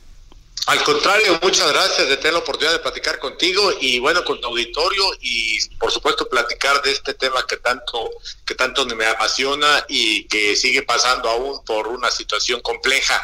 Al 0.67 0.83
contrario, 0.83 1.39
muchas 1.41 1.71
gracias 1.71 2.09
de 2.09 2.17
tener 2.17 2.33
la 2.33 2.39
oportunidad 2.39 2.73
de 2.73 2.79
platicar 2.79 3.19
contigo 3.19 3.71
y 3.79 3.99
bueno, 3.99 4.25
con 4.25 4.41
tu 4.41 4.49
auditorio 4.49 5.01
y 5.21 5.57
por 5.77 5.91
supuesto 5.91 6.27
platicar 6.27 6.81
de 6.81 6.91
este 6.91 7.13
tema 7.13 7.45
que 7.47 7.55
tanto 7.55 8.09
que 8.45 8.53
tanto 8.53 8.85
me 8.85 9.05
apasiona 9.05 9.85
y 9.87 10.25
que 10.25 10.57
sigue 10.57 10.83
pasando 10.83 11.29
aún 11.29 11.63
por 11.65 11.87
una 11.87 12.11
situación 12.11 12.59
compleja. 12.61 13.15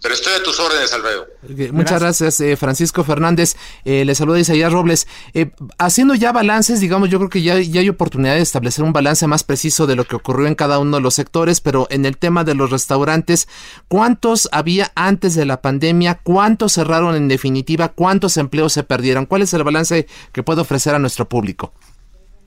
Pero 0.00 0.14
estoy 0.14 0.34
a 0.34 0.42
tus 0.44 0.60
órdenes, 0.60 0.92
Alfredo. 0.92 1.26
Muchas 1.72 2.00
gracias, 2.00 2.40
eh, 2.40 2.56
Francisco 2.56 3.02
Fernández. 3.02 3.56
Eh, 3.84 4.04
le 4.04 4.14
saluda 4.14 4.38
Isaías 4.38 4.72
Robles. 4.72 5.08
Eh, 5.34 5.50
haciendo 5.78 6.14
ya 6.14 6.30
balances, 6.30 6.78
digamos, 6.78 7.10
yo 7.10 7.18
creo 7.18 7.30
que 7.30 7.42
ya, 7.42 7.58
ya 7.60 7.80
hay 7.80 7.88
oportunidad 7.88 8.34
de 8.34 8.42
establecer 8.42 8.84
un 8.84 8.92
balance 8.92 9.26
más 9.26 9.42
preciso 9.42 9.88
de 9.88 9.96
lo 9.96 10.04
que 10.04 10.16
ocurrió 10.16 10.46
en 10.46 10.54
cada 10.54 10.78
uno 10.78 10.98
de 10.98 11.02
los 11.02 11.14
sectores, 11.14 11.60
pero 11.60 11.88
en 11.90 12.06
el 12.06 12.16
tema 12.16 12.44
de 12.44 12.54
los 12.54 12.70
restaurantes, 12.70 13.48
¿cuántos 13.88 14.48
había 14.52 14.92
antes 14.94 15.34
de 15.34 15.46
la 15.46 15.62
pandemia? 15.62 16.20
¿Cuántos 16.22 16.72
cerraron 16.72 16.91
en 16.96 17.28
definitiva? 17.28 17.88
¿Cuántos 17.88 18.36
empleos 18.36 18.72
se 18.72 18.82
perdieron? 18.82 19.26
¿Cuál 19.26 19.42
es 19.42 19.52
el 19.54 19.64
balance 19.64 20.06
que 20.32 20.42
puede 20.42 20.60
ofrecer 20.60 20.94
a 20.94 20.98
nuestro 20.98 21.28
público? 21.28 21.72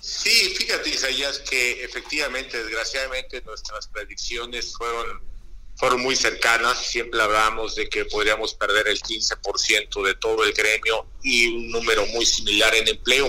Sí, 0.01 0.53
fíjate, 0.55 0.89
Isaías, 0.89 1.39
que 1.39 1.83
efectivamente, 1.83 2.63
desgraciadamente, 2.63 3.41
nuestras 3.41 3.87
predicciones 3.87 4.73
fueron, 4.77 5.19
fueron 5.75 6.01
muy 6.01 6.15
cercanas. 6.15 6.77
Siempre 6.85 7.19
hablábamos 7.19 7.75
de 7.75 7.89
que 7.89 8.05
podríamos 8.05 8.53
perder 8.53 8.87
el 8.87 9.01
15% 9.01 10.05
de 10.05 10.13
todo 10.15 10.43
el 10.43 10.53
gremio 10.53 11.07
y 11.23 11.47
un 11.47 11.71
número 11.71 12.05
muy 12.07 12.25
similar 12.25 12.75
en 12.75 12.87
empleo. 12.87 13.27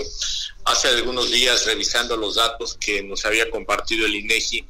Hace 0.65 0.89
algunos 0.89 1.31
días, 1.31 1.65
revisando 1.65 2.15
los 2.15 2.35
datos 2.35 2.77
que 2.79 3.01
nos 3.01 3.25
había 3.25 3.49
compartido 3.49 4.05
el 4.05 4.13
INEGI 4.13 4.67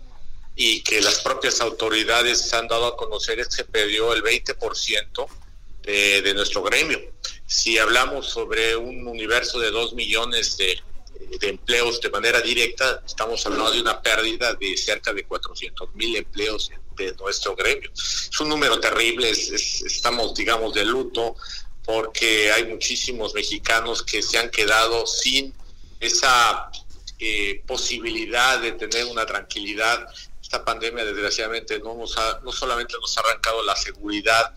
y 0.56 0.82
que 0.84 1.02
las 1.02 1.20
propias 1.20 1.60
autoridades 1.60 2.54
han 2.54 2.70
dado 2.70 2.88
a 2.88 2.96
conocer, 2.96 3.40
es 3.40 3.50
que 3.50 3.56
se 3.58 3.66
perdió 3.66 4.14
el 4.14 4.24
20% 4.24 5.28
de, 5.88 6.34
nuestro 6.34 6.62
gremio. 6.64 7.00
Si 7.46 7.78
hablamos 7.78 8.28
sobre 8.28 8.76
un 8.76 9.08
universo 9.08 9.60
de 9.60 9.72
2 9.72 9.94
millones 9.94 10.58
de 10.58 10.82
empleos 11.42 12.02
de 12.02 12.10
manera 12.10 12.42
directa, 12.42 13.02
estamos 13.06 13.46
hablando 13.46 13.72
de 13.72 13.82
una 13.82 14.02
pérdida 14.02 14.54
de 14.54 14.76
cerca 14.76 15.14
de 15.14 15.24
400 15.24 15.96
mil 15.96 16.16
empleos 16.18 16.72
de 16.96 17.14
nuestro 17.14 17.56
gremio. 17.56 17.90
Es 17.94 18.40
un 18.40 18.50
número 18.50 18.80
terrible, 18.80 19.30
estamos, 19.30 20.34
digamos, 20.36 20.74
de 20.74 20.84
luto 20.84 21.36
porque 21.86 22.52
hay 22.52 22.66
muchísimos 22.66 23.34
mexicanos 23.34 24.04
que 24.04 24.22
se 24.22 24.38
han 24.38 24.50
quedado 24.50 25.08
sin 25.08 25.54
esa 26.02 26.70
eh, 27.18 27.64
posibilidad 27.66 28.60
de 28.60 28.74
tener 28.74 29.06
una 29.06 29.26
tranquilidad. 29.26 30.06
Esta 30.42 30.66
pandemia, 30.66 31.06
desgraciadamente, 31.06 31.80
no, 31.80 31.96
nos 31.96 32.16
no 32.44 32.52
solamente 32.52 32.96
nos 33.00 33.18
ha 33.18 33.22
arrancado 33.22 33.64
la 33.64 33.76
seguridad 33.76 34.54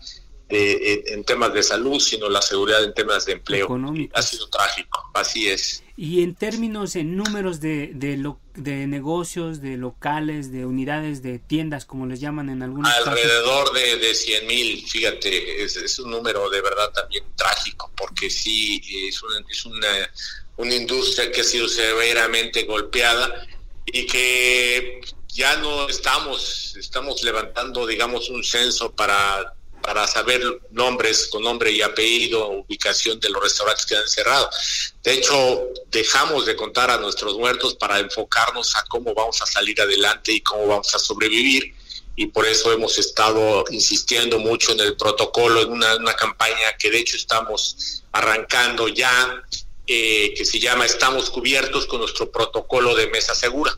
en, 0.51 1.23
temas 1.23 1.53
de 1.53 1.63
salud, 1.63 1.99
sino 1.99 2.29
la 2.29 2.41
seguridad 2.41 2.83
en 2.83 2.93
temas 2.93 3.25
de 3.25 3.33
empleo. 3.33 3.67
Ha 4.13 4.21
sido 4.21 4.47
trágico, 4.49 5.09
así 5.13 5.49
es. 5.49 5.83
Y 5.97 6.23
en 6.23 6.35
términos, 6.35 6.95
en 6.95 7.15
números 7.15 7.59
de, 7.59 7.91
de, 7.93 8.87
negocios, 8.87 9.61
de 9.61 9.77
locales, 9.77 10.51
de 10.51 10.65
unidades, 10.65 11.21
de 11.21 11.37
tiendas, 11.39 11.85
como 11.85 12.05
les 12.07 12.19
llaman 12.19 12.49
en 12.49 12.63
algunos 12.63 12.91
Alrededor 12.91 13.71
de, 13.73 13.97
de 13.97 14.15
100 14.15 14.47
mil, 14.47 14.87
fíjate, 14.87 15.63
es, 15.63 15.99
un 15.99 16.11
número 16.11 16.49
de 16.49 16.61
verdad 16.61 16.91
también 16.91 17.23
trágico, 17.35 17.91
porque 17.95 18.29
sí, 18.29 18.81
es 19.07 19.21
una, 19.21 19.45
es 19.47 19.65
una, 19.65 20.11
una 20.57 20.75
industria 20.75 21.31
que 21.31 21.41
ha 21.41 21.43
sido 21.43 21.67
severamente 21.67 22.63
golpeada 22.63 23.45
y 23.85 24.05
que 24.05 25.01
ya 25.27 25.57
no 25.57 25.87
estamos, 25.87 26.75
estamos 26.77 27.23
levantando, 27.23 27.85
digamos, 27.85 28.29
un 28.29 28.43
censo 28.43 28.91
para 28.91 29.53
para 29.81 30.07
saber 30.07 30.41
nombres 30.71 31.27
con 31.27 31.43
nombre 31.43 31.71
y 31.71 31.81
apellido, 31.81 32.49
ubicación 32.49 33.19
de 33.19 33.29
los 33.29 33.41
restaurantes 33.41 33.85
que 33.85 33.95
han 33.95 34.07
cerrado. 34.07 34.49
De 35.03 35.13
hecho, 35.13 35.67
dejamos 35.89 36.45
de 36.45 36.55
contar 36.55 36.91
a 36.91 36.97
nuestros 36.97 37.37
muertos 37.37 37.75
para 37.75 37.99
enfocarnos 37.99 38.75
a 38.75 38.83
cómo 38.85 39.13
vamos 39.13 39.41
a 39.41 39.45
salir 39.45 39.79
adelante 39.81 40.31
y 40.31 40.41
cómo 40.41 40.67
vamos 40.67 40.93
a 40.93 40.99
sobrevivir. 40.99 41.73
Y 42.15 42.27
por 42.27 42.45
eso 42.45 42.71
hemos 42.71 42.97
estado 42.99 43.63
insistiendo 43.71 44.37
mucho 44.37 44.73
en 44.73 44.81
el 44.81 44.95
protocolo, 44.95 45.61
en 45.61 45.71
una, 45.71 46.13
campaña 46.13 46.77
que 46.77 46.91
de 46.91 46.99
hecho 46.99 47.17
estamos 47.17 48.03
arrancando 48.11 48.87
ya, 48.89 49.43
eh, 49.87 50.33
que 50.35 50.45
se 50.45 50.59
llama 50.59 50.85
Estamos 50.85 51.29
cubiertos 51.29 51.87
con 51.87 51.99
nuestro 51.99 52.29
protocolo 52.29 52.95
de 52.95 53.07
mesa 53.07 53.33
segura, 53.33 53.75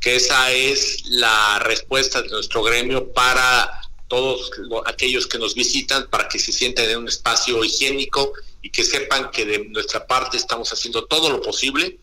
que 0.00 0.16
esa 0.16 0.52
es 0.52 1.04
la 1.06 1.60
respuesta 1.60 2.20
de 2.20 2.28
nuestro 2.28 2.62
gremio 2.62 3.12
para 3.12 3.87
todos 4.08 4.50
aquellos 4.86 5.26
que 5.26 5.38
nos 5.38 5.54
visitan 5.54 6.08
para 6.08 6.28
que 6.28 6.38
se 6.38 6.52
sientan 6.52 6.90
en 6.90 6.98
un 6.98 7.08
espacio 7.08 7.62
higiénico 7.62 8.32
y 8.62 8.70
que 8.70 8.84
sepan 8.84 9.30
que 9.30 9.44
de 9.44 9.66
nuestra 9.66 10.06
parte 10.06 10.36
estamos 10.36 10.72
haciendo 10.72 11.04
todo 11.04 11.30
lo 11.30 11.40
posible 11.40 11.98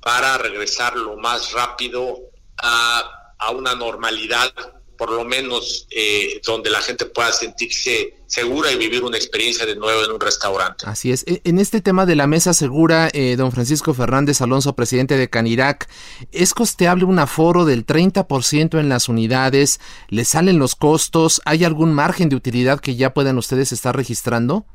para 0.00 0.38
regresar 0.38 0.96
lo 0.96 1.16
más 1.16 1.52
rápido 1.52 2.18
a, 2.56 3.34
a 3.38 3.50
una 3.50 3.74
normalidad 3.74 4.52
por 5.00 5.12
lo 5.12 5.24
menos 5.24 5.86
eh, 5.88 6.42
donde 6.44 6.68
la 6.68 6.82
gente 6.82 7.06
pueda 7.06 7.32
sentirse 7.32 8.18
segura 8.26 8.70
y 8.70 8.76
vivir 8.76 9.02
una 9.02 9.16
experiencia 9.16 9.64
de 9.64 9.74
nuevo 9.74 10.04
en 10.04 10.10
un 10.10 10.20
restaurante. 10.20 10.84
Así 10.86 11.10
es. 11.10 11.24
E, 11.26 11.40
en 11.44 11.58
este 11.58 11.80
tema 11.80 12.04
de 12.04 12.16
la 12.16 12.26
mesa 12.26 12.52
segura, 12.52 13.08
eh, 13.14 13.36
don 13.36 13.50
Francisco 13.50 13.94
Fernández 13.94 14.42
Alonso, 14.42 14.76
presidente 14.76 15.16
de 15.16 15.30
Canirac, 15.30 15.88
¿es 16.32 16.52
costeable 16.52 17.04
un 17.04 17.18
aforo 17.18 17.64
del 17.64 17.86
30% 17.86 18.78
en 18.78 18.90
las 18.90 19.08
unidades? 19.08 19.80
¿Le 20.10 20.26
salen 20.26 20.58
los 20.58 20.74
costos? 20.74 21.40
¿Hay 21.46 21.64
algún 21.64 21.94
margen 21.94 22.28
de 22.28 22.36
utilidad 22.36 22.78
que 22.78 22.94
ya 22.94 23.14
puedan 23.14 23.38
ustedes 23.38 23.72
estar 23.72 23.96
registrando? 23.96 24.66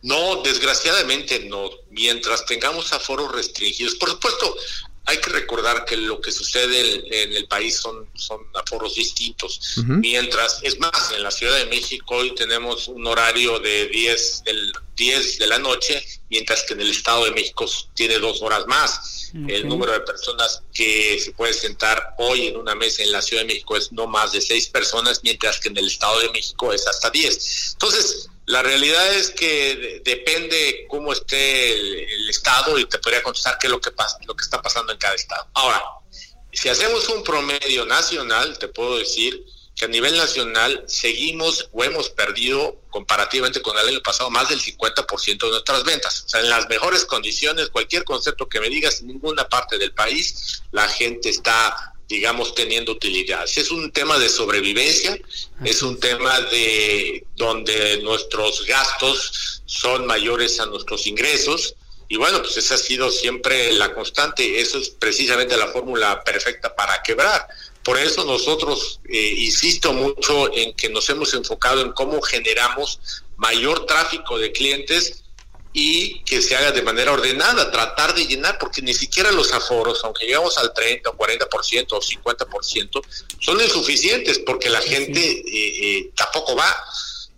No, 0.00 0.40
desgraciadamente 0.42 1.46
no. 1.50 1.68
Mientras 1.90 2.46
tengamos 2.46 2.94
aforos 2.94 3.30
restringidos, 3.30 3.96
por 3.96 4.08
supuesto, 4.08 4.56
hay 5.06 5.18
que 5.18 5.30
recordar 5.30 5.84
que 5.84 5.96
lo 5.96 6.20
que 6.20 6.32
sucede 6.32 7.22
en 7.22 7.36
el 7.36 7.46
país 7.46 7.76
son, 7.76 8.08
son 8.14 8.40
aforos 8.54 8.94
distintos. 8.94 9.82
Mientras, 9.86 10.60
es 10.62 10.78
más, 10.78 11.12
en 11.14 11.22
la 11.22 11.30
Ciudad 11.30 11.56
de 11.58 11.66
México 11.66 12.16
hoy 12.16 12.34
tenemos 12.34 12.88
un 12.88 13.06
horario 13.06 13.58
de 13.58 13.88
10, 13.88 14.44
del 14.44 14.72
10 14.96 15.38
de 15.38 15.46
la 15.46 15.58
noche, 15.58 16.02
mientras 16.30 16.62
que 16.62 16.74
en 16.74 16.80
el 16.80 16.90
Estado 16.90 17.26
de 17.26 17.32
México 17.32 17.66
tiene 17.94 18.18
dos 18.18 18.40
horas 18.40 18.66
más. 18.66 19.30
El 19.48 19.68
número 19.68 19.90
de 19.90 20.00
personas 20.00 20.62
que 20.72 21.18
se 21.18 21.32
puede 21.32 21.52
sentar 21.52 22.14
hoy 22.18 22.46
en 22.46 22.56
una 22.56 22.76
mesa 22.76 23.02
en 23.02 23.10
la 23.10 23.20
Ciudad 23.20 23.42
de 23.42 23.48
México 23.48 23.76
es 23.76 23.90
no 23.90 24.06
más 24.06 24.30
de 24.30 24.40
seis 24.40 24.68
personas, 24.68 25.20
mientras 25.24 25.58
que 25.58 25.68
en 25.68 25.76
el 25.76 25.88
Estado 25.88 26.20
de 26.20 26.30
México 26.30 26.72
es 26.72 26.86
hasta 26.86 27.10
10. 27.10 27.72
Entonces, 27.72 28.28
la 28.46 28.62
realidad 28.62 29.14
es 29.14 29.30
que 29.30 30.02
depende 30.04 30.86
cómo 30.88 31.12
esté 31.12 31.72
el, 31.72 32.28
estado 32.28 32.78
y 32.78 32.84
te 32.86 32.98
podría 32.98 33.22
contestar 33.22 33.58
qué 33.58 33.68
es 33.68 33.70
lo 33.70 33.80
que 33.80 33.90
pasa, 33.90 34.18
lo 34.26 34.34
que 34.34 34.42
está 34.42 34.60
pasando 34.60 34.92
en 34.92 34.98
cada 34.98 35.14
estado. 35.14 35.46
Ahora, 35.54 35.82
si 36.52 36.68
hacemos 36.68 37.08
un 37.08 37.22
promedio 37.22 37.86
nacional, 37.86 38.58
te 38.58 38.68
puedo 38.68 38.98
decir 38.98 39.44
que 39.76 39.86
a 39.86 39.88
nivel 39.88 40.16
nacional 40.16 40.84
seguimos 40.86 41.68
o 41.72 41.84
hemos 41.84 42.10
perdido 42.10 42.80
comparativamente 42.90 43.62
con 43.62 43.76
el 43.78 43.88
año 43.88 44.02
pasado 44.02 44.30
más 44.30 44.48
del 44.48 44.60
50% 44.60 45.38
de 45.38 45.50
nuestras 45.50 45.84
ventas. 45.84 46.24
O 46.26 46.28
sea, 46.28 46.40
en 46.40 46.50
las 46.50 46.68
mejores 46.68 47.04
condiciones, 47.04 47.70
cualquier 47.70 48.04
concepto 48.04 48.48
que 48.48 48.60
me 48.60 48.68
digas, 48.68 49.00
en 49.00 49.08
ninguna 49.08 49.48
parte 49.48 49.78
del 49.78 49.92
país 49.92 50.62
la 50.70 50.88
gente 50.88 51.28
está 51.30 51.93
digamos, 52.08 52.54
teniendo 52.54 52.92
utilidad. 52.92 53.44
Es 53.44 53.70
un 53.70 53.90
tema 53.90 54.18
de 54.18 54.28
sobrevivencia, 54.28 55.18
es 55.64 55.82
un 55.82 55.98
tema 55.98 56.40
de 56.40 57.24
donde 57.36 57.98
nuestros 58.02 58.66
gastos 58.66 59.62
son 59.66 60.06
mayores 60.06 60.60
a 60.60 60.66
nuestros 60.66 61.06
ingresos. 61.06 61.76
Y 62.08 62.16
bueno, 62.16 62.42
pues 62.42 62.56
esa 62.56 62.74
ha 62.74 62.78
sido 62.78 63.10
siempre 63.10 63.72
la 63.72 63.94
constante. 63.94 64.60
Eso 64.60 64.78
es 64.78 64.90
precisamente 64.90 65.56
la 65.56 65.68
fórmula 65.68 66.22
perfecta 66.22 66.74
para 66.74 67.02
quebrar. 67.02 67.48
Por 67.82 67.98
eso 67.98 68.24
nosotros, 68.24 69.00
eh, 69.08 69.34
insisto 69.38 69.92
mucho 69.92 70.52
en 70.54 70.74
que 70.74 70.88
nos 70.88 71.08
hemos 71.08 71.34
enfocado 71.34 71.82
en 71.82 71.92
cómo 71.92 72.20
generamos 72.22 72.98
mayor 73.36 73.86
tráfico 73.86 74.38
de 74.38 74.52
clientes 74.52 75.23
y 75.76 76.20
que 76.20 76.40
se 76.40 76.54
haga 76.54 76.70
de 76.70 76.82
manera 76.82 77.10
ordenada, 77.10 77.72
tratar 77.72 78.14
de 78.14 78.24
llenar, 78.26 78.58
porque 78.58 78.80
ni 78.80 78.94
siquiera 78.94 79.32
los 79.32 79.52
aforos, 79.52 80.02
aunque 80.04 80.24
llegamos 80.24 80.56
al 80.56 80.72
30 80.72 81.10
o 81.10 81.16
40% 81.16 81.86
o 81.90 82.00
50%, 82.00 83.02
son 83.40 83.60
insuficientes 83.60 84.38
porque 84.38 84.70
la 84.70 84.80
gente 84.80 85.20
eh, 85.20 85.42
eh, 85.98 86.10
tampoco 86.14 86.54
va. 86.54 86.72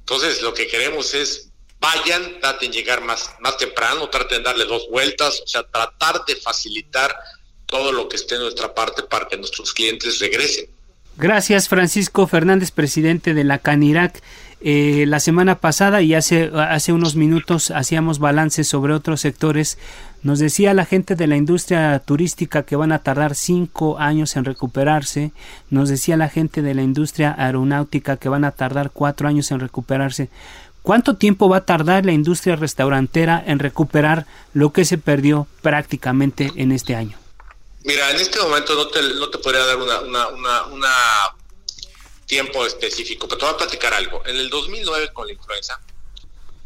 Entonces, 0.00 0.42
lo 0.42 0.52
que 0.52 0.68
queremos 0.68 1.14
es 1.14 1.48
vayan, 1.80 2.38
traten 2.40 2.70
de 2.70 2.76
llegar 2.76 3.00
más, 3.00 3.30
más 3.40 3.56
temprano, 3.56 4.10
traten 4.10 4.38
de 4.38 4.44
darle 4.44 4.66
dos 4.66 4.86
vueltas, 4.90 5.40
o 5.42 5.46
sea, 5.46 5.62
tratar 5.62 6.22
de 6.26 6.36
facilitar 6.36 7.16
todo 7.64 7.90
lo 7.90 8.06
que 8.06 8.16
esté 8.16 8.34
en 8.34 8.42
nuestra 8.42 8.74
parte 8.74 9.02
para 9.02 9.28
que 9.28 9.38
nuestros 9.38 9.72
clientes 9.72 10.18
regresen. 10.18 10.66
Gracias, 11.16 11.68
Francisco 11.68 12.26
Fernández, 12.26 12.70
presidente 12.70 13.32
de 13.32 13.44
la 13.44 13.60
CANIRAC. 13.60 14.22
Eh, 14.68 15.04
la 15.06 15.20
semana 15.20 15.60
pasada 15.60 16.02
y 16.02 16.12
hace, 16.12 16.50
hace 16.52 16.92
unos 16.92 17.14
minutos 17.14 17.70
hacíamos 17.70 18.18
balances 18.18 18.66
sobre 18.66 18.94
otros 18.94 19.20
sectores. 19.20 19.78
Nos 20.24 20.40
decía 20.40 20.74
la 20.74 20.84
gente 20.84 21.14
de 21.14 21.28
la 21.28 21.36
industria 21.36 21.96
turística 22.00 22.64
que 22.64 22.74
van 22.74 22.90
a 22.90 22.98
tardar 22.98 23.36
cinco 23.36 23.96
años 24.00 24.34
en 24.34 24.44
recuperarse. 24.44 25.30
Nos 25.70 25.88
decía 25.88 26.16
la 26.16 26.28
gente 26.28 26.62
de 26.62 26.74
la 26.74 26.82
industria 26.82 27.32
aeronáutica 27.38 28.16
que 28.16 28.28
van 28.28 28.44
a 28.44 28.50
tardar 28.50 28.90
cuatro 28.90 29.28
años 29.28 29.52
en 29.52 29.60
recuperarse. 29.60 30.30
¿Cuánto 30.82 31.14
tiempo 31.14 31.48
va 31.48 31.58
a 31.58 31.64
tardar 31.64 32.04
la 32.04 32.10
industria 32.10 32.56
restaurantera 32.56 33.40
en 33.46 33.60
recuperar 33.60 34.26
lo 34.52 34.72
que 34.72 34.84
se 34.84 34.98
perdió 34.98 35.46
prácticamente 35.62 36.50
en 36.56 36.72
este 36.72 36.96
año? 36.96 37.16
Mira, 37.84 38.10
en 38.10 38.16
este 38.16 38.40
momento 38.40 38.74
no 38.74 38.88
te, 38.88 39.00
no 39.14 39.28
te 39.28 39.38
podría 39.38 39.64
dar 39.64 39.76
una, 39.76 40.00
una, 40.00 40.66
una 40.72 40.90
tiempo 42.26 42.66
específico, 42.66 43.26
pero 43.28 43.38
te 43.38 43.44
voy 43.46 43.54
a 43.54 43.58
platicar 43.58 43.94
algo. 43.94 44.22
En 44.26 44.36
el 44.36 44.50
2009 44.50 45.12
con 45.12 45.26
la 45.26 45.32
influenza, 45.32 45.80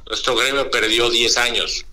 nuestro 0.06 0.34
gremio 0.34 0.70
perdió 0.70 1.08
10 1.08 1.36
años. 1.36 1.84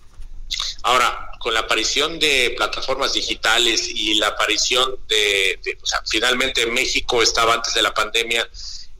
Ahora, 0.82 1.30
con 1.38 1.54
la 1.54 1.60
aparición 1.60 2.18
de 2.18 2.54
plataformas 2.56 3.12
digitales 3.12 3.88
y 3.88 4.14
la 4.14 4.28
aparición 4.28 4.98
de, 5.06 5.60
o 5.80 5.86
sea, 5.86 6.02
finalmente 6.06 6.66
México 6.66 7.22
estaba 7.22 7.54
antes 7.54 7.74
de 7.74 7.82
la 7.82 7.94
pandemia 7.94 8.48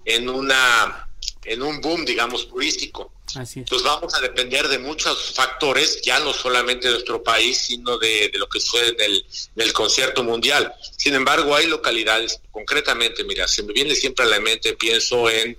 en 0.04 0.28
una 0.28 1.08
en 1.44 1.62
un 1.62 1.80
boom, 1.80 2.04
digamos, 2.04 2.48
turístico. 2.48 3.12
Así 3.36 3.60
es. 3.60 3.64
Entonces 3.64 3.84
vamos 3.84 4.14
a 4.14 4.20
depender 4.20 4.68
de 4.68 4.78
muchos 4.78 5.32
factores, 5.34 6.00
ya 6.02 6.18
no 6.20 6.32
solamente 6.32 6.86
de 6.86 6.94
nuestro 6.94 7.22
país, 7.22 7.58
sino 7.58 7.98
de, 7.98 8.28
de 8.32 8.38
lo 8.38 8.48
que 8.48 8.60
sucede 8.60 8.88
en 8.90 9.00
el, 9.00 9.26
en 9.56 9.62
el, 9.62 9.72
concierto 9.72 10.24
mundial. 10.24 10.72
Sin 10.96 11.14
embargo, 11.14 11.54
hay 11.54 11.66
localidades, 11.66 12.40
concretamente, 12.50 13.24
mira, 13.24 13.46
se 13.46 13.62
me 13.62 13.72
viene 13.72 13.94
siempre 13.94 14.24
a 14.24 14.28
la 14.28 14.40
mente, 14.40 14.74
pienso 14.74 15.28
en, 15.30 15.58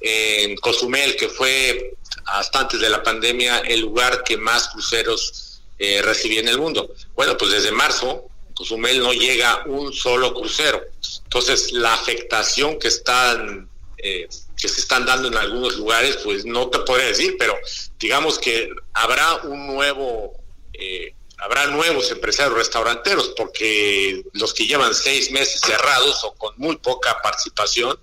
en 0.00 0.56
Cozumel, 0.56 1.16
que 1.16 1.28
fue 1.28 1.94
hasta 2.26 2.60
antes 2.60 2.80
de 2.80 2.88
la 2.88 3.02
pandemia 3.02 3.58
el 3.60 3.80
lugar 3.80 4.22
que 4.24 4.36
más 4.36 4.68
cruceros 4.68 5.60
eh, 5.78 6.02
recibía 6.02 6.40
en 6.40 6.48
el 6.48 6.58
mundo. 6.58 6.94
Bueno, 7.14 7.36
pues 7.36 7.50
desde 7.50 7.72
marzo, 7.72 8.28
Cozumel 8.54 9.00
no 9.00 9.12
llega 9.12 9.64
un 9.66 9.92
solo 9.92 10.34
crucero. 10.34 10.82
Entonces, 11.24 11.72
la 11.72 11.94
afectación 11.94 12.78
que 12.78 12.88
están... 12.88 13.68
Eh, 14.02 14.28
que 14.56 14.68
se 14.68 14.80
están 14.80 15.06
dando 15.06 15.28
en 15.28 15.36
algunos 15.36 15.76
lugares, 15.76 16.18
pues 16.22 16.44
no 16.44 16.68
te 16.68 16.78
podría 16.80 17.06
decir, 17.06 17.36
pero 17.38 17.54
digamos 17.98 18.38
que 18.38 18.70
habrá 18.92 19.36
un 19.36 19.66
nuevo, 19.66 20.34
eh, 20.74 21.14
habrá 21.38 21.66
nuevos 21.66 22.10
empresarios 22.10 22.56
restauranteros, 22.56 23.32
porque 23.36 24.22
los 24.34 24.52
que 24.52 24.66
llevan 24.66 24.94
seis 24.94 25.30
meses 25.30 25.60
cerrados 25.60 26.24
o 26.24 26.34
con 26.34 26.54
muy 26.58 26.76
poca 26.76 27.20
participación, 27.22 27.98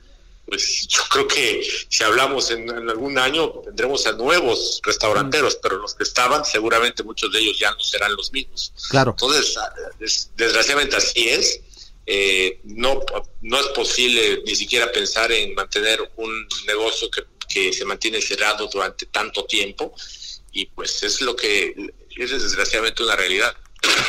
pues 0.47 0.87
yo 0.87 1.01
creo 1.09 1.27
que 1.27 1.67
si 1.89 2.03
hablamos 2.03 2.51
en, 2.51 2.69
en 2.69 2.89
algún 2.89 3.19
año 3.19 3.49
tendremos 3.65 4.07
a 4.07 4.13
nuevos 4.13 4.79
restauranteros, 4.83 5.57
pero 5.61 5.77
los 5.77 5.93
que 5.93 6.03
estaban 6.03 6.45
seguramente 6.45 7.03
muchos 7.03 7.31
de 7.33 7.39
ellos 7.39 7.59
ya 7.59 7.71
no 7.71 7.79
serán 7.81 8.15
los 8.15 8.31
mismos. 8.31 8.71
Claro. 8.89 9.11
Entonces, 9.11 9.55
des, 9.99 10.31
desgraciadamente 10.37 10.95
así 10.95 11.27
es. 11.27 11.59
Eh, 12.09 12.61
no, 12.63 13.01
no 13.41 13.59
es 13.59 13.67
posible 13.67 14.41
ni 14.45 14.55
siquiera 14.55 14.89
pensar 14.93 15.29
en 15.33 15.53
mantener 15.53 15.99
un 16.15 16.47
negocio 16.65 17.09
que, 17.11 17.23
se 17.73 17.85
mantiene 17.85 18.21
cerrado 18.21 18.69
durante 18.71 19.07
tanto 19.07 19.45
tiempo 19.45 19.91
y 20.51 20.67
pues 20.67 21.01
es 21.01 21.21
lo 21.21 21.35
que 21.35 21.73
es 22.15 22.29
desgraciadamente 22.29 23.01
una 23.01 23.15
realidad. 23.15 23.57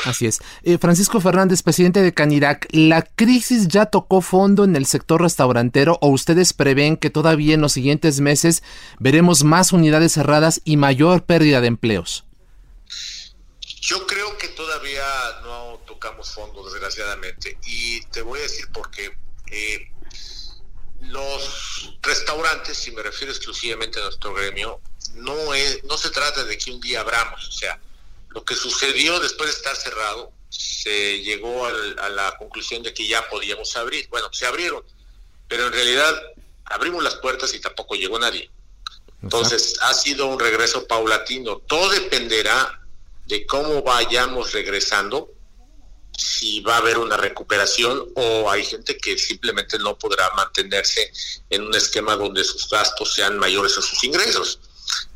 Así 0.04 0.26
es. 0.26 0.40
Eh, 0.64 0.76
Francisco 0.76 1.18
Fernández, 1.18 1.62
presidente 1.62 2.02
de 2.02 2.12
Canirac, 2.12 2.68
¿la 2.72 3.00
crisis 3.00 3.66
ya 3.68 3.86
tocó 3.86 4.20
fondo 4.20 4.64
en 4.64 4.76
el 4.76 4.84
sector 4.84 5.22
restaurantero 5.22 5.96
o 6.02 6.08
ustedes 6.08 6.52
prevén 6.52 6.98
que 6.98 7.08
todavía 7.08 7.54
en 7.54 7.62
los 7.62 7.72
siguientes 7.72 8.20
meses 8.20 8.62
veremos 8.98 9.44
más 9.44 9.72
unidades 9.72 10.12
cerradas 10.12 10.60
y 10.62 10.76
mayor 10.76 11.24
pérdida 11.24 11.62
de 11.62 11.68
empleos? 11.68 12.27
Yo 13.80 14.06
creo 14.06 14.36
que 14.38 14.48
todavía 14.48 15.04
no 15.42 15.80
tocamos 15.86 16.32
fondo, 16.32 16.64
desgraciadamente. 16.64 17.58
Y 17.66 18.04
te 18.06 18.22
voy 18.22 18.40
a 18.40 18.42
decir 18.42 18.70
por 18.72 18.90
qué. 18.90 19.16
Eh, 19.50 19.90
los 21.00 21.96
restaurantes, 22.02 22.76
si 22.76 22.90
me 22.90 23.02
refiero 23.02 23.32
exclusivamente 23.32 24.00
a 24.00 24.04
nuestro 24.04 24.34
gremio, 24.34 24.80
no, 25.14 25.54
es, 25.54 25.84
no 25.84 25.96
se 25.96 26.10
trata 26.10 26.44
de 26.44 26.58
que 26.58 26.72
un 26.72 26.80
día 26.80 27.00
abramos. 27.00 27.48
O 27.48 27.52
sea, 27.52 27.80
lo 28.30 28.44
que 28.44 28.54
sucedió 28.54 29.20
después 29.20 29.50
de 29.50 29.56
estar 29.56 29.76
cerrado, 29.76 30.32
se 30.48 31.20
llegó 31.20 31.66
al, 31.66 31.98
a 31.98 32.08
la 32.08 32.36
conclusión 32.36 32.82
de 32.82 32.92
que 32.92 33.06
ya 33.06 33.28
podíamos 33.28 33.76
abrir. 33.76 34.08
Bueno, 34.08 34.28
se 34.32 34.46
abrieron, 34.46 34.82
pero 35.46 35.66
en 35.66 35.72
realidad 35.72 36.20
abrimos 36.64 37.04
las 37.04 37.16
puertas 37.16 37.54
y 37.54 37.60
tampoco 37.60 37.94
llegó 37.94 38.18
nadie. 38.18 38.50
Entonces, 39.22 39.76
ha 39.80 39.94
sido 39.94 40.26
un 40.26 40.38
regreso 40.38 40.86
paulatino. 40.86 41.58
Todo 41.58 41.90
dependerá 41.90 42.80
de 43.28 43.44
cómo 43.46 43.82
vayamos 43.82 44.52
regresando, 44.52 45.30
si 46.16 46.60
va 46.62 46.76
a 46.76 46.78
haber 46.78 46.98
una 46.98 47.16
recuperación 47.16 48.10
o 48.16 48.50
hay 48.50 48.64
gente 48.64 48.96
que 48.96 49.16
simplemente 49.18 49.78
no 49.78 49.96
podrá 49.98 50.30
mantenerse 50.34 51.12
en 51.50 51.62
un 51.62 51.74
esquema 51.74 52.16
donde 52.16 52.42
sus 52.42 52.68
gastos 52.68 53.14
sean 53.14 53.38
mayores 53.38 53.76
a 53.76 53.82
sus 53.82 54.02
ingresos. 54.02 54.58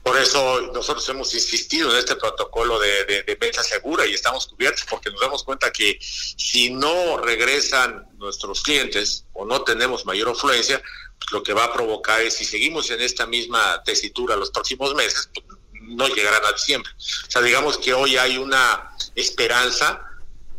Por 0.03 0.19
eso 0.19 0.61
nosotros 0.75 1.09
hemos 1.09 1.35
insistido 1.35 1.91
en 1.91 1.97
este 1.97 2.15
protocolo 2.17 2.79
de, 2.79 3.05
de, 3.05 3.53
segura 3.63 4.07
y 4.07 4.13
estamos 4.13 4.47
cubiertos 4.47 4.85
porque 4.89 5.11
nos 5.11 5.21
damos 5.21 5.43
cuenta 5.43 5.73
que 5.73 5.99
si 6.01 6.71
no 6.71 7.17
regresan 7.17 8.07
nuestros 8.19 8.63
clientes 8.63 9.25
o 9.33 9.47
no 9.47 9.63
tenemos 9.63 10.05
mayor 10.05 10.29
afluencia, 10.29 10.83
pues 11.19 11.33
lo 11.33 11.43
que 11.43 11.55
va 11.55 11.65
a 11.65 11.73
provocar 11.73 12.21
es 12.21 12.35
si 12.35 12.45
seguimos 12.45 12.91
en 12.91 13.01
esta 13.01 13.27
misma 13.27 13.83
tesitura 13.83 14.37
los 14.37 14.51
próximos 14.51 14.95
meses, 14.95 15.31
pues 15.33 15.47
no 15.83 16.09
llegarán 16.09 16.45
a 16.45 16.53
diciembre. 16.53 16.91
O 16.97 17.31
sea, 17.31 17.43
digamos 17.43 17.79
que 17.79 17.95
hoy 17.95 18.17
hay 18.17 18.39
una 18.39 18.91
esperanza 19.15 20.03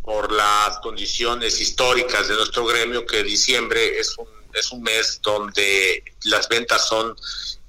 por 0.04 0.32
las 0.32 0.80
condiciones 0.80 1.60
históricas 1.62 2.28
de 2.28 2.36
nuestro 2.36 2.66
gremio 2.66 3.06
que 3.06 3.24
diciembre 3.24 4.00
es 4.00 4.18
un, 4.18 4.28
es 4.54 4.72
un 4.72 4.84
mes 4.84 5.20
donde 5.22 6.04
las 6.26 6.50
ventas 6.50 6.88
son 6.88 7.16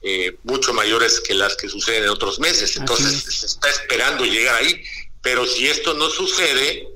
eh, 0.03 0.37
mucho 0.43 0.75
mayores 0.75 1.21
que 1.21 1.35
las 1.35 1.57
que 1.57 1.69
suceden 1.69 2.05
en 2.05 2.11
otros 2.11 2.39
meses. 2.39 2.77
Entonces 2.77 3.23
se 3.23 3.47
está 3.47 3.71
esperando 3.71 4.25
llegar 4.25 4.57
ahí. 4.57 4.85
Pero 5.23 5.47
si 5.47 5.67
esto 5.67 5.95
no 5.95 6.11
sucede, 6.11 6.89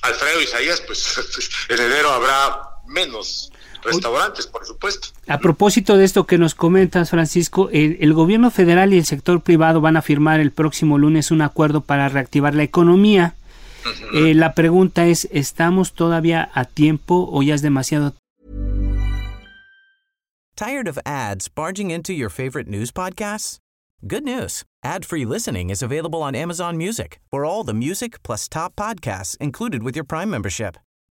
Alfredo 0.00 0.40
Isaías, 0.40 0.80
pues 0.80 1.04
en 1.68 1.80
enero 1.80 2.10
habrá 2.10 2.70
menos 2.86 3.51
restaurantes, 3.82 4.46
por 4.46 4.64
supuesto. 4.64 5.08
A 5.28 5.38
propósito 5.38 5.96
de 5.96 6.04
esto 6.04 6.26
que 6.26 6.38
nos 6.38 6.54
comentas, 6.54 7.10
Francisco, 7.10 7.68
el, 7.72 7.98
el, 8.00 8.12
gobierno 8.12 8.50
federal 8.50 8.92
y 8.94 8.98
el 8.98 9.04
sector 9.04 9.40
privado 9.40 9.80
van 9.80 9.96
a 9.96 10.02
firmar 10.02 10.40
el 10.40 10.52
próximo 10.52 10.98
lunes 10.98 11.30
un 11.30 11.42
acuerdo 11.42 11.80
para 11.80 12.08
reactivar 12.08 12.54
la 12.54 12.62
economía. 12.62 13.34
Uh 13.84 13.88
-huh. 13.88 14.30
eh, 14.30 14.34
la 14.34 14.54
pregunta 14.54 15.06
es, 15.06 15.28
¿estamos 15.32 15.92
todavía 15.92 16.50
a 16.54 16.64
tiempo 16.64 17.28
o 17.32 17.42
ya 17.42 17.54
es 17.54 17.62
demasiado? 17.62 18.14
¿Tired 20.54 20.86
of 20.86 20.98
ads 21.04 21.48
barging 21.48 21.90
into 21.90 22.12
your 22.12 22.30
favorite 22.30 22.70
news 22.70 22.92
podcasts? 22.92 23.58
Good 24.06 24.24
news. 24.24 24.64
Ad-free 24.84 25.24
listening 25.24 25.70
is 25.70 25.82
available 25.82 26.22
on 26.22 26.34
Amazon 26.34 26.76
Music 26.76 27.20
for 27.30 27.44
all 27.44 27.64
the 27.64 27.72
music 27.72 28.22
plus 28.22 28.48
top 28.48 28.74
podcasts 28.74 29.36
included 29.38 29.82
with 29.82 29.94
your 29.96 30.04
Prime 30.04 30.28
membership. 30.28 30.76